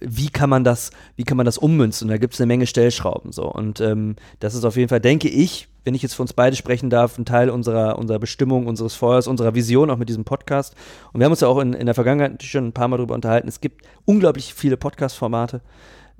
wie 0.00 0.28
kann 0.28 0.50
man 0.50 0.64
das, 0.64 0.90
wie 1.16 1.24
kann 1.24 1.36
man 1.36 1.46
das 1.46 1.58
ummünzen? 1.58 2.08
Da 2.08 2.18
gibt 2.18 2.34
es 2.34 2.40
eine 2.40 2.46
Menge 2.46 2.66
Stellschrauben 2.66 3.32
so. 3.32 3.44
Und 3.50 3.80
ähm, 3.80 4.16
das 4.40 4.54
ist 4.54 4.64
auf 4.64 4.76
jeden 4.76 4.88
Fall, 4.88 5.00
denke 5.00 5.28
ich, 5.28 5.68
wenn 5.84 5.94
ich 5.94 6.02
jetzt 6.02 6.14
für 6.14 6.22
uns 6.22 6.32
beide 6.32 6.56
sprechen 6.56 6.90
darf, 6.90 7.18
ein 7.18 7.26
Teil 7.26 7.50
unserer, 7.50 7.98
unserer 7.98 8.18
Bestimmung, 8.18 8.66
unseres 8.66 8.94
Feuers, 8.94 9.26
unserer 9.26 9.54
Vision 9.54 9.90
auch 9.90 9.98
mit 9.98 10.08
diesem 10.08 10.24
Podcast. 10.24 10.74
Und 11.12 11.20
wir 11.20 11.26
haben 11.26 11.32
uns 11.32 11.40
ja 11.40 11.48
auch 11.48 11.58
in, 11.58 11.74
in 11.74 11.86
der 11.86 11.94
Vergangenheit 11.94 12.42
schon 12.42 12.68
ein 12.68 12.72
paar 12.72 12.88
Mal 12.88 12.96
darüber 12.96 13.14
unterhalten. 13.14 13.48
Es 13.48 13.60
gibt 13.60 13.84
unglaublich 14.04 14.54
viele 14.54 14.76
Podcast-Formate. 14.76 15.60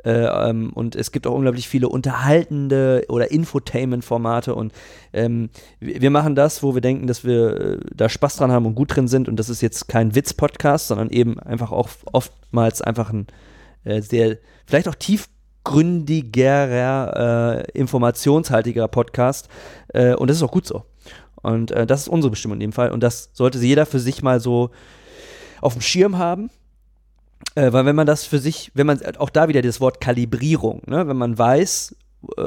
Äh, 0.05 0.51
ähm, 0.51 0.71
und 0.75 0.97
es 0.97 1.13
gibt 1.13 1.27
auch 1.27 1.35
unglaublich 1.35 1.67
viele 1.67 1.89
unterhaltende 1.89 3.07
oder 3.09 3.31
Infotainment-Formate 3.31 4.55
und 4.55 4.75
ähm, 5.15 5.49
wir 5.81 6.11
machen 6.11 6.35
das, 6.35 6.63
wo 6.63 6.75
wir 6.75 6.83
denken, 6.83 7.07
dass 7.07 7.25
wir 7.25 7.61
äh, 7.61 7.79
da 7.95 8.11
Spaß 8.11 8.37
dran 8.37 8.53
haben 8.53 8.67
und 8.67 8.75
gut 8.75 8.95
drin 8.95 9.09
sind 9.09 9.29
und 9.29 9.37
das 9.37 9.49
ist 9.49 9.63
jetzt 9.63 9.89
kein 9.89 10.15
Witz-Podcast, 10.15 10.89
sondern 10.89 11.09
eben 11.09 11.41
einfach 11.41 11.73
auch 11.73 11.89
oftmals 12.13 12.83
einfach 12.83 13.11
ein 13.11 13.29
äh, 13.85 14.03
sehr, 14.03 14.37
vielleicht 14.67 14.89
auch 14.89 14.95
tiefgründigerer, 14.95 17.65
äh, 17.65 17.71
informationshaltiger 17.73 18.89
Podcast 18.89 19.49
äh, 19.89 20.13
und 20.15 20.29
das 20.29 20.37
ist 20.37 20.43
auch 20.43 20.53
gut 20.53 20.67
so. 20.67 20.85
Und 21.41 21.71
äh, 21.71 21.87
das 21.87 22.03
ist 22.03 22.09
unsere 22.09 22.31
Bestimmung 22.31 22.57
in 22.57 22.61
dem 22.61 22.73
Fall 22.73 22.91
und 22.91 23.03
das 23.03 23.31
sollte 23.33 23.59
jeder 23.59 23.87
für 23.87 24.01
sich 24.01 24.23
mal 24.23 24.39
so 24.39 24.69
auf 25.63 25.73
dem 25.73 25.81
Schirm 25.81 26.19
haben 26.19 26.51
äh, 27.55 27.73
weil 27.73 27.87
wenn 27.87 27.97
man 27.97 28.07
das 28.07 28.25
für 28.25 28.39
sich, 28.39 28.71
wenn 28.75 28.87
man 28.87 29.01
auch 29.17 29.31
da 29.31 29.49
wieder 29.49 29.63
das 29.63 29.81
Wort 29.81 30.01
Kalibrierung, 30.01 30.83
ne, 30.87 31.07
wenn 31.07 31.17
man 31.17 31.39
weiß, 31.39 31.97
äh, 32.37 32.43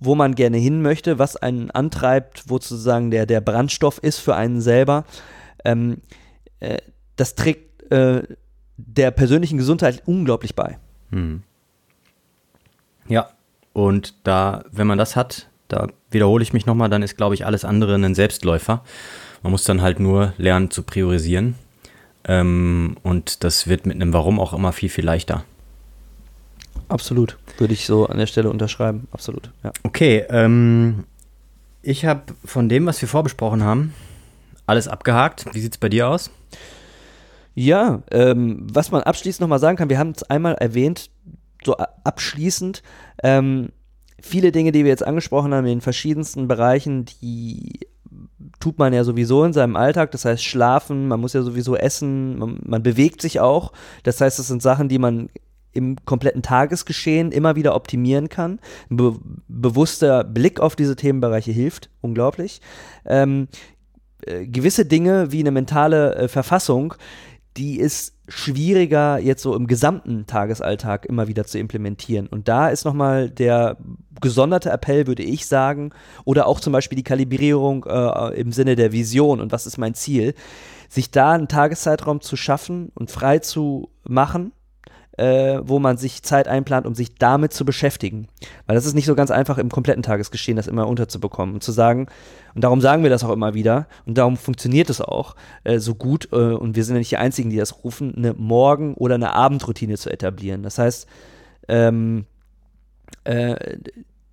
wo 0.00 0.14
man 0.14 0.34
gerne 0.34 0.56
hin 0.56 0.82
möchte, 0.82 1.18
was 1.18 1.36
einen 1.36 1.70
antreibt, 1.70 2.44
wo 2.48 2.54
sozusagen 2.54 3.10
der, 3.10 3.26
der 3.26 3.40
Brandstoff 3.40 3.98
ist 3.98 4.18
für 4.18 4.34
einen 4.34 4.60
selber, 4.60 5.04
ähm, 5.64 5.98
äh, 6.60 6.78
das 7.16 7.34
trägt 7.34 7.90
äh, 7.90 8.22
der 8.76 9.10
persönlichen 9.10 9.58
Gesundheit 9.58 10.02
unglaublich 10.06 10.54
bei. 10.54 10.78
Hm. 11.10 11.42
Ja, 13.08 13.30
und 13.72 14.14
da, 14.24 14.64
wenn 14.70 14.86
man 14.86 14.98
das 14.98 15.16
hat, 15.16 15.48
da 15.68 15.88
wiederhole 16.10 16.42
ich 16.42 16.52
mich 16.52 16.64
nochmal, 16.64 16.88
dann 16.88 17.02
ist, 17.02 17.16
glaube 17.16 17.34
ich, 17.34 17.44
alles 17.44 17.64
andere 17.64 17.94
ein 17.94 18.14
Selbstläufer. 18.14 18.82
Man 19.42 19.52
muss 19.52 19.64
dann 19.64 19.82
halt 19.82 20.00
nur 20.00 20.32
lernen 20.38 20.70
zu 20.70 20.82
priorisieren 20.82 21.56
ähm, 22.28 22.96
und 23.02 23.42
das 23.42 23.66
wird 23.66 23.86
mit 23.86 23.96
einem 23.96 24.12
Warum 24.12 24.38
auch 24.38 24.52
immer 24.52 24.72
viel, 24.72 24.90
viel 24.90 25.04
leichter. 25.04 25.44
Absolut. 26.88 27.38
Würde 27.58 27.74
ich 27.74 27.86
so 27.86 28.06
an 28.06 28.18
der 28.18 28.26
Stelle 28.26 28.50
unterschreiben. 28.50 29.08
Absolut. 29.10 29.50
Ja. 29.64 29.72
Okay. 29.82 30.24
Ähm, 30.28 31.04
ich 31.82 32.04
habe 32.04 32.22
von 32.44 32.68
dem, 32.68 32.86
was 32.86 33.00
wir 33.00 33.08
vorbesprochen 33.08 33.64
haben, 33.64 33.94
alles 34.66 34.88
abgehakt. 34.88 35.46
Wie 35.52 35.60
sieht 35.60 35.72
es 35.72 35.78
bei 35.78 35.88
dir 35.88 36.08
aus? 36.08 36.30
Ja, 37.54 38.02
ähm, 38.10 38.66
was 38.72 38.90
man 38.90 39.02
abschließend 39.02 39.40
nochmal 39.40 39.58
sagen 39.58 39.76
kann, 39.76 39.88
wir 39.88 39.98
haben 39.98 40.12
es 40.12 40.22
einmal 40.22 40.54
erwähnt, 40.54 41.10
so 41.64 41.76
abschließend, 42.04 42.82
ähm, 43.24 43.70
viele 44.20 44.52
Dinge, 44.52 44.70
die 44.70 44.84
wir 44.84 44.90
jetzt 44.90 45.04
angesprochen 45.04 45.52
haben 45.52 45.64
in 45.64 45.78
den 45.78 45.80
verschiedensten 45.80 46.46
Bereichen, 46.46 47.06
die 47.06 47.80
tut 48.60 48.78
man 48.78 48.92
ja 48.92 49.04
sowieso 49.04 49.44
in 49.44 49.52
seinem 49.52 49.76
Alltag. 49.76 50.10
Das 50.10 50.24
heißt, 50.24 50.44
schlafen, 50.44 51.08
man 51.08 51.20
muss 51.20 51.32
ja 51.32 51.42
sowieso 51.42 51.76
essen, 51.76 52.38
man, 52.38 52.58
man 52.64 52.82
bewegt 52.82 53.22
sich 53.22 53.40
auch. 53.40 53.72
Das 54.02 54.20
heißt, 54.20 54.38
das 54.38 54.48
sind 54.48 54.62
Sachen, 54.62 54.88
die 54.88 54.98
man 54.98 55.28
im 55.72 55.96
kompletten 56.04 56.42
Tagesgeschehen 56.42 57.30
immer 57.30 57.56
wieder 57.56 57.74
optimieren 57.74 58.28
kann. 58.28 58.58
Ein 58.90 58.96
be 58.96 59.16
bewusster 59.48 60.24
Blick 60.24 60.60
auf 60.60 60.76
diese 60.76 60.96
Themenbereiche 60.96 61.52
hilft, 61.52 61.90
unglaublich. 62.00 62.60
Ähm, 63.04 63.48
äh, 64.22 64.46
gewisse 64.46 64.84
Dinge 64.84 65.30
wie 65.32 65.40
eine 65.40 65.50
mentale 65.50 66.14
äh, 66.14 66.28
Verfassung, 66.28 66.94
die 67.58 67.78
ist 67.78 68.14
schwieriger 68.28 69.18
jetzt 69.18 69.42
so 69.42 69.54
im 69.56 69.66
gesamten 69.66 70.26
Tagesalltag 70.26 71.06
immer 71.06 71.28
wieder 71.28 71.44
zu 71.44 71.58
implementieren. 71.58 72.28
Und 72.28 72.46
da 72.46 72.68
ist 72.68 72.84
nochmal 72.84 73.30
der 73.30 73.78
gesonderte 74.20 74.70
Appell, 74.70 75.06
würde 75.06 75.22
ich 75.22 75.46
sagen, 75.46 75.90
oder 76.24 76.46
auch 76.46 76.60
zum 76.60 76.72
Beispiel 76.72 76.96
die 76.96 77.04
Kalibrierung 77.04 77.84
äh, 77.84 78.40
im 78.40 78.52
Sinne 78.52 78.76
der 78.76 78.92
Vision 78.92 79.40
und 79.40 79.50
was 79.50 79.66
ist 79.66 79.78
mein 79.78 79.94
Ziel, 79.94 80.34
sich 80.88 81.10
da 81.10 81.32
einen 81.32 81.48
Tageszeitraum 81.48 82.20
zu 82.20 82.36
schaffen 82.36 82.90
und 82.94 83.10
frei 83.10 83.40
zu 83.40 83.90
machen, 84.04 84.52
äh, 85.18 85.60
wo 85.62 85.78
man 85.78 85.96
sich 85.96 86.22
Zeit 86.22 86.48
einplant, 86.48 86.86
um 86.86 86.94
sich 86.94 87.14
damit 87.16 87.52
zu 87.52 87.64
beschäftigen. 87.64 88.28
Weil 88.66 88.76
das 88.76 88.86
ist 88.86 88.94
nicht 88.94 89.06
so 89.06 89.14
ganz 89.14 89.30
einfach 89.30 89.58
im 89.58 89.68
kompletten 89.68 90.02
Tagesgeschehen, 90.02 90.56
das 90.56 90.68
immer 90.68 90.86
unterzubekommen 90.86 91.56
und 91.56 91.62
zu 91.62 91.72
sagen, 91.72 92.06
und 92.54 92.64
darum 92.64 92.80
sagen 92.80 93.02
wir 93.02 93.10
das 93.10 93.24
auch 93.24 93.32
immer 93.32 93.54
wieder, 93.54 93.86
und 94.06 94.16
darum 94.16 94.36
funktioniert 94.36 94.90
es 94.90 95.00
auch 95.00 95.34
äh, 95.64 95.78
so 95.78 95.94
gut, 95.94 96.28
äh, 96.32 96.36
und 96.36 96.76
wir 96.76 96.84
sind 96.84 96.94
ja 96.94 97.00
nicht 97.00 97.10
die 97.10 97.16
Einzigen, 97.16 97.50
die 97.50 97.56
das 97.56 97.84
rufen, 97.84 98.14
eine 98.16 98.32
Morgen- 98.34 98.94
oder 98.94 99.16
eine 99.16 99.34
Abendroutine 99.34 99.96
zu 99.98 100.10
etablieren. 100.10 100.62
Das 100.62 100.78
heißt, 100.78 101.08
ähm, 101.68 102.24
äh, 103.24 103.76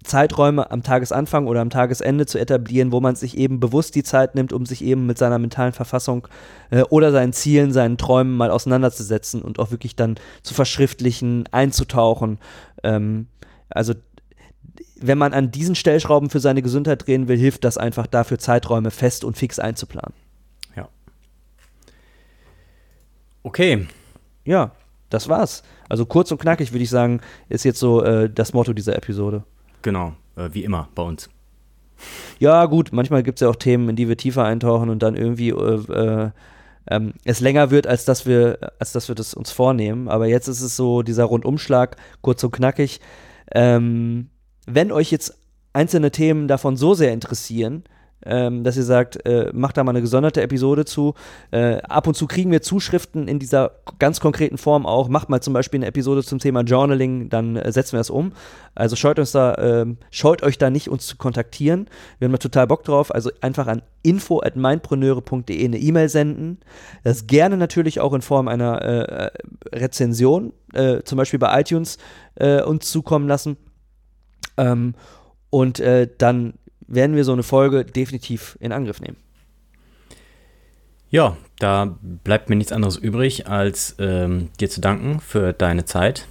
Zeiträume 0.06 0.72
am 0.72 0.84
Tagesanfang 0.84 1.48
oder 1.48 1.62
am 1.62 1.70
Tagesende 1.70 2.26
zu 2.26 2.38
etablieren, 2.38 2.92
wo 2.92 3.02
man 3.02 3.16
sich 3.16 3.38
eben 3.38 3.60
bewusst 3.60 3.96
die 3.96 4.04
Zeit 4.04 4.36
nimmt, 4.36 4.54
um 4.54 4.66
sich 4.66 4.84
eben 4.84 5.06
mit 5.06 5.18
seiner 5.18 5.40
mentalen 5.40 5.74
Verfassung 5.74 6.28
äh, 6.72 6.82
oder 6.84 7.12
seinen 7.12 7.34
Zielen, 7.34 7.74
seinen 7.74 7.98
Träumen 7.98 8.36
mal 8.36 8.52
auseinanderzusetzen 8.52 9.42
und 9.42 9.60
auch 9.60 9.72
wirklich 9.72 9.96
dann 9.96 10.16
zu 10.44 10.54
verschriftlichen, 10.54 11.46
einzutauchen. 11.52 12.40
Ähm, 12.84 13.28
also 13.70 13.94
wenn 15.00 15.18
man 15.18 15.34
an 15.34 15.52
diesen 15.52 15.76
Stellschrauben 15.76 16.30
für 16.30 16.40
seine 16.40 16.62
Gesundheit 16.62 17.06
drehen 17.06 17.28
will, 17.28 17.38
hilft 17.38 17.64
das 17.64 17.78
einfach 17.78 18.08
dafür, 18.08 18.40
Zeiträume 18.40 18.92
fest 18.92 19.24
und 19.24 19.38
fix 19.38 19.60
einzuplanen. 19.60 20.14
Ja. 20.76 20.88
Okay. 23.44 23.88
Ja, 24.46 24.72
das 25.10 25.30
war's. 25.30 25.64
Also 25.90 26.06
kurz 26.06 26.32
und 26.32 26.40
knackig 26.40 26.72
würde 26.72 26.84
ich 26.84 26.90
sagen, 26.90 27.22
ist 27.50 27.64
jetzt 27.66 27.80
so 27.80 28.04
äh, 28.04 28.30
das 28.30 28.54
Motto 28.54 28.74
dieser 28.74 28.96
Episode. 28.96 29.44
Genau, 29.86 30.14
äh, 30.36 30.50
wie 30.52 30.64
immer 30.64 30.90
bei 30.96 31.04
uns. 31.04 31.30
Ja, 32.40 32.66
gut, 32.66 32.90
manchmal 32.92 33.22
gibt 33.22 33.38
es 33.38 33.42
ja 33.42 33.50
auch 33.50 33.56
Themen, 33.56 33.88
in 33.88 33.96
die 33.96 34.10
wir 34.10 34.18
tiefer 34.18 34.44
eintauchen 34.44 34.90
und 34.90 35.04
dann 35.04 35.16
irgendwie 35.16 35.50
äh, 35.50 36.26
äh, 36.26 36.32
ähm, 36.90 37.14
es 37.24 37.40
länger 37.40 37.70
wird, 37.70 37.86
als 37.86 38.04
dass 38.04 38.26
wir, 38.26 38.58
als 38.80 38.94
dass 38.94 39.10
wir 39.10 39.14
das 39.14 39.36
uns 39.36 39.52
vornehmen. 39.52 40.08
Aber 40.10 40.26
jetzt 40.26 40.48
ist 40.48 40.62
es 40.62 40.76
so 40.76 41.04
dieser 41.04 41.26
Rundumschlag, 41.26 41.98
kurz 42.22 42.44
und 42.44 42.50
knackig. 42.50 43.00
Ähm, 43.54 44.32
wenn 44.66 44.92
euch 44.92 45.12
jetzt 45.12 45.38
einzelne 45.72 46.10
Themen 46.10 46.48
davon 46.48 46.78
so 46.78 46.96
sehr 46.96 47.14
interessieren, 47.14 47.84
ähm, 48.26 48.64
dass 48.64 48.78
ihr 48.78 48.84
sagt, 48.84 49.26
äh, 49.26 49.52
macht 49.54 49.78
da 49.78 49.84
mal 49.84 49.92
eine 49.92 50.02
gesonderte 50.02 50.42
Episode 50.42 50.86
zu. 50.86 51.14
Äh, 51.52 51.78
ab 51.84 52.08
und 52.08 52.16
zu 52.16 52.28
kriegen 52.28 52.52
wir 52.52 52.62
Zuschriften 52.62 53.28
in 53.28 53.40
dieser 53.40 53.72
ganz 54.00 54.20
konkreten 54.20 54.58
Form 54.58 54.86
auch. 54.86 55.08
Macht 55.10 55.30
mal 55.30 55.42
zum 55.42 55.54
Beispiel 55.54 55.80
eine 55.80 55.88
Episode 55.88 56.24
zum 56.24 56.40
Thema 56.40 56.62
Journaling, 56.62 57.30
dann 57.30 57.56
äh, 57.56 57.72
setzen 57.72 57.94
wir 57.94 58.00
das 58.00 58.10
um. 58.10 58.34
Also 58.74 58.96
scheut 58.96 59.20
uns 59.20 59.32
da, 59.32 59.56
ähm, 59.58 59.98
scheut 60.12 60.44
euch 60.44 60.58
da 60.58 60.70
nicht, 60.70 60.90
uns 60.90 61.08
zu 61.08 61.18
kontaktieren. 61.18 61.88
Wir 62.20 62.26
haben 62.28 62.34
da 62.34 62.38
total 62.38 62.68
Bock 62.68 62.84
drauf. 62.84 63.14
Also 63.14 63.32
einfach 63.42 63.68
an 63.68 63.82
info 64.02 64.42
at 64.42 64.56
mindpreneure.de 64.56 65.64
eine 65.64 65.78
E-Mail 65.78 66.10
senden. 66.10 66.60
Das 67.04 67.28
gerne 67.28 67.58
natürlich 67.58 68.00
auch 68.00 68.14
in 68.14 68.22
Form 68.22 68.48
einer 68.48 68.82
äh, 68.82 69.32
Rezension, 69.74 70.54
äh, 70.74 71.02
zum 71.04 71.18
Beispiel 71.18 71.40
bei 71.40 71.60
iTunes, 71.60 71.98
äh, 72.36 72.62
uns 72.62 72.92
zukommen 72.92 73.28
lassen. 73.28 73.58
Ähm, 74.58 74.96
und 75.50 75.82
dann 76.18 76.56
werden 76.88 77.16
wir 77.16 77.24
so 77.24 77.34
eine 77.34 77.44
Folge 77.44 77.86
definitiv 77.86 78.58
in 78.60 78.72
Angriff 78.72 79.02
nehmen. 79.02 79.18
Ja, 81.10 81.38
da 81.60 81.98
bleibt 82.02 82.50
mir 82.50 82.56
nichts 82.56 82.74
anderes 82.74 82.98
übrig, 82.98 83.48
als 83.48 83.96
ähm, 84.00 84.50
dir 84.60 84.70
zu 84.70 84.82
danken 84.82 85.20
für 85.20 85.54
deine 85.54 85.86
Zeit. 85.86 86.28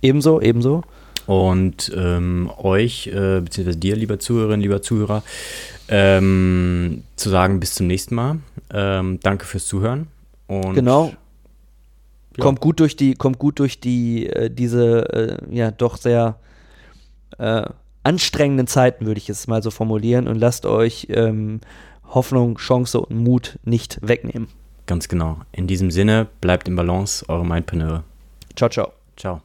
Ebenso, 0.00 0.40
ebenso. 0.40 0.82
Und 1.26 1.92
ähm, 1.94 2.50
euch, 2.56 3.06
äh, 3.08 3.40
beziehungsweise 3.40 3.78
dir, 3.78 3.94
lieber 3.94 4.18
Zuhörerinnen, 4.18 4.60
lieber 4.60 4.82
Zuhörer, 4.82 5.22
ähm, 5.88 7.04
zu 7.16 7.30
sagen, 7.30 7.60
bis 7.60 7.74
zum 7.74 7.86
nächsten 7.86 8.14
Mal. 8.14 8.38
Ähm, 8.72 9.20
danke 9.22 9.44
fürs 9.44 9.66
Zuhören. 9.66 10.08
Und 10.46 10.74
genau. 10.74 11.12
Ja. 12.36 12.42
Kommt 12.42 12.60
gut 12.60 12.80
durch 12.80 12.96
die, 12.96 13.14
kommt 13.14 13.38
gut 13.38 13.58
durch 13.58 13.78
die, 13.78 14.26
äh, 14.26 14.50
diese, 14.50 15.38
äh, 15.50 15.54
ja, 15.54 15.70
doch 15.70 15.98
sehr 15.98 16.36
äh, 17.38 17.64
anstrengenden 18.02 18.66
Zeiten, 18.66 19.06
würde 19.06 19.18
ich 19.18 19.28
es 19.28 19.46
mal 19.46 19.62
so 19.62 19.70
formulieren, 19.70 20.28
und 20.28 20.36
lasst 20.36 20.66
euch 20.66 21.08
ähm, 21.10 21.60
Hoffnung, 22.08 22.56
Chance 22.56 23.00
und 23.00 23.16
Mut 23.16 23.58
nicht 23.64 23.98
wegnehmen. 24.02 24.48
Ganz 24.86 25.08
genau. 25.08 25.38
In 25.52 25.66
diesem 25.66 25.90
Sinne, 25.90 26.26
bleibt 26.40 26.68
im 26.68 26.76
Balance, 26.76 27.24
eure 27.28 27.46
Mindpreneure. 27.46 28.04
Ciao, 28.56 28.68
ciao. 28.68 28.92
Ciao. 29.16 29.42